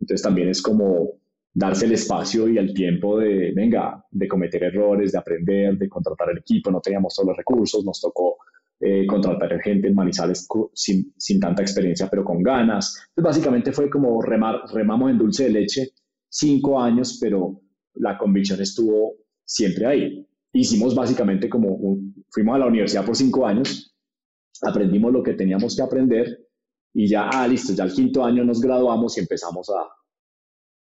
Entonces 0.00 0.22
también 0.22 0.48
es 0.48 0.60
como 0.60 1.12
darse 1.52 1.86
el 1.86 1.92
espacio 1.92 2.48
y 2.48 2.58
el 2.58 2.74
tiempo 2.74 3.18
de, 3.18 3.52
venga, 3.54 4.04
de 4.10 4.28
cometer 4.28 4.64
errores, 4.64 5.12
de 5.12 5.18
aprender, 5.18 5.78
de 5.78 5.88
contratar 5.88 6.30
el 6.30 6.38
equipo. 6.38 6.70
No 6.70 6.80
teníamos 6.80 7.14
todos 7.14 7.28
los 7.28 7.36
recursos, 7.36 7.84
nos 7.84 8.00
tocó 8.00 8.38
eh, 8.80 9.06
contratar 9.06 9.60
gente 9.60 9.88
en 9.88 9.94
Manizales 9.94 10.48
sin, 10.74 11.14
sin, 11.16 11.38
tanta 11.38 11.62
experiencia, 11.62 12.08
pero 12.10 12.24
con 12.24 12.42
ganas. 12.42 13.06
Entonces 13.10 13.38
básicamente 13.38 13.72
fue 13.72 13.88
como 13.88 14.20
remar, 14.20 14.62
remamos 14.72 15.10
en 15.10 15.18
dulce 15.18 15.44
de 15.44 15.50
leche 15.50 15.92
cinco 16.28 16.80
años, 16.80 17.18
pero 17.20 17.60
la 17.94 18.18
convicción 18.18 18.60
estuvo 18.60 19.14
siempre 19.44 19.86
ahí. 19.86 20.28
Hicimos 20.52 20.94
básicamente 20.94 21.48
como, 21.48 21.78
fuimos 22.30 22.56
a 22.56 22.58
la 22.58 22.66
universidad 22.66 23.04
por 23.04 23.16
cinco 23.16 23.46
años, 23.46 23.96
aprendimos 24.62 25.12
lo 25.12 25.22
que 25.22 25.34
teníamos 25.34 25.76
que 25.76 25.82
aprender 25.82 26.43
y 26.94 27.08
ya, 27.08 27.28
ah, 27.28 27.46
listo, 27.48 27.72
ya 27.74 27.82
al 27.82 27.92
quinto 27.92 28.24
año 28.24 28.44
nos 28.44 28.60
graduamos 28.60 29.16
y 29.18 29.20
empezamos 29.20 29.68
a, 29.68 29.88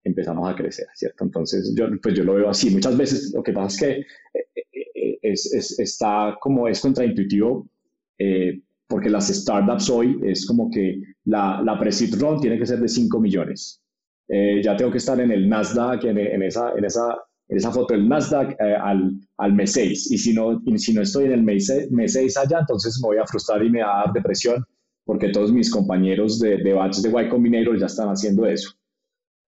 empezamos 0.05 0.49
a 0.49 0.55
crecer, 0.55 0.87
¿cierto? 0.95 1.25
Entonces, 1.25 1.75
yo, 1.77 1.87
pues 2.01 2.15
yo 2.15 2.23
lo 2.23 2.35
veo 2.35 2.49
así. 2.49 2.71
Muchas 2.71 2.97
veces 2.97 3.33
lo 3.35 3.43
que 3.43 3.53
pasa 3.53 3.67
es 3.67 3.81
que 3.81 3.91
eh, 4.39 4.85
eh, 4.95 5.19
es, 5.23 5.53
es, 5.53 5.79
está 5.81 6.37
como 6.41 6.69
es 6.69 6.81
contraintuitivo, 6.81 7.69
eh, 8.17 8.63
porque 8.87 9.11
las 9.11 9.27
startups 9.29 9.91
hoy 9.91 10.19
es 10.25 10.47
como 10.47 10.71
que 10.71 11.01
la, 11.25 11.61
la 11.63 11.79
pre-seed 11.79 12.15
round 12.21 12.41
tiene 12.41 12.59
que 12.59 12.67
ser 12.67 12.79
de 12.79 12.89
5 12.89 13.21
millones. 13.21 13.83
ya 14.29 14.77
tengo 14.77 14.93
que 14.93 14.99
estar 14.99 15.21
en 15.21 15.33
el 15.33 15.49
Nasdaq, 15.49 16.05
en, 16.05 16.19
en, 16.19 16.43
esa, 16.43 16.73
en, 16.77 16.85
esa, 16.85 17.19
en 17.49 17.57
esa 17.57 17.73
foto 17.73 17.95
del 17.95 18.09
Nasdaq 18.09 18.57
al, 18.61 19.13
al 19.37 19.53
mes 19.53 19.73
6. 19.73 20.13
Y 20.13 20.19
si 20.19 20.33
no, 20.33 20.63
y 20.65 20.79
si 20.79 20.95
no 20.95 21.03
estoy 21.03 21.25
en 21.25 21.33
el 21.33 21.43
mes 21.43 21.67
6 21.67 22.37
allá, 22.37 22.61
entonces 22.61 22.99
me 23.03 23.09
voy 23.09 23.19
a 23.19 23.27
frustrar 23.27 23.65
y 23.65 23.71
me 23.71 23.83
va 23.83 24.01
a 24.01 24.05
dar 24.05 24.13
depresión 24.15 24.65
porque 25.09 25.31
todos 25.31 25.51
mis 25.51 25.71
compañeros 25.71 26.39
de, 26.39 26.59
de 26.59 26.75
batch 26.75 26.99
de 26.99 27.09
Y 27.09 27.29
Combinator 27.31 27.79
ya 27.79 27.87
están 27.87 28.11
haciendo 28.11 28.45
eso. 28.45 28.75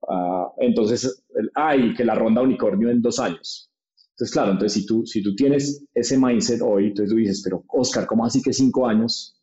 Uh, 0.01 0.49
entonces, 0.57 1.23
hay 1.55 1.93
que 1.93 2.03
la 2.03 2.15
ronda 2.15 2.41
unicornio 2.41 2.89
en 2.89 3.03
dos 3.03 3.21
años. 3.21 3.71
Entonces, 4.13 4.33
claro, 4.33 4.53
entonces 4.53 4.81
si 4.81 4.87
tú, 4.87 5.05
si 5.05 5.23
tú 5.23 5.35
tienes 5.35 5.85
ese 5.93 6.19
mindset 6.19 6.63
hoy, 6.63 6.87
entonces 6.87 7.11
tú 7.11 7.17
dices, 7.17 7.43
pero 7.45 7.63
Oscar, 7.69 8.07
¿cómo 8.07 8.25
así 8.25 8.41
que 8.41 8.55
cinco 8.55 8.87
años? 8.87 9.39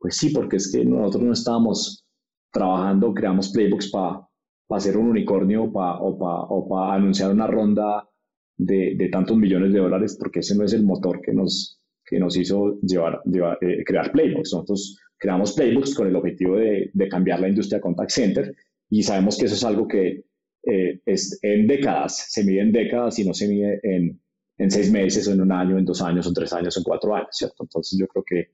Pues 0.00 0.16
sí, 0.16 0.30
porque 0.30 0.56
es 0.56 0.72
que 0.72 0.84
nosotros 0.84 1.22
no 1.22 1.32
estábamos 1.32 2.04
trabajando, 2.50 3.14
creamos 3.14 3.50
playbooks 3.50 3.92
para 3.92 4.26
hacer 4.70 4.96
un 4.96 5.08
unicornio 5.08 5.72
pa, 5.72 6.00
o 6.00 6.68
para 6.68 6.94
anunciar 6.94 7.30
una 7.30 7.46
ronda 7.46 8.08
de, 8.56 8.96
de, 8.96 9.08
tantos 9.08 9.36
millones 9.36 9.72
de 9.72 9.78
dólares, 9.78 10.16
porque 10.18 10.40
ese 10.40 10.56
no 10.56 10.64
es 10.64 10.72
el 10.72 10.82
motor 10.82 11.20
que 11.20 11.32
nos, 11.32 11.77
que 12.08 12.18
nos 12.18 12.36
hizo 12.36 12.78
llevar, 12.80 13.20
llevar 13.24 13.58
eh, 13.60 13.84
crear 13.84 14.10
playbooks. 14.12 14.52
Nosotros 14.52 14.98
creamos 15.18 15.52
playbooks 15.52 15.94
con 15.94 16.06
el 16.06 16.16
objetivo 16.16 16.56
de, 16.56 16.90
de, 16.92 17.08
cambiar 17.08 17.40
la 17.40 17.48
industria 17.48 17.80
contact 17.80 18.10
center 18.10 18.54
y 18.88 19.02
sabemos 19.02 19.36
que 19.36 19.46
eso 19.46 19.54
es 19.54 19.64
algo 19.64 19.86
que 19.86 20.24
eh, 20.64 21.00
es 21.04 21.38
en 21.42 21.66
décadas, 21.66 22.26
se 22.30 22.44
mide 22.44 22.60
en 22.60 22.72
décadas 22.72 23.18
y 23.18 23.26
no 23.26 23.34
se 23.34 23.48
mide 23.48 23.80
en, 23.82 24.20
en 24.56 24.70
seis 24.70 24.90
meses 24.90 25.28
o 25.28 25.32
en 25.32 25.40
un 25.40 25.52
año, 25.52 25.78
en 25.78 25.84
dos 25.84 26.02
años, 26.02 26.26
en 26.26 26.34
tres 26.34 26.52
años, 26.52 26.76
en 26.76 26.82
cuatro 26.82 27.14
años, 27.14 27.28
¿cierto? 27.32 27.64
Entonces 27.64 27.98
yo 27.98 28.06
creo 28.06 28.24
que 28.24 28.50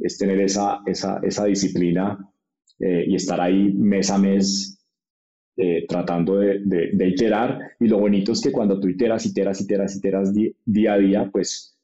es 0.00 0.18
tener 0.18 0.40
esa, 0.40 0.80
esa, 0.86 1.20
esa 1.22 1.44
disciplina 1.46 2.18
eh, 2.78 3.04
y 3.08 3.14
estar 3.16 3.40
ahí 3.40 3.72
mes 3.72 4.10
a 4.10 4.18
mes 4.18 4.78
eh, 5.56 5.86
tratando 5.88 6.38
de, 6.38 6.60
de, 6.64 6.90
de, 6.92 7.08
iterar. 7.08 7.72
Y 7.80 7.88
lo 7.88 7.98
bonito 7.98 8.30
es 8.30 8.40
que 8.40 8.52
cuando 8.52 8.78
tú 8.78 8.88
iteras, 8.88 9.26
iteras, 9.26 9.60
iteras, 9.60 9.96
iteras 9.96 10.32
día 10.64 10.92
a 10.92 10.98
día, 10.98 11.30
pues 11.32 11.77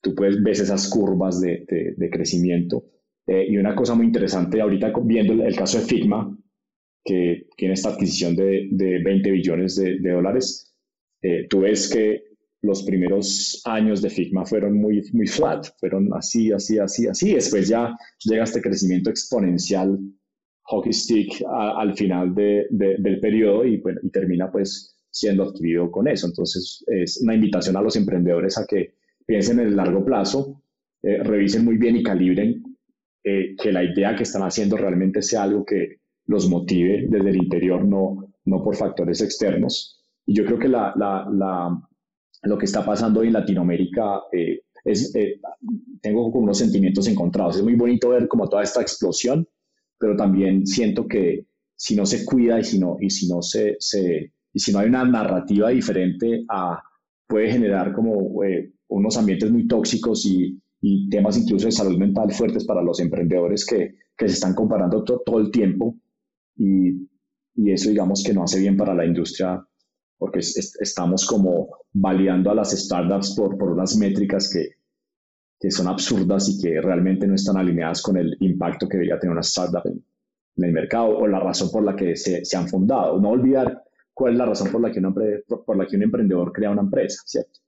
tú 0.00 0.14
puedes 0.14 0.42
ver 0.42 0.52
esas 0.52 0.88
curvas 0.88 1.40
de, 1.40 1.64
de 1.96 2.10
crecimiento 2.10 2.84
eh, 3.30 3.46
y 3.48 3.58
una 3.58 3.76
cosa 3.76 3.94
muy 3.94 4.06
interesante, 4.06 4.60
ahorita 4.60 4.92
viendo 5.04 5.32
el, 5.34 5.54
caso 5.54 5.78
de 5.78 5.84
Figma, 5.84 6.36
que 7.04 7.46
tiene 7.56 7.74
esta 7.74 7.90
adquisición 7.90 8.34
de, 8.34 8.68
de 8.72 9.00
20 9.04 9.30
billones 9.30 9.76
de, 9.76 10.10
dólares, 10.10 10.74
eh, 11.22 11.46
tú 11.48 11.60
ves 11.60 11.88
que 11.88 12.24
los 12.62 12.82
primeros 12.82 13.62
años 13.66 14.02
de 14.02 14.10
Figma 14.10 14.44
fueron 14.44 14.80
muy, 14.80 15.08
muy 15.12 15.28
flat, 15.28 15.64
fueron 15.78 16.12
así, 16.12 16.50
así, 16.50 16.80
así, 16.80 17.06
así. 17.06 17.32
Después 17.32 17.68
ya 17.68 17.96
llega 18.24 18.42
este 18.42 18.60
crecimiento 18.60 19.10
exponencial, 19.10 19.96
hockey 20.62 20.92
stick, 20.92 21.42
al 21.48 21.96
final 21.96 22.34
de, 22.34 22.66
del 22.70 23.20
periodo 23.20 23.64
y, 23.64 23.76
bueno, 23.78 24.00
y 24.02 24.10
termina 24.10 24.50
pues 24.50 24.98
siendo 25.08 25.44
adquirido 25.44 25.88
con 25.90 26.08
eso. 26.08 26.26
Entonces, 26.26 26.84
es 26.88 27.20
una 27.22 27.36
invitación 27.36 27.76
a 27.76 27.82
los 27.82 27.94
emprendedores 27.94 28.58
a 28.58 28.66
que 28.66 28.94
piensen 29.30 29.60
en 29.60 29.68
el 29.68 29.76
largo 29.76 30.04
plazo, 30.04 30.60
eh, 31.04 31.22
revisen 31.22 31.64
muy 31.64 31.76
bien 31.76 31.94
y 31.94 32.02
calibren 32.02 32.64
eh, 33.22 33.54
que 33.56 33.70
la 33.70 33.84
idea 33.84 34.16
que 34.16 34.24
están 34.24 34.42
haciendo 34.42 34.76
realmente 34.76 35.22
sea 35.22 35.44
algo 35.44 35.64
que 35.64 36.00
los 36.26 36.50
motive 36.50 37.06
desde 37.08 37.30
el 37.30 37.36
interior, 37.36 37.84
no, 37.84 38.34
no 38.46 38.60
por 38.64 38.74
factores 38.74 39.20
externos. 39.20 40.04
Y 40.26 40.34
yo 40.34 40.44
creo 40.44 40.58
que 40.58 40.66
la, 40.66 40.92
la, 40.96 41.28
la, 41.30 41.80
lo 42.42 42.58
que 42.58 42.64
está 42.64 42.84
pasando 42.84 43.22
en 43.22 43.32
Latinoamérica 43.32 44.22
eh, 44.32 44.62
es, 44.84 45.12
tengo 46.02 46.26
unos 46.26 46.58
sentimientos 46.58 47.06
encontrados. 47.06 47.58
Es 47.58 47.62
muy 47.62 47.76
bonito 47.76 48.08
ver 48.08 48.26
como 48.26 48.48
toda 48.48 48.64
esta 48.64 48.82
explosión, 48.82 49.46
pero 49.96 50.16
también 50.16 50.66
siento 50.66 51.06
que 51.06 51.46
si 51.76 51.94
no 51.94 52.04
se 52.04 52.24
cuida 52.24 52.58
y 52.58 52.64
si 52.64 52.80
no, 52.80 52.96
y 52.98 53.10
si 53.10 53.28
no, 53.28 53.42
se, 53.42 53.76
se 53.78 54.32
y 54.52 54.58
si 54.58 54.72
no 54.72 54.80
hay 54.80 54.88
una 54.88 55.04
narrativa 55.04 55.68
diferente, 55.68 56.44
a, 56.48 56.82
puede 57.28 57.52
generar 57.52 57.92
como 57.92 58.42
unos 58.90 59.16
ambientes 59.16 59.50
muy 59.50 59.66
tóxicos 59.66 60.26
y, 60.26 60.60
y 60.80 61.08
temas 61.08 61.36
incluso 61.38 61.66
de 61.66 61.72
salud 61.72 61.98
mental 61.98 62.32
fuertes 62.32 62.64
para 62.64 62.82
los 62.82 63.00
emprendedores 63.00 63.64
que, 63.64 63.96
que 64.16 64.28
se 64.28 64.34
están 64.34 64.54
comparando 64.54 65.04
todo 65.04 65.38
el 65.38 65.50
tiempo 65.50 65.96
y, 66.56 67.08
y, 67.54 67.72
eso 67.72 67.90
digamos 67.90 68.22
que 68.22 68.34
no 68.34 68.42
hace 68.42 68.60
bien 68.60 68.76
para 68.76 68.94
la 68.94 69.06
industria 69.06 69.64
porque 70.18 70.40
estamos 70.40 71.26
como 71.26 71.68
validando 71.92 72.50
a 72.50 72.54
las 72.54 72.72
startups 72.72 73.34
por, 73.34 73.56
por 73.56 73.70
unas 73.70 73.96
métricas 73.96 74.52
que, 74.52 74.80
que 75.58 75.70
son 75.70 75.86
absurdas 75.88 76.48
y 76.48 76.60
que 76.60 76.80
realmente 76.80 77.26
no 77.26 77.34
están 77.34 77.56
alineadas 77.56 78.02
con 78.02 78.16
el 78.16 78.36
impacto 78.40 78.88
que 78.88 78.96
debería 78.96 79.18
tener 79.18 79.32
una 79.32 79.40
startup 79.40 79.82
en, 79.86 80.04
el 80.62 80.72
mercado 80.72 81.16
o 81.16 81.26
la 81.26 81.40
razón 81.40 81.70
por 81.70 81.82
la 81.82 81.96
que 81.96 82.16
se, 82.16 82.44
se, 82.44 82.56
han 82.56 82.68
fundado. 82.68 83.18
No 83.18 83.30
olvidar 83.30 83.82
cuál 84.12 84.32
es 84.32 84.38
la 84.38 84.44
razón 84.44 84.70
por 84.70 84.82
la 84.82 84.92
que, 84.92 85.00
un, 85.00 85.14
por 85.64 85.76
la 85.78 85.86
que 85.86 85.96
un 85.96 86.02
emprendedor 86.02 86.52
crea 86.52 86.70
una 86.70 86.82
empresa, 86.82 87.22
¿cierto? 87.24 87.60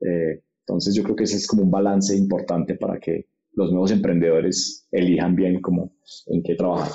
Eh, 0.00 0.40
entonces 0.68 0.94
yo 0.94 1.02
creo 1.02 1.16
que 1.16 1.24
ese 1.24 1.36
es 1.36 1.46
como 1.46 1.62
un 1.62 1.70
balance 1.70 2.14
importante 2.14 2.74
para 2.74 3.00
que 3.00 3.26
los 3.52 3.70
nuevos 3.70 3.90
emprendedores 3.90 4.86
elijan 4.92 5.34
bien 5.34 5.62
cómo, 5.62 5.96
en 6.26 6.42
qué 6.42 6.54
trabajar. 6.54 6.92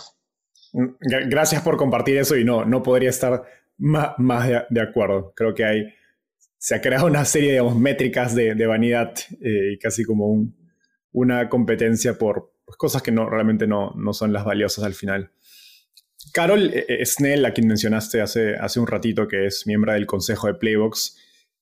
Mm, 0.74 0.89
gracias 1.28 1.63
por 1.63 1.76
compartir 1.76 2.17
eso 2.17 2.38
y 2.38 2.45
no, 2.45 2.65
no 2.65 2.84
podría 2.84 3.09
estar 3.09 3.43
más, 3.78 4.11
más 4.19 4.47
de, 4.69 4.82
acuerdo. 4.82 5.34
Creo 5.36 5.55
que 5.55 5.65
hay, 5.65 5.88
se 6.59 6.76
ha 6.76 6.82
creado 6.82 7.07
una 7.07 7.26
serie 7.26 7.53
de 7.53 7.63
métricas 7.63 8.36
de, 8.36 8.53
de 8.53 8.65
vanidad 8.67 9.13
eh, 9.41 9.74
y 9.74 9.80
casi 9.80 10.03
como 10.03 10.28
un, 10.28 10.55
una 11.11 11.49
competencia 11.49 12.15
por 12.17 12.53
pues, 12.65 12.78
cosas 12.78 13.01
que 13.01 13.11
no, 13.11 13.28
realmente 13.28 13.65
no, 13.65 13.91
no 13.95 14.13
son 14.13 14.32
las 14.32 14.45
valiosas 14.45 14.86
al 14.86 14.93
final. 14.93 15.32
Carol 16.32 16.71
eh, 16.74 16.86
eh, 16.88 17.05
Snell, 17.07 17.43
a 17.45 17.53
quien 17.53 17.67
mencionaste 17.67 18.21
hace, 18.21 18.55
hace 18.55 18.80
un 18.80 18.86
ratito, 18.86 19.28
que 19.28 19.47
es 19.47 19.65
miembro 19.65 19.93
del 19.93 20.05
consejo 20.05 20.45
de 20.45 20.53
Playbox, 20.53 21.17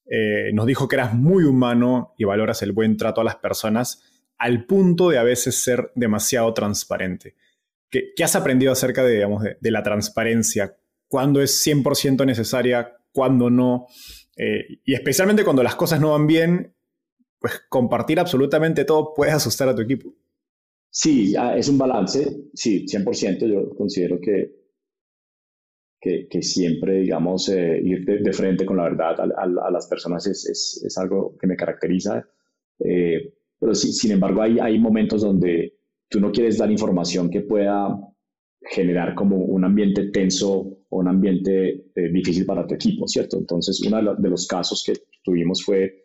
eh, 0.06 0.52
nos 0.54 0.66
dijo 0.66 0.88
que 0.88 0.96
eras 0.96 1.14
muy 1.14 1.44
humano 1.44 2.14
y 2.18 2.26
valoras 2.26 2.62
el 2.62 2.72
buen 2.72 2.98
trato 2.98 3.22
a 3.22 3.24
las 3.24 3.36
personas 3.38 4.04
al 4.38 4.66
punto 4.66 5.10
de 5.10 5.20
a 5.20 5.24
veces 5.24 5.64
ser 5.64 5.92
demasiado 5.94 6.52
transparente. 6.54 7.36
¿Qué, 7.90 8.24
has 8.24 8.36
aprendido 8.36 8.72
acerca 8.72 9.04
de, 9.04 9.14
digamos, 9.14 9.44
de, 9.44 9.72
la 9.72 9.84
transparencia? 9.84 10.78
¿Cuándo 11.08 11.42
es 11.42 11.66
100% 11.66 12.26
necesaria? 12.26 12.98
¿Cuándo 13.12 13.50
no? 13.50 13.86
Eh, 14.36 14.80
y 14.84 14.94
especialmente 14.94 15.44
cuando 15.44 15.62
las 15.62 15.76
cosas 15.76 16.00
no 16.00 16.12
van 16.12 16.26
bien, 16.26 16.74
pues 17.38 17.62
compartir 17.70 18.20
absolutamente 18.20 18.86
todo 18.86 19.14
puede 19.14 19.32
asustar 19.32 19.70
a 19.70 19.76
tu 19.76 19.82
equipo. 19.82 20.16
Sí, 20.90 21.36
ah, 21.38 21.56
es 21.56 21.70
un 21.70 21.78
balance, 21.78 22.50
sí, 22.54 22.86
100%. 22.86 23.48
Yo 23.48 23.76
considero 23.76 24.20
que 24.20 24.61
que, 26.02 26.42
siempre, 26.42 27.02
digamos, 27.02 27.48
eh, 27.50 27.80
ir 27.84 28.04
de, 28.04 28.34
frente 28.34 28.66
con 28.66 28.78
la 28.78 28.84
verdad 28.84 29.20
a, 29.20 29.70
las 29.70 29.88
personas 29.88 30.26
es, 30.26 30.50
es, 30.50 30.84
es, 30.84 30.98
algo 30.98 31.38
que 31.40 31.46
me 31.46 31.56
caracteriza. 31.56 32.26
Eh, 32.80 33.36
pero 33.60 33.76
sí, 33.76 33.94
sin 33.94 34.14
embargo, 34.14 34.42
hay, 34.42 34.58
hay 34.58 34.80
momentos 34.80 35.22
donde 35.22 35.76
tú 36.10 36.20
no 36.20 36.32
quieres 36.32 36.58
dar 36.58 36.72
información 36.72 37.30
que 37.30 37.42
pueda 37.42 37.96
generar 38.64 39.14
como 39.14 39.38
un 39.38 39.64
ambiente 39.64 40.10
tenso 40.10 40.80
o 40.90 41.00
un 41.00 41.08
ambiente 41.08 41.92
eh, 41.96 42.12
difícil 42.12 42.48
para 42.48 42.66
tu 42.66 42.74
equipo, 42.74 43.08
¿cierto? 43.08 43.38
Entonces, 43.38 43.80
uno 43.86 44.16
de, 44.16 44.30
los 44.30 44.48
casos 44.48 44.84
que 44.84 44.94
tuvimos 45.24 45.64
fue 45.64 45.98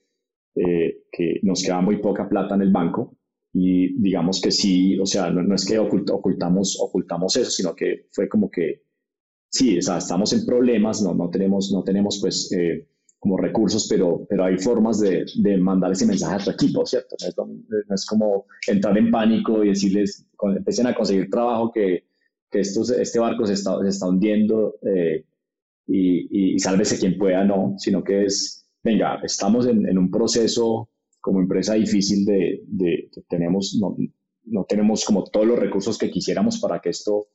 que 0.54 1.40
nos 1.42 1.62
quedaba 1.62 1.82
muy 1.82 1.98
poca 1.98 2.26
plata 2.26 2.54
en 2.54 2.62
el 2.62 2.72
banco 2.72 3.18
y 3.52 4.00
digamos 4.00 4.40
que 4.40 4.50
sí, 4.50 4.98
o 4.98 5.04
sea, 5.04 5.30
no, 5.30 5.42
no 5.42 5.54
es 5.54 5.66
que 5.66 5.78
ocultamos, 5.78 6.78
ocultamos 6.80 7.36
eso, 7.36 7.50
sino 7.50 7.74
que 7.74 8.06
fue 8.10 8.26
como 8.26 8.50
que 8.50 8.85
sí, 9.48 9.78
o 9.78 9.82
sea, 9.82 9.98
estamos 9.98 10.32
en 10.32 10.44
problemas, 10.46 11.02
no, 11.02 11.14
no 11.14 11.30
tenemos, 11.30 11.70
no 11.72 11.82
tenemos 11.82 12.18
pues 12.20 12.50
eh, 12.52 12.86
como 13.18 13.36
recursos, 13.36 13.86
pero, 13.88 14.26
pero 14.28 14.44
hay 14.44 14.58
formas 14.58 15.00
de, 15.00 15.24
de, 15.36 15.56
mandar 15.56 15.92
ese 15.92 16.06
mensaje 16.06 16.34
a 16.36 16.44
tu 16.44 16.50
equipo, 16.50 16.84
¿cierto? 16.86 17.16
No 17.36 17.94
es, 17.94 18.06
como 18.06 18.46
entrar 18.68 18.96
en 18.98 19.10
pánico 19.10 19.64
y 19.64 19.68
decirles, 19.68 20.28
empiecen 20.56 20.86
a 20.86 20.94
conseguir 20.94 21.30
trabajo 21.30 21.72
que, 21.72 22.04
que 22.50 22.60
este 22.60 23.18
barco 23.18 23.46
se 23.46 23.54
está, 23.54 23.80
se 23.82 23.88
está 23.88 24.06
hundiendo 24.06 24.76
eh, 24.82 25.24
y, 25.86 26.54
y, 26.54 26.58
sálvese 26.58 26.98
quien 26.98 27.16
pueda, 27.18 27.44
no, 27.44 27.74
sino 27.78 28.04
que 28.04 28.26
es, 28.26 28.68
venga, 28.82 29.20
estamos 29.22 29.66
en, 29.66 29.88
en 29.88 29.98
un 29.98 30.10
proceso 30.10 30.90
como 31.20 31.40
empresa 31.40 31.74
difícil 31.74 32.24
de, 32.24 32.62
de, 32.68 33.10
tenemos, 33.28 33.76
no, 33.80 33.96
no, 34.44 34.64
tenemos 34.64 35.04
como 35.04 35.24
todos 35.24 35.46
los 35.46 35.58
recursos 35.58 35.98
que 35.98 36.10
quisiéramos 36.10 36.60
para 36.60 36.80
que 36.80 36.90
esto 36.90 37.26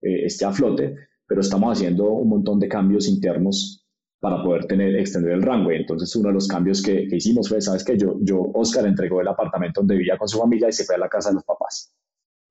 eh, 0.00 0.26
esté 0.26 0.44
a 0.44 0.52
flote, 0.52 0.94
pero 1.32 1.40
estamos 1.40 1.78
haciendo 1.78 2.10
un 2.10 2.28
montón 2.28 2.60
de 2.60 2.68
cambios 2.68 3.08
internos 3.08 3.86
para 4.20 4.42
poder 4.42 4.66
tener, 4.66 4.94
extender 4.96 5.32
el 5.32 5.40
rango. 5.40 5.70
Entonces, 5.70 6.14
uno 6.14 6.28
de 6.28 6.34
los 6.34 6.46
cambios 6.46 6.82
que, 6.82 7.08
hicimos 7.10 7.48
fue, 7.48 7.58
sabes 7.62 7.82
que 7.82 7.96
yo, 7.96 8.18
yo, 8.20 8.50
Oscar 8.52 8.84
entregó 8.84 9.22
el 9.22 9.28
apartamento 9.28 9.80
donde 9.80 9.96
vivía 9.96 10.18
con 10.18 10.28
su 10.28 10.38
familia 10.38 10.68
y 10.68 10.72
se 10.74 10.84
fue 10.84 10.96
a 10.96 10.98
la 10.98 11.08
casa 11.08 11.30
de 11.30 11.36
los 11.36 11.44
papás. 11.44 11.96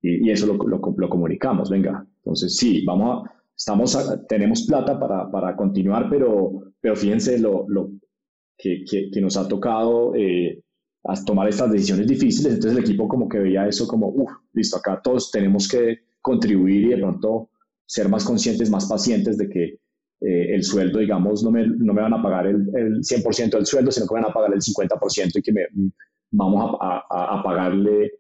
Y, 0.02 0.28
y 0.28 0.32
eso 0.32 0.48
lo, 0.48 0.56
lo, 0.56 0.82
lo, 0.98 1.10
comunicamos, 1.12 1.70
venga. 1.70 2.04
Entonces, 2.24 2.58
sí, 2.58 2.84
vamos 2.84 3.24
a, 3.24 3.32
estamos 3.56 3.96
tenemos 4.28 4.66
plata 4.66 5.00
para, 5.00 5.30
para 5.30 5.56
continuar, 5.56 6.10
pero, 6.10 6.74
pero 6.82 6.96
fíjense 6.96 7.38
lo, 7.38 7.66
lo 7.68 7.92
que, 8.58 8.84
que, 9.14 9.22
nos 9.22 9.38
ha 9.38 9.48
tocado 9.48 10.16
eh, 10.16 10.64
a 11.04 11.24
tomar 11.24 11.48
estas 11.50 11.72
decisiones 11.72 12.08
difíciles. 12.08 12.56
Entonces, 12.56 12.80
el 12.80 12.84
equipo 12.84 13.08
como 13.08 13.30
que 13.30 13.38
veía 13.38 13.68
eso 13.68 13.88
como, 13.88 14.08
uff, 14.08 14.32
listo, 14.54 14.78
acá 14.78 15.00
todos 15.04 15.30
tenemos 15.30 15.68
que 15.68 16.00
contribuir 16.20 16.86
y 16.86 16.90
de 16.90 16.98
pronto 16.98 17.52
ser 17.92 18.08
más 18.08 18.24
conscientes, 18.24 18.70
más 18.70 18.86
pacientes 18.88 19.38
de 19.38 19.50
que 19.50 19.64
eh, 20.22 20.56
el 20.56 20.64
sueldo, 20.64 21.00
digamos, 21.00 21.44
no 21.44 21.52
me, 21.52 21.68
no 21.68 21.94
me 21.94 22.02
van 22.02 22.14
a 22.14 22.24
pagar 22.24 22.48
el, 22.48 22.70
el, 22.74 23.02
100% 23.02 23.52
del 23.52 23.66
sueldo, 23.66 23.92
sino 23.92 24.08
que 24.08 24.14
van 24.14 24.26
a 24.26 24.34
pagar 24.34 24.54
el 24.54 24.62
50% 24.62 25.32
y 25.36 25.42
que 25.42 25.52
me, 25.52 25.64
vamos 26.32 26.78
a, 26.80 27.04
a, 27.10 27.44
pagarle 27.44 28.14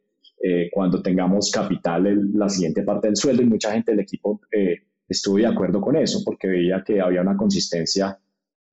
eh, 0.43 0.69
cuando 0.73 1.01
tengamos 1.01 1.49
capital 1.51 2.03
la 2.33 2.49
siguiente 2.49 2.83
parte 2.83 3.07
del 3.07 3.15
sueldo. 3.15 3.43
Y 3.43 3.45
mucha 3.45 3.71
gente 3.71 3.93
del 3.93 4.01
equipo 4.01 4.41
eh, 4.51 4.75
estuvo 5.07 5.37
de 5.37 5.47
acuerdo 5.47 5.79
con 5.79 5.95
eso 5.95 6.19
porque 6.25 6.49
veía 6.49 6.83
que 6.85 6.99
había 6.99 7.21
una 7.21 7.37
consistencia 7.37 8.19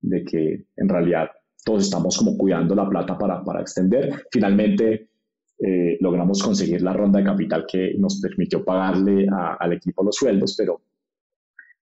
de 0.01 0.25
que 0.25 0.65
en 0.77 0.89
realidad 0.89 1.29
todos 1.65 1.85
estamos 1.85 2.19
como 2.19 2.37
cuidando 2.37 2.75
la 2.75 2.89
plata 2.89 3.17
para, 3.17 3.45
para 3.45 3.61
extender. 3.61 4.25
Finalmente, 4.33 5.11
eh, 5.61 5.97
logramos 6.01 6.43
conseguir 6.43 6.83
la 6.83 6.93
ronda 6.93 7.21
de 7.21 7.25
capital 7.25 7.67
que 7.71 7.95
nos 7.99 8.21
permitió 8.21 8.65
pagarle 8.65 9.29
al 9.31 9.73
equipo 9.73 10.03
los 10.03 10.17
sueldos, 10.17 10.57
pero 10.57 10.81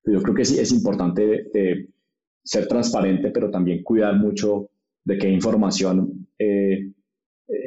yo 0.07 0.22
creo 0.22 0.34
que 0.34 0.44
sí 0.44 0.59
es 0.59 0.72
importante 0.72 1.50
eh, 1.54 1.88
ser 2.42 2.68
transparente, 2.68 3.30
pero 3.30 3.50
también 3.50 3.82
cuidar 3.82 4.16
mucho 4.16 4.70
de 5.04 5.18
qué 5.18 5.28
información 5.28 6.28
eh, 6.38 6.92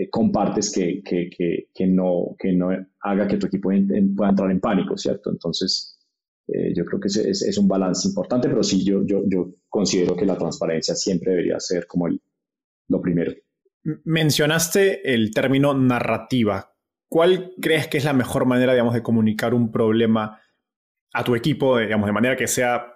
compartes 0.10 0.72
que, 0.72 1.02
que, 1.04 1.30
que, 1.74 1.88
no, 1.88 2.36
que 2.38 2.54
no 2.54 2.70
haga 3.02 3.28
que 3.28 3.38
tu 3.38 3.48
equipo 3.48 3.70
pueda 3.70 4.30
entrar 4.30 4.52
en 4.52 4.60
pánico, 4.60 4.98
¿cierto? 4.98 5.32
Entonces, 5.32 5.98
yo 6.48 6.84
creo 6.84 7.00
que 7.00 7.08
es, 7.08 7.18
es, 7.18 7.58
un 7.58 7.68
balance 7.68 8.08
importante, 8.08 8.50
pero 8.50 8.64
sí, 8.64 8.84
yo, 8.84 9.06
yo, 9.06 9.22
yo 9.28 9.54
considero 9.70 10.16
que 10.18 10.26
la 10.26 10.38
transparencia 10.38 10.96
siempre 10.96 11.32
debería 11.32 11.60
ser 11.60 11.88
como 11.88 12.08
el, 12.08 12.20
lo 12.90 13.00
primero. 13.00 13.32
Mencionaste 14.04 15.14
el 15.14 15.32
término 15.32 15.74
narrativa. 15.74 16.76
¿Cuál 17.08 17.54
crees 17.62 17.88
que 17.88 17.98
es 17.98 18.06
la 18.06 18.14
mejor 18.14 18.46
manera, 18.46 18.74
digamos, 18.74 18.94
de 18.94 19.02
comunicar 19.02 19.54
un 19.54 19.72
problema 19.72 20.40
a 21.14 21.24
tu 21.24 21.36
equipo, 21.36 21.78
digamos, 21.78 22.08
de 22.08 22.14
manera 22.14 22.36
que 22.36 22.48
sea 22.48 22.94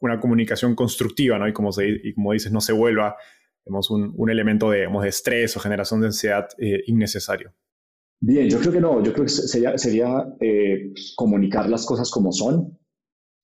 una 0.00 0.18
comunicación 0.18 0.74
constructiva, 0.74 1.38
¿no? 1.38 1.48
Y 1.48 1.52
como, 1.52 1.70
y 1.80 2.12
como 2.14 2.32
dices, 2.32 2.50
no 2.52 2.60
se 2.60 2.72
vuelva, 2.72 3.16
digamos, 3.64 3.90
un, 3.90 4.30
elemento 4.30 4.70
de, 4.70 4.78
digamos, 4.78 5.04
de 5.04 5.08
estrés 5.08 5.56
o 5.56 5.60
generación 5.60 6.00
de 6.00 6.08
ansiedad 6.08 6.48
eh, 6.58 6.82
innecesario. 6.86 7.54
Bien, 8.20 8.48
yo 8.48 8.58
creo 8.58 8.72
que 8.72 8.80
no, 8.80 9.02
yo 9.02 9.12
creo 9.12 9.24
que 9.24 9.30
sería, 9.30 10.26
eh, 10.40 10.92
comunicar 11.16 11.68
las 11.68 11.86
cosas 11.86 12.10
como 12.10 12.32
son, 12.32 12.78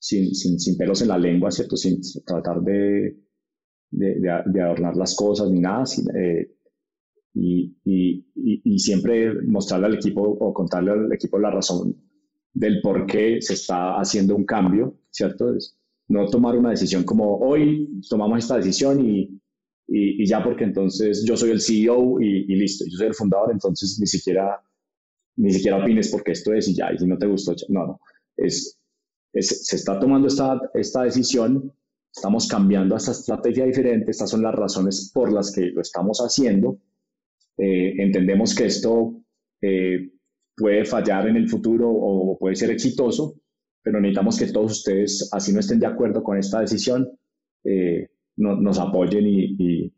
sin, 0.01 0.35
sin, 0.35 0.77
pelos 0.77 1.03
en 1.03 1.09
la 1.09 1.19
lengua, 1.19 1.51
¿cierto? 1.51 1.77
Sin, 1.77 2.01
tratar 2.25 2.61
de, 2.63 3.17
de, 3.91 4.61
adornar 4.61 4.97
las 4.97 5.15
cosas 5.15 5.51
ni 5.51 5.61
nada, 5.61 5.87
sin, 5.87 6.07
eh, 6.17 6.55
y, 7.35 7.77
y, 7.85 8.25
y, 8.35 8.79
siempre 8.79 9.43
mostrarle 9.47 9.87
al 9.87 9.95
equipo 9.95 10.23
o 10.23 10.53
contarle 10.53 10.93
al 10.93 11.13
equipo 11.13 11.39
la 11.39 11.51
razón 11.51 12.08
del 12.59 12.81
por 12.81 13.07
qué 13.07 13.41
se 13.41 13.55
está 13.55 14.01
haciendo 14.01 14.35
un 14.35 14.45
cambio, 14.45 14.99
¿cierto? 15.11 15.55
Es, 15.55 15.77
no 16.09 16.27
tomar 16.27 16.57
una 16.57 16.71
decisión 16.71 17.05
como 17.05 17.39
hoy 17.39 18.01
tomamos 18.09 18.39
esta 18.39 18.57
decisión 18.57 19.05
y, 19.07 19.41
y, 19.87 20.27
ya 20.27 20.43
porque 20.43 20.65
entonces 20.65 21.25
yo 21.25 21.37
soy 21.37 21.51
el 21.51 21.61
CEO 21.61 22.21
y, 22.21 22.47
listo, 22.57 22.85
yo 22.91 22.97
soy 22.97 23.07
el 23.09 23.15
fundador, 23.15 23.53
entonces 23.53 23.99
ni 24.01 24.07
siquiera, 24.07 24.61
ni 25.37 25.53
siquiera 25.53 25.79
opines 25.79 26.11
porque 26.11 26.33
esto 26.33 26.53
es 26.53 26.67
y 26.69 26.75
ya, 26.75 26.93
y 26.93 26.99
si 26.99 27.07
no 27.07 27.17
te 27.17 27.27
gustó, 27.27 27.55
no, 27.69 27.87
no, 27.87 28.01
es, 28.37 28.77
se 29.33 29.77
está 29.77 30.01
tomando 30.01 30.27
esta, 30.27 30.61
esta 30.75 31.03
decisión, 31.05 31.73
estamos 32.13 32.49
cambiando 32.49 32.95
a 32.95 32.99
esta 32.99 33.13
estrategia 33.13 33.67
diferente, 33.67 34.11
estas 34.11 34.31
son 34.31 34.43
las 34.43 34.55
razones 34.55 35.13
por 35.15 35.33
las 35.33 35.53
que 35.53 35.67
lo 35.67 35.83
estamos 35.83 36.19
haciendo, 36.19 36.81
eh, 37.57 37.95
entendemos 37.99 38.55
que 38.55 38.67
esto 38.67 39.21
eh, 39.61 40.11
puede 40.59 40.85
fallar 40.85 41.29
en 41.29 41.37
el 41.37 41.49
futuro 41.49 41.89
o 41.91 42.37
puede 42.39 42.57
ser 42.57 42.71
exitoso, 42.71 43.35
pero 43.83 44.01
necesitamos 44.01 44.39
que 44.39 44.53
todos 44.53 44.73
ustedes, 44.73 45.31
así 45.33 45.53
no 45.53 45.61
estén 45.61 45.79
de 45.79 45.87
acuerdo 45.87 46.23
con 46.23 46.37
esta 46.37 46.61
decisión, 46.61 47.09
eh, 47.65 48.09
nos 48.37 48.79
apoyen 48.79 49.25
y, 49.27 49.93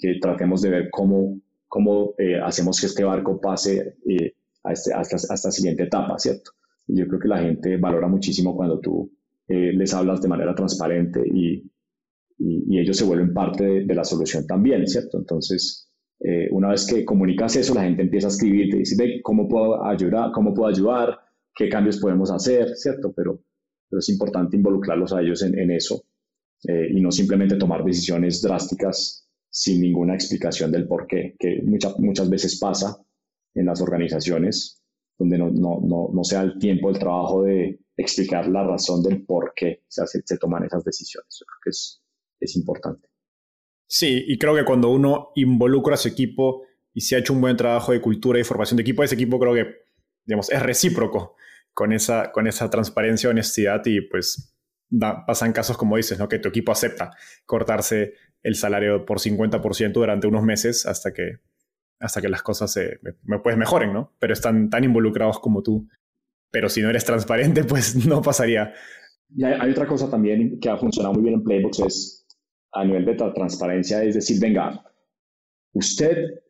que 0.00 0.18
tratemos 0.20 0.62
de 0.62 0.70
ver 0.70 0.88
cómo, 0.90 1.40
cómo 1.68 2.14
eh, 2.18 2.40
hacemos 2.42 2.80
que 2.80 2.86
este 2.86 3.04
barco 3.04 3.40
pase 3.40 3.96
eh, 4.08 4.34
a, 4.64 4.72
este, 4.72 4.92
a, 4.92 5.02
esta, 5.02 5.50
siguiente 5.50 5.84
etapa, 5.84 6.18
¿cierto? 6.18 6.52
Y 6.88 6.98
yo 6.98 7.06
creo 7.06 7.20
que 7.20 7.28
la 7.28 7.38
gente 7.38 7.76
valora 7.76 8.08
muchísimo 8.08 8.56
cuando 8.56 8.80
tú 8.80 9.12
les 9.48 9.94
hablas 9.94 10.20
de 10.20 10.26
manera 10.26 10.56
transparente 10.56 11.22
y, 11.24 11.70
y 12.38 12.78
ellos 12.78 12.96
se 12.96 13.04
vuelven 13.04 13.32
parte 13.32 13.84
de, 13.84 13.94
la 13.94 14.04
solución 14.04 14.46
también, 14.46 14.86
¿cierto? 14.86 15.18
Entonces, 15.18 15.85
una 16.50 16.70
vez 16.70 16.86
que 16.86 17.04
comunicas 17.04 17.56
eso, 17.56 17.74
la 17.74 17.82
gente 17.82 18.02
empieza 18.02 18.26
a 18.26 18.30
escribir, 18.30 18.70
te 18.70 18.78
dice, 18.78 19.20
¿cómo 19.22 19.48
puedo 19.48 19.84
ayudar? 19.84 20.32
¿Cómo 20.32 20.54
puedo 20.54 20.68
ayudar? 20.68 21.18
qué 21.56 21.68
cambios 21.70 21.98
podemos 21.98 22.30
hacer, 22.30 22.76
¿cierto? 22.76 23.12
Pero, 23.16 23.42
pero 23.88 23.98
es 23.98 24.08
importante 24.10 24.56
involucrarlos 24.56 25.12
a 25.12 25.22
ellos 25.22 25.42
en, 25.42 25.70
eso 25.70 26.04
eh, 26.68 26.88
y 26.92 27.00
no 27.00 27.10
simplemente 27.10 27.56
tomar 27.56 27.82
decisiones 27.82 28.42
drásticas 28.42 29.26
sin 29.48 29.80
ninguna 29.80 30.14
explicación 30.14 30.70
del 30.70 30.86
por 30.86 31.06
qué, 31.06 31.34
que 31.38 31.62
muchas 31.64 31.98
muchas 31.98 32.28
veces 32.28 32.58
pasa 32.60 32.98
en 33.54 33.64
las 33.64 33.80
organizaciones 33.80 34.82
donde 35.18 35.38
no, 35.38 35.50
no, 35.50 35.80
no, 35.82 36.10
no 36.12 36.24
se 36.24 36.36
da 36.36 36.42
el 36.42 36.58
tiempo, 36.58 36.90
el 36.90 36.98
trabajo 36.98 37.42
de 37.44 37.80
explicar 37.96 38.46
la 38.48 38.66
razón 38.66 39.02
del 39.02 39.24
por 39.24 39.54
qué 39.56 39.82
se, 39.88 40.04
se 40.06 40.36
toman 40.36 40.64
esas 40.64 40.84
decisiones. 40.84 41.38
Yo 41.40 41.46
creo 41.46 41.60
que 41.64 41.70
es, 41.70 42.02
es 42.38 42.56
importante. 42.56 43.08
Sí, 43.86 44.24
y 44.26 44.38
creo 44.38 44.54
que 44.54 44.64
cuando 44.64 44.90
uno 44.90 45.30
involucra 45.34 45.94
a 45.94 45.98
su 45.98 46.08
equipo 46.08 46.62
y 46.92 47.02
se 47.02 47.16
ha 47.16 47.18
hecho 47.18 47.32
un 47.32 47.40
buen 47.40 47.56
trabajo 47.56 47.92
de 47.92 48.00
cultura 48.00 48.38
y 48.38 48.44
formación 48.44 48.76
de 48.76 48.82
equipo, 48.82 49.02
ese 49.02 49.14
equipo 49.14 49.38
creo 49.38 49.54
que 49.54 49.86
digamos, 50.26 50.50
es 50.50 50.62
recíproco 50.62 51.36
con 51.72 51.92
esa, 51.92 52.32
con 52.32 52.46
esa 52.46 52.68
transparencia, 52.68 53.30
honestidad 53.30 53.82
y 53.86 54.00
pues 54.00 54.54
pasan 55.26 55.52
casos 55.52 55.76
como 55.76 55.96
dices, 55.96 56.18
¿no? 56.18 56.28
que 56.28 56.38
tu 56.38 56.48
equipo 56.48 56.72
acepta 56.72 57.12
cortarse 57.44 58.14
el 58.42 58.54
salario 58.54 59.04
por 59.04 59.18
50% 59.18 59.92
durante 59.92 60.26
unos 60.26 60.42
meses 60.42 60.86
hasta 60.86 61.12
que, 61.12 61.40
hasta 61.98 62.20
que 62.20 62.28
las 62.28 62.42
cosas 62.42 62.72
se, 62.72 63.00
pues 63.42 63.56
mejoren, 63.56 63.92
¿no? 63.92 64.14
Pero 64.18 64.32
están 64.32 64.70
tan 64.70 64.84
involucrados 64.84 65.40
como 65.40 65.62
tú. 65.62 65.88
Pero 66.52 66.68
si 66.68 66.80
no 66.80 66.90
eres 66.90 67.04
transparente, 67.04 67.64
pues 67.64 67.96
no 68.06 68.22
pasaría. 68.22 68.72
Y 69.34 69.44
hay, 69.44 69.70
otra 69.70 69.86
cosa 69.86 70.08
también 70.08 70.60
que 70.60 70.68
ha 70.68 70.76
funcionado 70.76 71.14
muy 71.14 71.24
bien 71.24 71.34
en 71.34 71.42
Playbox, 71.42 71.80
es 71.80 72.25
a 72.72 72.84
nivel 72.84 73.04
de 73.04 73.14
transparencia, 73.14 74.02
es 74.02 74.14
decir, 74.14 74.40
venga, 74.40 74.84
usted 75.72 76.42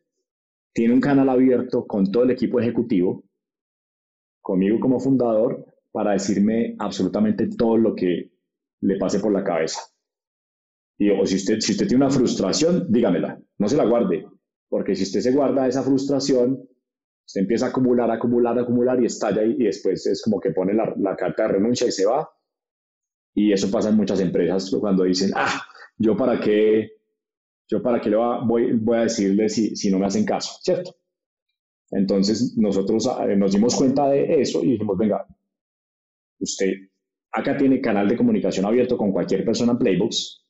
tiene 0.73 0.93
un 0.93 1.01
canal 1.01 1.29
abierto 1.29 1.85
con 1.87 2.11
todo 2.11 2.23
el 2.23 2.31
equipo 2.31 2.59
ejecutivo 2.59 3.23
conmigo 4.41 4.79
como 4.79 4.99
fundador 4.99 5.65
para 5.91 6.11
decirme 6.11 6.75
absolutamente 6.79 7.49
todo 7.57 7.77
lo 7.77 7.95
que 7.95 8.31
le 8.81 8.97
pase 8.97 9.19
por 9.19 9.33
la 9.33 9.43
cabeza. 9.43 9.81
Y, 10.97 11.09
o 11.09 11.25
si 11.25 11.35
usted, 11.35 11.59
si 11.59 11.73
usted 11.73 11.87
tiene 11.87 12.05
una 12.05 12.13
frustración, 12.13 12.91
dígamela, 12.91 13.39
no 13.57 13.67
se 13.67 13.75
la 13.75 13.85
guarde, 13.85 14.25
porque 14.69 14.95
si 14.95 15.03
usted 15.03 15.19
se 15.19 15.31
guarda 15.31 15.67
esa 15.67 15.83
frustración, 15.83 16.67
se 17.25 17.41
empieza 17.41 17.65
a 17.65 17.69
acumular, 17.69 18.09
acumular, 18.09 18.57
acumular 18.57 19.01
y 19.01 19.05
estalla 19.05 19.43
y, 19.43 19.51
y 19.51 19.65
después 19.65 20.05
es 20.07 20.21
como 20.21 20.39
que 20.39 20.51
pone 20.51 20.73
la, 20.73 20.93
la, 20.97 21.15
carta 21.15 21.43
de 21.43 21.49
renuncia 21.49 21.87
y 21.87 21.91
se 21.91 22.05
va. 22.05 22.29
Y 23.33 23.51
eso 23.51 23.69
pasa 23.69 23.89
en 23.89 23.97
muchas 23.97 24.19
empresas 24.21 24.71
cuando 24.79 25.03
dicen, 25.03 25.31
ah, 25.35 25.66
yo 25.97 26.15
para 26.15 26.39
qué, 26.39 26.91
yo 27.67 27.81
para 27.81 27.99
qué 27.99 28.09
le 28.09 28.17
voy, 28.17 28.73
voy 28.73 28.97
a 28.97 29.01
decirle 29.01 29.49
si, 29.49 29.75
si 29.75 29.91
no 29.91 29.99
me 29.99 30.05
hacen 30.05 30.25
caso, 30.25 30.57
¿cierto? 30.61 30.95
Entonces 31.91 32.55
nosotros 32.57 33.09
eh, 33.27 33.35
nos 33.35 33.53
dimos 33.53 33.75
cuenta 33.75 34.09
de 34.09 34.41
eso 34.41 34.63
y 34.63 34.71
dijimos, 34.71 34.97
venga, 34.97 35.25
usted 36.39 36.73
acá 37.31 37.57
tiene 37.57 37.81
canal 37.81 38.07
de 38.07 38.17
comunicación 38.17 38.65
abierto 38.65 38.97
con 38.97 39.11
cualquier 39.11 39.45
persona 39.45 39.73
en 39.73 39.77
Playbox. 39.77 40.43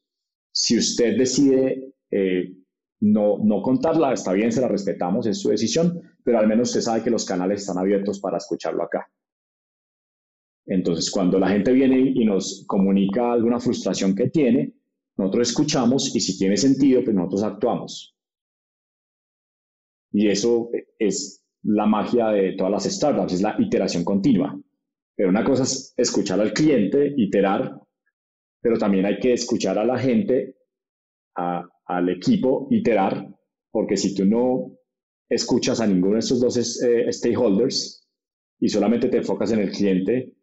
Si 0.52 0.78
usted 0.78 1.18
decide 1.18 1.94
eh, 2.10 2.54
no, 3.00 3.38
no 3.44 3.62
contarla, 3.62 4.14
está 4.14 4.34
bien, 4.34 4.52
se 4.52 4.62
la 4.62 4.68
respetamos, 4.68 5.28
es 5.28 5.40
su 5.40 5.50
decisión, 5.50 6.02
pero 6.24 6.40
al 6.40 6.48
menos 6.48 6.70
usted 6.70 6.82
sabe 6.82 7.04
que 7.04 7.10
los 7.10 7.26
canales 7.26 7.62
están 7.62 7.78
abiertos 7.78 8.20
para 8.20 8.38
escucharlo 8.38 8.84
acá. 8.84 9.08
Entonces, 10.66 11.10
cuando 11.12 11.40
la 11.40 11.50
gente 11.50 11.72
viene 11.72 12.00
y 12.00 12.26
nos 12.26 12.66
comunica 12.68 13.32
alguna 13.32 13.60
frustración 13.60 14.16
que 14.16 14.30
tiene, 14.30 14.74
nosotros 15.18 15.50
escuchamos 15.50 16.16
y 16.16 16.20
si 16.20 16.38
tiene 16.38 16.58
sentido, 16.58 17.04
pues 17.04 17.16
nosotros 17.16 17.44
actuamos. 17.44 18.16
Y 20.12 20.28
eso 20.28 20.70
es 21.00 21.44
la 21.64 21.86
magia 21.86 22.28
de 22.30 22.54
todas 22.54 22.72
las 22.72 22.84
startups, 22.86 23.34
es 23.34 23.42
la 23.42 23.56
iteración 23.60 24.04
continua. 24.04 24.58
Pero 25.16 25.30
una 25.30 25.44
cosa 25.44 25.64
es 25.64 25.94
escuchar 25.98 26.40
al 26.40 26.54
cliente, 26.54 27.14
iterar, 27.18 27.82
pero 28.62 28.78
también 28.78 29.06
hay 29.06 29.20
que 29.20 29.34
escuchar 29.34 29.78
a 29.80 29.86
la 29.86 29.98
gente, 29.98 30.56
al 31.36 32.10
equipo, 32.10 32.68
iterar, 32.72 33.28
porque 33.72 33.98
si 33.98 34.14
tú 34.14 34.26
no 34.26 34.78
escuchas 35.30 35.82
a 35.82 35.88
ninguno 35.88 36.14
de 36.14 36.20
estos 36.20 36.40
dos 36.40 36.58
eh, 36.84 37.12
stakeholders 37.12 38.08
y 38.60 38.70
solamente 38.70 39.10
te 39.10 39.18
enfocas 39.18 39.52
en 39.52 39.60
el 39.60 39.72
cliente, 39.72 40.37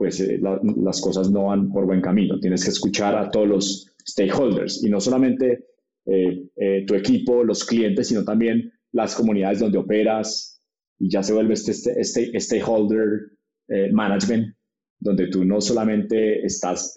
pues 0.00 0.18
eh, 0.20 0.40
las 0.82 0.98
cosas 1.02 1.30
no 1.30 1.44
van 1.48 1.70
por 1.70 1.84
buen 1.84 2.00
camino. 2.00 2.40
Tienes 2.40 2.64
que 2.64 2.70
escuchar 2.70 3.14
a 3.18 3.30
todos 3.30 3.46
los 3.46 3.94
stakeholders 4.08 4.82
y 4.82 4.88
no 4.88 4.98
solamente 4.98 5.66
eh, 6.06 6.48
eh, 6.56 6.84
tu 6.86 6.94
equipo, 6.94 7.44
los 7.44 7.66
clientes, 7.66 8.08
sino 8.08 8.24
también 8.24 8.72
las 8.92 9.14
comunidades 9.14 9.58
donde 9.58 9.76
operas 9.76 10.58
y 10.98 11.10
ya 11.10 11.22
se 11.22 11.34
vuelve 11.34 11.52
este, 11.52 11.72
este, 11.72 12.00
este 12.00 12.40
stakeholder 12.40 13.32
eh, 13.68 13.92
management, 13.92 14.56
donde 15.00 15.28
tú 15.28 15.44
no 15.44 15.60
solamente 15.60 16.46
estás 16.46 16.94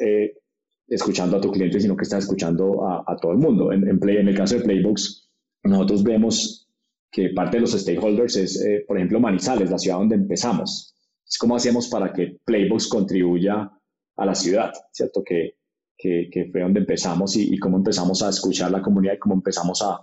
escuchando 0.88 1.36
a 1.36 1.42
tu 1.42 1.52
cliente, 1.52 1.82
sino 1.82 1.98
que 1.98 2.04
estás 2.04 2.24
escuchando 2.24 2.88
a, 2.88 3.18
todo 3.22 3.34
el 3.34 3.38
mundo. 3.38 3.74
En 3.74 4.00
el 4.00 4.36
caso 4.38 4.58
de 4.58 4.64
Playbooks, 4.64 5.30
nosotros 5.66 6.04
vemos 6.06 6.70
que 7.12 7.32
parte 7.32 7.58
de 7.58 7.62
los 7.62 7.74
stakeholders 7.74 8.38
es, 8.38 8.66
por 8.88 8.96
ejemplo, 8.96 9.20
Manizales, 9.20 9.70
la 9.70 9.78
ciudad 9.78 9.98
donde 9.98 10.16
empezamos. 10.16 10.94
Es 11.26 11.38
cómo 11.38 11.56
hacemos 11.56 11.88
para 11.88 12.12
que 12.12 12.40
Playbooks 12.46 12.88
contribuya 12.88 13.72
a 14.16 14.26
la 14.26 14.36
ciudad, 14.36 14.72
¿cierto? 14.92 15.24
Que, 15.24 15.56
que, 15.98 16.50
fue 16.52 16.62
donde 16.62 16.82
empezamos 16.82 17.36
y, 17.38 17.58
cómo 17.58 17.78
empezamos 17.78 18.22
a 18.24 18.30
escuchar 18.30 18.72
la 18.72 18.82
comunidad 18.82 19.14
y 19.14 19.20
cómo 19.20 19.36
empezamos 19.36 19.82
a, 19.82 20.00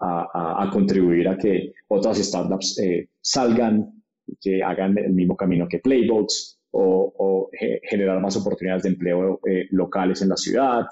a, 0.00 0.70
contribuir 0.72 1.28
a 1.28 1.36
que 1.36 1.72
otras 1.88 2.18
startups 2.18 2.78
eh, 2.78 3.08
salgan 3.20 4.04
y 4.26 4.36
que 4.36 4.62
hagan 4.62 4.96
el 4.98 5.12
mismo 5.12 5.36
camino 5.36 5.66
que 5.68 5.78
Playbox 5.78 6.60
o, 6.70 7.50
generar 7.82 8.20
más 8.20 8.36
oportunidades 8.36 8.82
de 8.82 8.90
empleo 8.90 9.40
eh, 9.48 9.66
locales 9.70 10.20
en 10.20 10.28
la 10.28 10.36
ciudad. 10.36 10.82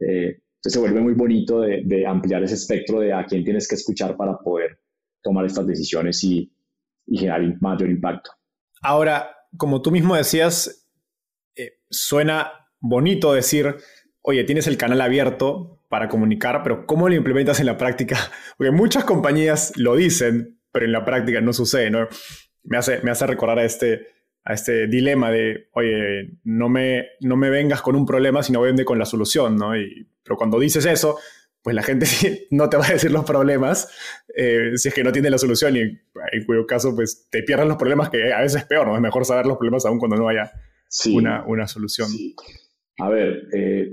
Eh, 0.00 0.40
entonces 0.56 0.72
se 0.72 0.80
vuelve 0.80 1.00
muy 1.00 1.12
bonito 1.12 1.60
de, 1.60 1.82
de, 1.84 2.06
ampliar 2.06 2.42
ese 2.42 2.54
espectro 2.54 3.00
de 3.00 3.12
a 3.12 3.24
quién 3.26 3.44
tienes 3.44 3.68
que 3.68 3.74
escuchar 3.74 4.16
para 4.16 4.38
poder 4.38 4.80
tomar 5.22 5.44
estas 5.44 5.66
decisiones 5.66 6.24
y, 6.24 6.50
y 7.06 7.18
generar 7.18 7.42
mayor 7.60 7.90
impacto. 7.90 8.30
Ahora, 8.82 9.36
como 9.56 9.82
tú 9.82 9.90
mismo 9.90 10.14
decías, 10.14 10.88
suena 11.90 12.52
bonito 12.80 13.32
decir, 13.32 13.76
oye, 14.22 14.44
tienes 14.44 14.66
el 14.66 14.76
canal 14.76 15.00
abierto 15.00 15.80
para 15.88 16.08
comunicar, 16.08 16.62
pero 16.62 16.86
¿cómo 16.86 17.08
lo 17.08 17.14
implementas 17.14 17.60
en 17.60 17.66
la 17.66 17.78
práctica? 17.78 18.18
Porque 18.58 18.70
muchas 18.70 19.04
compañías 19.04 19.72
lo 19.76 19.96
dicen, 19.96 20.60
pero 20.72 20.84
en 20.84 20.92
la 20.92 21.04
práctica 21.04 21.40
no 21.40 21.52
sucede, 21.52 21.90
¿no? 21.90 22.06
Me 22.62 22.76
hace, 22.76 23.00
me 23.02 23.10
hace 23.10 23.26
recordar 23.26 23.60
a 23.60 23.64
este, 23.64 24.08
a 24.44 24.52
este 24.52 24.86
dilema 24.86 25.30
de, 25.30 25.68
oye, 25.72 26.38
no 26.44 26.68
me, 26.68 27.06
no 27.20 27.36
me 27.36 27.50
vengas 27.50 27.80
con 27.80 27.96
un 27.96 28.04
problema, 28.04 28.42
sino 28.42 28.60
vende 28.60 28.84
con 28.84 28.98
la 28.98 29.06
solución, 29.06 29.56
¿no? 29.56 29.76
Y, 29.76 30.08
pero 30.22 30.36
cuando 30.36 30.58
dices 30.58 30.84
eso, 30.84 31.18
pues 31.68 31.74
la 31.74 31.82
gente 31.82 32.06
no 32.50 32.70
te 32.70 32.78
va 32.78 32.86
a 32.86 32.92
decir 32.92 33.10
los 33.10 33.26
problemas 33.26 33.90
eh, 34.34 34.72
si 34.76 34.88
es 34.88 34.94
que 34.94 35.04
no 35.04 35.12
tiene 35.12 35.28
la 35.28 35.36
solución 35.36 35.76
y 35.76 35.80
en 35.80 36.44
cuyo 36.46 36.66
caso 36.66 36.94
pues 36.96 37.28
te 37.30 37.42
pierdes 37.42 37.68
los 37.68 37.76
problemas 37.76 38.08
que 38.08 38.32
a 38.32 38.40
veces 38.40 38.62
es 38.62 38.66
peor, 38.66 38.86
¿no? 38.86 38.94
Es 38.94 39.02
mejor 39.02 39.26
saber 39.26 39.44
los 39.44 39.58
problemas 39.58 39.84
aún 39.84 39.98
cuando 39.98 40.16
no 40.16 40.28
haya 40.28 40.50
una, 41.12 41.44
una, 41.46 41.66
solución. 41.66 42.08
A 43.00 43.10
ver, 43.10 43.48
eh, 43.52 43.92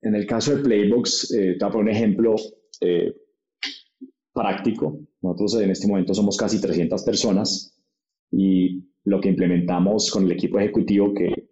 en 0.00 0.14
el 0.14 0.26
caso 0.26 0.56
de 0.56 0.62
Playbox, 0.62 1.34
eh, 1.34 1.56
te 1.58 1.64
voy 1.66 1.68
a 1.68 1.72
poner 1.72 1.90
un 1.90 1.96
ejemplo 1.96 2.34
eh, 2.80 3.14
práctico. 4.32 5.00
Nosotros 5.20 5.60
en 5.60 5.70
este 5.70 5.86
momento 5.86 6.14
somos 6.14 6.38
casi 6.38 6.62
300 6.62 7.02
personas 7.02 7.78
y 8.30 8.88
lo 9.04 9.20
que 9.20 9.28
implementamos 9.28 10.10
con 10.10 10.24
el 10.24 10.32
equipo 10.32 10.58
ejecutivo, 10.58 11.12
que 11.12 11.50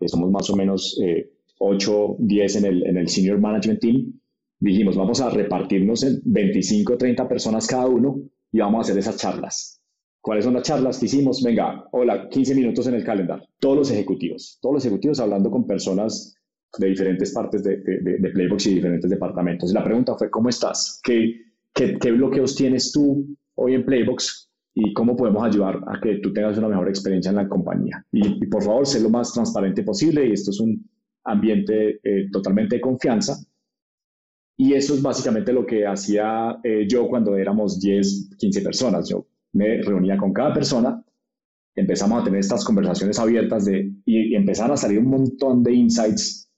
que 0.00 0.08
somos 0.08 0.30
más 0.30 0.48
o 0.50 0.56
menos 0.56 0.98
eh, 1.04 1.30
8, 1.58 2.16
10 2.18 2.56
en 2.56 2.64
el, 2.64 2.86
en 2.86 2.96
el 2.96 3.08
Senior 3.08 3.38
Management 3.38 3.80
Team, 3.80 4.19
dijimos, 4.60 4.96
vamos 4.96 5.20
a 5.20 5.30
repartirnos 5.30 6.04
en 6.04 6.20
25, 6.24 6.96
30 6.96 7.28
personas 7.28 7.66
cada 7.66 7.86
uno 7.86 8.20
y 8.52 8.60
vamos 8.60 8.78
a 8.78 8.80
hacer 8.82 8.98
esas 8.98 9.16
charlas. 9.16 9.80
¿Cuáles 10.20 10.44
son 10.44 10.54
las 10.54 10.64
charlas 10.64 10.98
que 10.98 11.06
hicimos? 11.06 11.42
Venga, 11.42 11.88
hola, 11.92 12.28
15 12.28 12.54
minutos 12.54 12.86
en 12.86 12.94
el 12.94 13.04
calendario. 13.04 13.46
Todos 13.58 13.76
los 13.76 13.90
ejecutivos, 13.90 14.58
todos 14.60 14.74
los 14.74 14.84
ejecutivos 14.84 15.18
hablando 15.18 15.50
con 15.50 15.66
personas 15.66 16.34
de 16.78 16.88
diferentes 16.88 17.32
partes 17.32 17.64
de, 17.64 17.78
de, 17.78 18.18
de 18.18 18.30
Playbox 18.30 18.66
y 18.66 18.74
diferentes 18.74 19.10
departamentos. 19.10 19.72
La 19.72 19.82
pregunta 19.82 20.14
fue, 20.16 20.30
¿cómo 20.30 20.50
estás? 20.50 21.00
¿Qué, 21.02 21.36
qué, 21.74 21.98
qué 21.98 22.12
bloqueos 22.12 22.54
tienes 22.54 22.92
tú 22.92 23.26
hoy 23.54 23.74
en 23.74 23.84
Playbox? 23.84 24.50
y 24.72 24.92
cómo 24.94 25.16
podemos 25.16 25.42
ayudar 25.42 25.80
a 25.88 26.00
que 26.00 26.20
tú 26.22 26.32
tengas 26.32 26.56
una 26.56 26.68
mejor 26.68 26.88
experiencia 26.88 27.30
en 27.30 27.36
la 27.36 27.48
compañía. 27.48 28.04
Y, 28.12 28.44
y, 28.44 28.46
por 28.46 28.62
favor, 28.62 28.86
sé 28.86 29.00
lo 29.00 29.10
más 29.10 29.32
transparente 29.32 29.82
posible 29.82 30.26
y 30.26 30.32
esto 30.32 30.50
es 30.52 30.60
un 30.60 30.88
ambiente 31.24 32.00
eh, 32.02 32.28
totalmente 32.32 32.76
de 32.76 32.80
confianza. 32.80 33.36
Y 34.60 34.74
eso 34.74 34.92
es 34.92 35.00
básicamente 35.00 35.54
lo 35.54 35.64
que 35.64 35.86
hacía 35.86 36.60
eh, 36.62 36.86
yo 36.86 37.08
cuando 37.08 37.34
éramos 37.34 37.80
10, 37.80 38.36
15 38.36 38.60
personas. 38.60 39.08
Yo 39.08 39.26
me 39.54 39.80
reunía 39.80 40.18
con 40.18 40.34
cada 40.34 40.52
persona, 40.52 41.02
empezamos 41.74 42.20
a 42.20 42.24
tener 42.24 42.40
estas 42.40 42.62
conversaciones 42.62 43.18
abiertas 43.18 43.64
de, 43.64 43.90
y, 44.04 44.32
y 44.32 44.34
empezaron 44.34 44.72
a 44.72 44.76
salir 44.76 44.98
un 44.98 45.08
montón 45.08 45.62
de 45.62 45.72
insights 45.72 46.52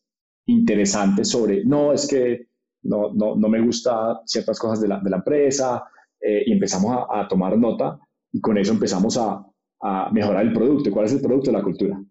interesantes 0.47 1.29
sobre, 1.29 1.65
no, 1.65 1.93
es 1.93 2.09
que 2.09 2.49
no, 2.83 3.15
no, 3.15 3.37
no 3.37 3.49
me 3.49 3.61
gusta 3.61 4.21
ciertas 4.27 4.59
cosas 4.59 4.81
de 4.81 4.89
la, 4.89 4.99
de 4.99 5.09
la 5.09 5.19
empresa, 5.19 5.85
eh, 6.21 6.43
y 6.47 6.53
empezamos 6.55 7.07
a, 7.09 7.29
tomar 7.29 7.57
nota 7.57 8.01
y 8.33 8.41
con 8.41 8.59
eso 8.59 8.73
empezamos 8.73 9.17
a, 9.17 9.47
a, 9.81 10.11
mejorar 10.11 10.45
el 10.45 10.53
producto. 10.53 10.91
¿Cuál 10.91 11.07
es 11.07 11.13
el 11.13 11.21
producto? 11.21 11.53
La 11.53 11.63
cultura. 11.63 12.03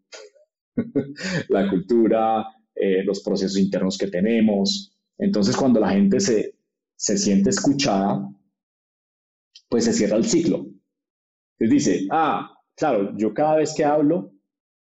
la 1.50 1.70
cultura, 1.70 2.46
eh, 2.74 3.04
los 3.04 3.22
procesos 3.22 3.58
internos 3.58 3.98
que 3.98 4.08
tenemos, 4.08 4.98
entonces, 5.18 5.56
cuando 5.56 5.80
la 5.80 5.90
gente 5.90 6.20
se, 6.20 6.56
se 6.96 7.18
siente 7.18 7.50
escuchada, 7.50 8.28
pues 9.70 9.86
se 9.86 9.94
cierra 9.94 10.18
el 10.18 10.26
ciclo. 10.26 10.66
Les 11.60 11.70
dice, 11.70 12.08
ah, 12.12 12.52
claro, 12.76 13.16
yo 13.18 13.34
cada 13.34 13.58
vez 13.58 13.74
que 13.76 13.86
hablo, 13.86 14.34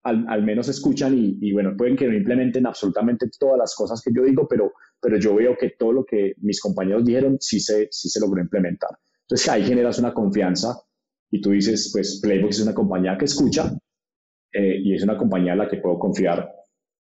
al, 0.03 0.25
al 0.29 0.43
menos 0.43 0.69
escuchan 0.69 1.17
y, 1.17 1.37
y, 1.41 1.51
bueno, 1.51 1.75
pueden 1.77 1.95
que 1.95 2.07
no 2.07 2.15
implementen 2.15 2.65
absolutamente 2.65 3.27
todas 3.37 3.57
las 3.57 3.75
cosas 3.75 4.01
que 4.01 4.11
yo 4.15 4.23
digo, 4.23 4.47
pero, 4.47 4.71
pero 5.01 5.17
yo 5.19 5.35
veo 5.35 5.57
que 5.57 5.71
todo 5.77 5.91
lo 5.91 6.05
que 6.05 6.33
mis 6.37 6.61
compañeros 6.61 7.05
dijeron 7.05 7.37
sí 7.39 7.59
se, 7.59 7.87
sí 7.91 8.09
se 8.09 8.19
logró 8.19 8.41
implementar. 8.41 8.91
Entonces 9.21 9.49
ahí 9.49 9.63
generas 9.63 9.99
una 9.99 10.13
confianza 10.13 10.75
y 11.29 11.41
tú 11.41 11.51
dices, 11.51 11.91
pues 11.93 12.19
Playbox 12.23 12.57
es 12.57 12.63
una 12.63 12.73
compañía 12.73 13.17
que 13.17 13.25
escucha 13.25 13.71
eh, 14.51 14.79
y 14.83 14.95
es 14.95 15.03
una 15.03 15.17
compañía 15.17 15.51
en 15.51 15.59
la 15.59 15.69
que 15.69 15.77
puedo 15.77 15.99
confiar 15.99 16.49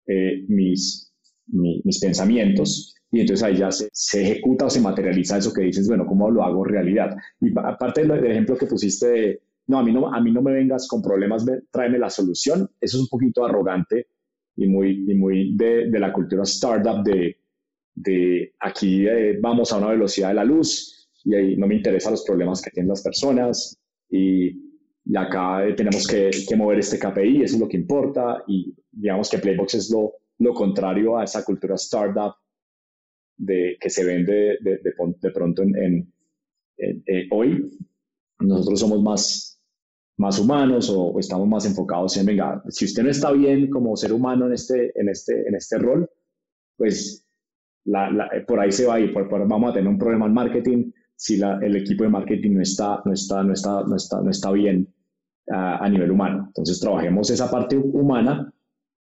eh, 0.06 0.44
mis, 0.48 1.14
mi, 1.46 1.80
mis 1.84 2.00
pensamientos 2.00 2.94
y 3.10 3.20
entonces 3.20 3.44
ahí 3.44 3.56
ya 3.56 3.70
se, 3.70 3.88
se, 3.92 4.22
ejecuta 4.22 4.66
o 4.66 4.70
se 4.70 4.80
materializa 4.80 5.38
eso 5.38 5.52
que 5.52 5.62
dices, 5.62 5.88
bueno, 5.88 6.06
¿cómo 6.06 6.30
lo 6.30 6.42
hago 6.42 6.64
realidad? 6.64 7.16
Y 7.40 7.52
aparte 7.58 8.02
del 8.06 8.26
ejemplo 8.26 8.56
que 8.56 8.66
pusiste 8.66 9.08
de, 9.08 9.42
no, 9.66 9.78
a 9.78 9.82
mí 9.82 9.92
no, 9.92 10.12
a 10.12 10.20
mí 10.20 10.30
no 10.30 10.42
me 10.42 10.52
vengas 10.52 10.86
con 10.88 11.02
problemas, 11.02 11.44
tráeme 11.70 11.98
la 11.98 12.10
solución, 12.10 12.68
eso 12.80 12.96
es 12.96 13.02
un 13.02 13.08
poquito 13.08 13.44
arrogante 13.44 14.08
y 14.56 14.66
muy, 14.66 15.04
y 15.10 15.14
muy 15.14 15.56
de, 15.56 15.90
de 15.90 15.98
la 15.98 16.12
cultura 16.12 16.42
startup 16.42 17.02
de, 17.02 17.38
de 17.94 18.54
aquí 18.60 19.06
eh, 19.06 19.38
vamos 19.40 19.72
a 19.72 19.78
una 19.78 19.88
velocidad 19.88 20.28
de 20.28 20.34
la 20.34 20.44
luz 20.44 21.08
y 21.24 21.34
ahí 21.34 21.56
no 21.56 21.66
me 21.66 21.76
interesan 21.76 22.12
los 22.12 22.24
problemas 22.24 22.60
que 22.60 22.70
tienen 22.70 22.88
las 22.88 23.02
personas 23.02 23.78
y, 24.10 24.48
y 25.04 25.16
acá 25.16 25.66
eh, 25.66 25.74
tenemos 25.74 26.06
que, 26.06 26.30
que 26.46 26.56
mover 26.56 26.78
este 26.78 26.98
KPI, 26.98 27.42
eso 27.42 27.56
es 27.56 27.60
lo 27.60 27.68
que 27.68 27.76
importa 27.76 28.42
y 28.46 28.74
digamos 28.90 29.30
que 29.30 29.38
Playbox 29.38 29.74
es 29.74 29.90
lo, 29.90 30.12
lo 30.38 30.54
contrario 30.54 31.18
a 31.18 31.24
esa 31.24 31.44
cultura 31.44 31.74
startup 31.76 32.34
de, 33.38 33.76
que 33.80 33.88
se 33.88 34.04
vende 34.04 34.58
de, 34.60 34.78
de, 34.78 34.92
de 35.20 35.30
pronto 35.30 35.62
en, 35.62 35.76
en, 35.76 36.12
en 36.76 37.02
eh, 37.06 37.28
hoy. 37.30 37.78
Nosotros 38.40 38.80
somos 38.80 39.02
más, 39.02 39.60
más 40.18 40.38
humanos 40.38 40.90
o, 40.90 41.06
o, 41.06 41.18
estamos 41.18 41.48
más 41.48 41.64
enfocados 41.66 42.16
en, 42.16 42.26
venga, 42.26 42.62
si 42.68 42.84
usted 42.84 43.02
no 43.02 43.10
está 43.10 43.32
bien 43.32 43.70
como 43.70 43.96
ser 43.96 44.12
humano 44.12 44.46
en 44.46 44.52
este, 44.52 44.92
en 45.00 45.08
este, 45.08 45.48
en 45.48 45.54
este 45.54 45.78
rol, 45.78 46.08
pues 46.76 47.26
la, 47.84 48.10
la, 48.10 48.30
por 48.46 48.60
ahí 48.60 48.70
se 48.70 48.86
va 48.86 48.94
a 48.94 49.00
ir, 49.00 49.12
por, 49.12 49.28
por, 49.28 49.46
vamos 49.48 49.70
a 49.70 49.74
tener 49.74 49.88
un 49.88 49.98
problema 49.98 50.26
en 50.26 50.34
marketing 50.34 50.92
si 51.16 51.36
la, 51.36 51.58
el 51.60 51.74
equipo 51.76 52.04
de 52.04 52.10
marketing 52.10 52.52
no 52.52 52.62
está, 52.62 53.02
no 53.04 53.12
está, 53.12 53.42
no 53.42 53.52
está, 53.52 53.82
no 53.82 53.96
está, 53.96 54.20
no 54.22 54.30
está 54.30 54.52
bien 54.52 54.88
uh, 55.48 55.82
a 55.82 55.88
nivel 55.88 56.12
humano. 56.12 56.44
Entonces 56.46 56.78
trabajemos 56.78 57.28
esa 57.30 57.50
parte 57.50 57.76
humana 57.76 58.52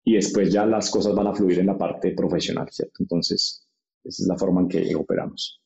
y 0.04 0.14
después 0.14 0.52
ya 0.52 0.64
las 0.66 0.88
cosas 0.88 1.16
van 1.16 1.26
a 1.26 1.34
fluir 1.34 1.58
en 1.58 1.66
la 1.66 1.76
parte 1.76 2.12
profesional, 2.12 2.68
¿cierto? 2.70 2.94
Entonces, 3.00 3.65
esa 4.06 4.22
es 4.22 4.28
la 4.28 4.36
forma 4.36 4.62
en 4.62 4.68
que 4.68 4.94
operamos. 4.94 5.60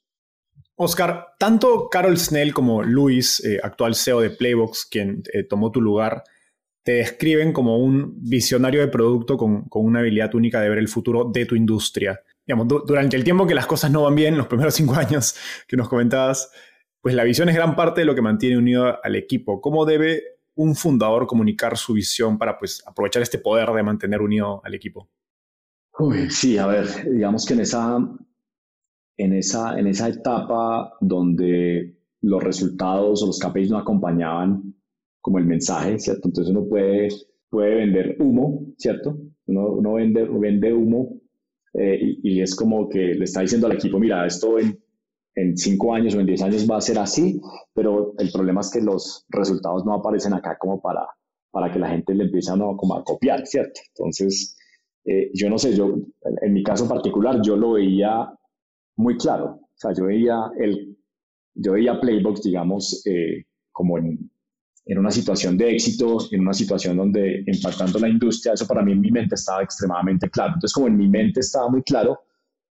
Oscar, 0.76 1.34
tanto 1.38 1.88
Carol 1.90 2.16
Snell 2.16 2.54
como 2.54 2.82
Luis, 2.82 3.44
eh, 3.44 3.60
actual 3.62 3.94
CEO 3.94 4.20
de 4.20 4.30
Playbox, 4.30 4.86
quien 4.90 5.22
eh, 5.32 5.44
tomó 5.44 5.70
tu 5.70 5.80
lugar, 5.82 6.24
te 6.82 6.92
describen 6.92 7.52
como 7.52 7.76
un 7.76 8.14
visionario 8.16 8.80
de 8.80 8.88
producto 8.88 9.36
con, 9.36 9.68
con, 9.68 9.84
una 9.84 10.00
habilidad 10.00 10.34
única 10.34 10.60
de 10.60 10.70
ver 10.70 10.78
el 10.78 10.88
futuro 10.88 11.30
de 11.30 11.44
tu 11.44 11.54
industria. 11.54 12.20
Digamos, 12.46 12.66
du 12.66 12.82
durante 12.86 13.16
el 13.16 13.24
tiempo 13.24 13.46
que 13.46 13.54
las 13.54 13.66
cosas 13.66 13.90
no 13.90 14.04
van 14.04 14.14
bien, 14.14 14.38
los 14.38 14.46
primeros 14.46 14.74
cinco 14.80 14.94
años 14.94 15.34
que 15.68 15.76
nos 15.76 15.88
comentabas, 15.88 16.50
pues 17.02 17.14
la 17.14 17.24
visión 17.24 17.48
es 17.50 17.54
gran 17.54 17.76
parte 17.76 18.00
de 18.00 18.06
lo 18.06 18.14
que 18.14 18.22
mantiene 18.22 18.56
unido 18.56 18.98
al 19.04 19.16
equipo. 19.16 19.60
¿Cómo 19.60 19.84
debe 19.84 20.22
un 20.54 20.74
fundador 20.74 21.26
comunicar 21.26 21.76
su 21.76 21.94
visión 21.94 22.38
para 22.38 22.58
pues, 22.58 22.82
aprovechar 22.86 23.22
este 23.22 23.38
poder 23.38 23.70
de 23.70 23.82
mantener 23.82 24.20
unido 24.20 24.62
al 24.64 24.74
equipo? 24.74 25.10
Uy, 25.98 26.30
sí, 26.30 26.56
a 26.58 26.66
ver, 26.66 26.86
digamos 27.10 27.44
que 27.44 27.54
en 27.54 27.60
esa, 27.60 27.98
en 29.20 29.34
esa, 29.34 29.78
en 29.78 29.86
esa 29.86 30.08
etapa 30.08 30.94
donde 31.00 31.94
los 32.22 32.42
resultados 32.42 33.22
o 33.22 33.26
los 33.26 33.38
KPIs 33.38 33.70
no 33.70 33.78
acompañaban 33.78 34.74
como 35.20 35.38
el 35.38 35.44
mensaje, 35.44 35.98
¿cierto? 35.98 36.28
Entonces 36.28 36.50
uno 36.50 36.66
puede, 36.66 37.08
puede 37.50 37.74
vender 37.76 38.16
humo, 38.18 38.66
¿cierto? 38.78 39.18
Uno, 39.46 39.72
uno 39.72 39.94
vende, 39.94 40.24
vende 40.24 40.72
humo 40.72 41.20
eh, 41.74 41.98
y, 42.00 42.38
y, 42.38 42.40
es 42.40 42.54
como 42.54 42.88
que 42.88 43.14
le 43.14 43.24
está 43.24 43.42
diciendo 43.42 43.66
al 43.66 43.74
equipo, 43.74 43.98
mira, 43.98 44.26
esto 44.26 44.58
en, 44.58 44.78
en 45.34 45.56
cinco 45.56 45.94
años 45.94 46.14
o 46.14 46.20
en 46.20 46.26
diez 46.26 46.42
años 46.42 46.66
va 46.68 46.78
a 46.78 46.80
ser 46.80 46.98
así, 46.98 47.40
pero 47.74 48.14
el 48.18 48.32
problema 48.32 48.62
es 48.62 48.70
que 48.70 48.80
los 48.80 49.26
resultados 49.28 49.84
no 49.84 49.94
aparecen 49.94 50.32
acá 50.32 50.56
como 50.58 50.80
para, 50.80 51.06
para 51.50 51.70
que 51.70 51.78
la 51.78 51.90
gente 51.90 52.14
le 52.14 52.24
empiece 52.24 52.50
a, 52.50 52.56
no, 52.56 52.74
como 52.74 52.94
a 52.94 53.04
copiar, 53.04 53.46
¿cierto? 53.46 53.80
Entonces, 53.94 54.56
eh, 55.04 55.30
yo 55.34 55.50
no 55.50 55.58
sé, 55.58 55.76
yo, 55.76 55.94
en 56.40 56.52
mi 56.54 56.62
caso 56.62 56.88
particular, 56.88 57.42
yo 57.42 57.56
lo 57.56 57.72
veía 57.72 58.32
muy 59.00 59.16
claro. 59.16 59.46
O 59.46 59.76
sea, 59.76 59.92
yo 59.92 60.04
veía, 60.04 60.36
el, 60.58 60.96
yo 61.54 61.72
veía 61.72 62.00
Playbox, 62.00 62.42
digamos, 62.42 63.02
eh, 63.06 63.46
como 63.72 63.98
en, 63.98 64.30
en, 64.84 64.98
una 64.98 65.10
situación 65.10 65.56
de 65.56 65.72
éxito, 65.72 66.18
en 66.30 66.42
una 66.42 66.52
situación 66.52 66.96
donde 66.96 67.42
impactando 67.46 67.98
la 67.98 68.08
industria, 68.08 68.52
eso 68.52 68.66
para 68.66 68.82
mí 68.82 68.92
en 68.92 69.00
mi 69.00 69.10
mente 69.10 69.34
estaba 69.34 69.62
extremadamente 69.62 70.28
claro. 70.28 70.52
Entonces, 70.54 70.74
como 70.74 70.88
en 70.88 70.96
mi 70.96 71.08
mente 71.08 71.40
estaba 71.40 71.68
muy 71.68 71.82
claro, 71.82 72.20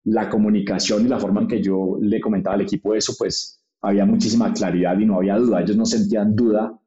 la 0.04 0.30
comunicación 0.30 1.06
y 1.06 1.10
la 1.10 1.20
forma 1.20 1.42
en 1.42 1.48
que 1.48 1.62
yo 1.62 1.98
le 2.02 2.20
comentaba 2.20 2.56
al 2.56 2.62
equipo 2.62 2.94
eso, 2.94 3.14
pues 3.18 3.62
había 3.82 4.06
muchísima 4.06 4.54
claridad 4.54 4.98
y 5.00 5.06
no 5.06 5.18
había 5.18 5.38
duda. 5.38 5.62
Ellos 5.62 5.78
no 5.78 5.86
sentían 5.86 6.36
duda 6.36 6.78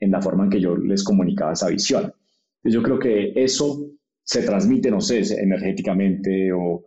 en 0.00 0.10
la 0.10 0.20
forma 0.20 0.44
en 0.44 0.50
que 0.50 0.60
yo 0.60 0.76
les 0.76 1.02
comunicaba 1.02 1.52
esa 1.52 1.68
visión. 1.68 2.02
Entonces, 2.02 2.74
yo 2.74 2.82
creo 2.82 2.98
que 2.98 3.32
eso 3.36 3.90
se 4.22 4.42
transmite, 4.42 4.90
no 4.90 5.00
sé, 5.00 5.20
energéticamente 5.40 6.52
o 6.52 6.84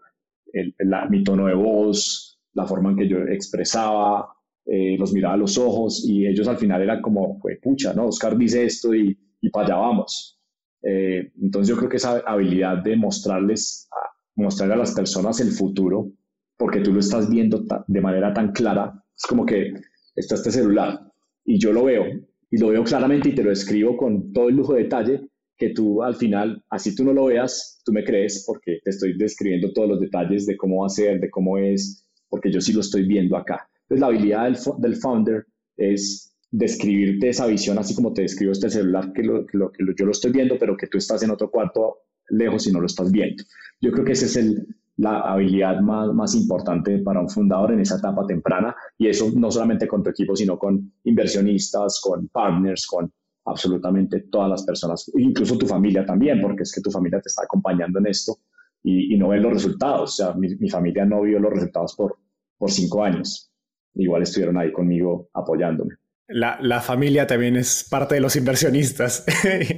el, 0.53 0.75
la, 0.79 1.07
mi 1.07 1.23
tono 1.23 1.47
de 1.47 1.55
voz, 1.55 2.39
la 2.53 2.65
forma 2.65 2.91
en 2.91 2.97
que 2.97 3.07
yo 3.07 3.19
expresaba, 3.19 4.33
eh, 4.65 4.97
los 4.97 5.13
miraba 5.13 5.35
a 5.35 5.37
los 5.37 5.57
ojos 5.57 6.03
y 6.07 6.27
ellos 6.27 6.47
al 6.47 6.57
final 6.57 6.81
eran 6.81 7.01
como, 7.01 7.39
pues 7.39 7.59
pucha, 7.61 7.93
¿no? 7.93 8.07
Oscar 8.07 8.37
dice 8.37 8.65
esto 8.65 8.93
y, 8.93 9.17
y 9.41 9.49
para 9.49 9.67
allá 9.67 9.75
vamos. 9.77 10.39
Eh, 10.83 11.31
entonces 11.41 11.69
yo 11.69 11.77
creo 11.77 11.89
que 11.89 11.97
esa 11.97 12.19
habilidad 12.25 12.83
de 12.83 12.95
mostrarles, 12.95 13.87
a, 13.91 14.09
mostrarle 14.35 14.75
a 14.75 14.77
las 14.77 14.93
personas 14.93 15.39
el 15.39 15.51
futuro, 15.51 16.11
porque 16.57 16.79
tú 16.81 16.93
lo 16.93 16.99
estás 16.99 17.29
viendo 17.29 17.63
de 17.87 18.01
manera 18.01 18.33
tan 18.33 18.51
clara, 18.51 19.03
es 19.15 19.25
como 19.27 19.45
que 19.45 19.73
está 20.15 20.35
este 20.35 20.51
celular 20.51 20.99
y 21.45 21.59
yo 21.59 21.71
lo 21.71 21.83
veo 21.85 22.05
y 22.49 22.57
lo 22.57 22.69
veo 22.69 22.83
claramente 22.83 23.29
y 23.29 23.35
te 23.35 23.43
lo 23.43 23.51
escribo 23.51 23.95
con 23.97 24.33
todo 24.33 24.49
el 24.49 24.55
lujo 24.55 24.73
de 24.73 24.83
detalle 24.83 25.26
que 25.57 25.69
tú 25.69 26.03
al 26.03 26.15
final, 26.15 26.63
así 26.69 26.95
tú 26.95 27.03
no 27.03 27.13
lo 27.13 27.25
veas, 27.25 27.81
tú 27.83 27.91
me 27.91 28.03
crees 28.03 28.43
porque 28.45 28.79
te 28.83 28.91
estoy 28.91 29.17
describiendo 29.17 29.73
todos 29.73 29.89
los 29.89 29.99
detalles 29.99 30.45
de 30.45 30.55
cómo 30.55 30.81
va 30.81 30.87
a 30.87 30.89
ser, 30.89 31.19
de 31.19 31.29
cómo 31.29 31.57
es, 31.57 32.05
porque 32.29 32.51
yo 32.51 32.61
sí 32.61 32.73
lo 32.73 32.81
estoy 32.81 33.07
viendo 33.07 33.35
acá. 33.35 33.67
Entonces 33.83 34.01
la 34.01 34.07
habilidad 34.07 34.43
del, 34.43 34.57
del 34.79 34.95
founder 34.97 35.45
es 35.77 36.33
describirte 36.51 37.29
esa 37.29 37.45
visión 37.45 37.77
así 37.77 37.93
como 37.93 38.13
te 38.13 38.21
describo 38.21 38.51
este 38.51 38.69
celular 38.69 39.11
que, 39.13 39.23
lo, 39.23 39.45
que, 39.45 39.57
yo 39.97 40.05
lo 40.05 40.11
estoy 40.11 40.31
viendo, 40.31 40.57
pero 40.57 40.77
que 40.77 40.87
tú 40.87 40.97
estás 40.97 41.23
en 41.23 41.31
otro 41.31 41.49
cuarto 41.49 41.97
lejos 42.29 42.67
y 42.67 42.71
no 42.71 42.79
lo 42.79 42.85
estás 42.85 43.11
viendo. 43.11 43.43
Yo 43.81 43.91
creo 43.91 44.05
que 44.05 44.13
esa 44.13 44.25
es 44.25 44.35
el, 44.35 44.67
la 44.97 45.19
habilidad 45.21 45.79
más, 45.81 46.13
más 46.13 46.35
importante 46.35 46.99
para 46.99 47.21
un 47.21 47.29
fundador 47.29 47.71
en 47.71 47.81
esa 47.81 47.97
etapa 47.97 48.25
temprana 48.25 48.75
y 48.97 49.07
eso 49.07 49.31
no 49.35 49.51
solamente 49.51 49.87
con 49.87 50.03
tu 50.03 50.09
equipo, 50.09 50.35
sino 50.35 50.57
con 50.57 50.93
inversionistas, 51.03 51.99
con 52.01 52.27
partners, 52.29 52.85
con 52.87 53.11
absolutamente 53.47 54.25
todas 54.29 54.49
las 54.49 54.63
personas, 54.63 55.09
incluso 55.17 55.57
tu 55.57 55.65
familia 55.65 56.05
también, 56.05 56.41
porque 56.41 56.63
es 56.63 56.71
que 56.73 56.81
tu 56.81 56.91
familia 56.91 57.19
te 57.21 57.29
está 57.29 57.43
acompañando 57.43 57.99
en 57.99 58.07
esto 58.07 58.37
y, 58.83 59.17
no 59.17 59.29
ven 59.29 59.43
los 59.43 59.53
resultados. 59.53 60.19
O 60.19 60.25
sea, 60.25 60.33
mi, 60.33 60.69
familia 60.69 61.05
no 61.05 61.21
vio 61.21 61.39
los 61.39 61.51
resultados 61.51 61.95
por, 61.95 62.17
por 62.57 62.71
cinco 62.71 63.03
años. 63.03 63.51
Igual 63.95 64.23
estuvieron 64.23 64.57
ahí 64.57 64.71
conmigo 64.71 65.29
apoyándome. 65.33 65.95
La, 66.29 66.59
la, 66.61 66.81
familia 66.81 67.25
también 67.25 67.55
es 67.55 67.87
parte 67.89 68.15
de 68.15 68.21
los 68.21 68.35
inversionistas. 68.35 69.25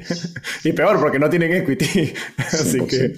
y 0.63 0.73
peor, 0.73 0.99
porque 0.99 1.19
no 1.19 1.29
tienen 1.29 1.53
equity. 1.53 2.11
Así 2.37 2.79
que, 2.87 3.13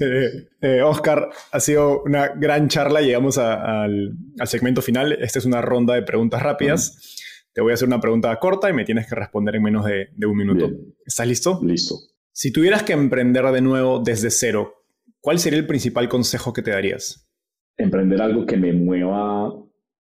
eh, 0.00 0.48
eh, 0.60 0.82
Oscar, 0.82 1.30
ha 1.52 1.60
sido 1.60 2.02
una 2.02 2.28
gran 2.28 2.68
charla. 2.68 3.00
Llegamos 3.00 3.38
al, 3.38 4.16
al, 4.38 4.48
segmento 4.48 4.82
final. 4.82 5.12
Esta 5.12 5.38
es 5.38 5.44
una 5.44 5.62
ronda 5.62 5.94
de 5.94 6.02
preguntas 6.02 6.42
rápidas. 6.42 7.13
Te 7.54 7.62
voy 7.62 7.70
a 7.70 7.74
hacer 7.74 7.86
una 7.86 8.00
pregunta 8.00 8.36
corta 8.40 8.68
y 8.68 8.72
me 8.72 8.84
tienes 8.84 9.08
que 9.08 9.14
responder 9.14 9.54
en 9.54 9.62
menos 9.62 9.84
de, 9.86 10.08
de 10.14 10.26
un 10.26 10.36
minuto. 10.36 10.70
¿Estás 11.06 11.28
listo? 11.28 11.60
Listo. 11.62 11.94
Si 12.32 12.52
tuvieras 12.52 12.82
que 12.82 12.94
emprender 12.94 13.44
de 13.46 13.60
nuevo 13.60 14.00
desde 14.00 14.30
cero, 14.30 14.84
¿cuál 15.20 15.38
sería 15.38 15.60
el 15.60 15.66
principal 15.66 16.08
consejo 16.08 16.52
que 16.52 16.62
te 16.62 16.72
darías? 16.72 17.30
Emprender 17.76 18.20
algo 18.20 18.44
que 18.44 18.56
me 18.56 18.72
mueva 18.72 19.52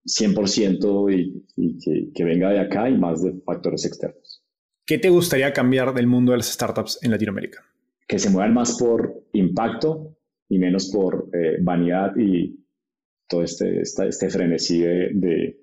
100% 0.05 1.15
y, 1.15 1.45
y 1.57 2.13
que, 2.13 2.25
venga 2.25 2.51
de 2.51 2.61
acá 2.61 2.91
y 2.91 2.99
más 2.99 3.23
de 3.23 3.33
factores 3.47 3.87
externos. 3.87 4.45
¿Qué 4.85 4.99
te 4.99 5.09
gustaría 5.09 5.53
cambiar 5.53 5.95
del 5.95 6.07
mundo 6.07 6.33
de 6.33 6.39
las 6.39 6.53
startups 6.53 6.99
en 7.03 7.11
Latinoamérica? 7.11 7.65
Que 8.07 8.19
se 8.19 8.31
muevan 8.31 8.55
más 8.55 8.79
por 8.79 9.23
impacto 9.33 10.17
y 10.49 10.59
menos 10.59 10.91
por 10.91 11.29
eh, 11.33 11.59
vanidad 11.63 12.13
y 12.17 12.65
todo 13.29 13.43
este, 13.43 13.83
este 13.83 14.31
frenesí 14.31 14.81
de, 14.81 15.11
de, 15.13 15.61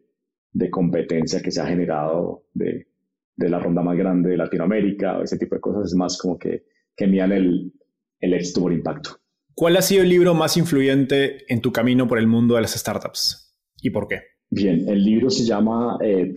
competencia 0.72 1.42
que 1.42 1.52
se 1.52 1.62
ha 1.62 1.68
generado 1.68 2.46
de, 2.54 2.88
de, 3.36 3.50
la 3.50 3.60
ronda 3.60 3.82
más 3.82 3.98
grande 3.98 4.30
de 4.30 4.38
Latinoamérica, 4.38 5.22
ese 5.22 5.38
tipo 5.38 5.56
de 5.56 5.62
cosas, 5.62 5.92
es 5.92 5.96
más 5.96 6.18
como 6.18 6.40
que, 6.40 6.64
que 6.96 7.08
miran 7.08 7.32
el, 7.32 7.74
el 8.20 8.34
éxito 8.34 8.62
por 8.62 8.74
impacto. 8.74 9.12
¿Cuál 9.54 9.78
ha 9.78 9.82
sido 9.82 10.04
el 10.04 10.10
libro 10.10 10.34
más 10.34 10.58
influyente 10.58 11.52
en 11.52 11.62
tu 11.62 11.72
camino 11.72 12.08
por 12.08 12.20
el 12.20 12.28
mundo 12.28 12.56
de 12.56 12.62
las 12.62 12.74
startups 12.74 13.58
y 13.82 13.90
por 13.90 14.08
qué? 14.08 14.22
Bien, 14.50 14.88
el 14.88 15.04
libro 15.04 15.30
se 15.30 15.46
llama 15.46 15.98
eh, 16.02 16.34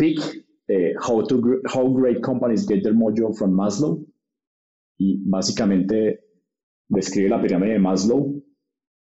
eh 0.69 0.95
How, 1.07 1.27
to, 1.27 1.41
How 1.75 1.95
Great 1.95 2.21
Companies 2.21 2.66
Get 2.69 2.83
Their 2.83 2.95
Mojo 2.95 3.33
from 3.33 3.53
Maslow 3.53 4.07
y 4.99 5.23
básicamente 5.29 6.21
describe 6.89 7.29
la 7.29 7.41
pirámide 7.41 7.75
de 7.75 7.79
Maslow 7.79 8.43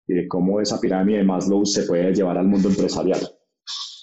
y 0.07 0.15
de 0.15 0.29
cómo 0.29 0.61
esa 0.61 0.81
pirámide 0.81 1.19
de 1.19 1.25
Maslow 1.25 1.65
se 1.65 1.83
puede 1.85 2.15
llevar 2.15 2.39
al 2.39 2.47
mundo 2.47 2.69
empresarial. 2.69 3.21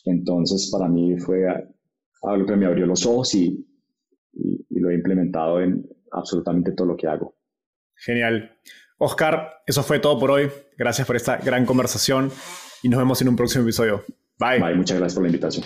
Entonces, 0.03 0.69
para 0.71 0.89
mí 0.89 1.17
fue 1.17 1.45
algo 2.23 2.45
que 2.45 2.55
me 2.55 2.65
abrió 2.65 2.85
los 2.85 3.05
ojos 3.05 3.33
y, 3.35 3.65
y 4.33 4.79
lo 4.79 4.89
he 4.89 4.95
implementado 4.95 5.61
en 5.61 5.87
absolutamente 6.11 6.71
todo 6.71 6.87
lo 6.87 6.97
que 6.97 7.07
hago. 7.07 7.35
Genial. 7.95 8.51
Oscar, 8.97 9.61
eso 9.65 9.83
fue 9.83 9.99
todo 9.99 10.19
por 10.19 10.31
hoy. 10.31 10.49
Gracias 10.77 11.05
por 11.05 11.15
esta 11.15 11.37
gran 11.37 11.65
conversación 11.65 12.31
y 12.81 12.89
nos 12.89 12.99
vemos 12.99 13.21
en 13.21 13.29
un 13.29 13.35
próximo 13.35 13.63
episodio. 13.63 14.03
Bye. 14.39 14.59
Bye, 14.59 14.75
muchas 14.75 14.97
gracias 14.97 15.15
por 15.15 15.23
la 15.23 15.29
invitación. 15.29 15.65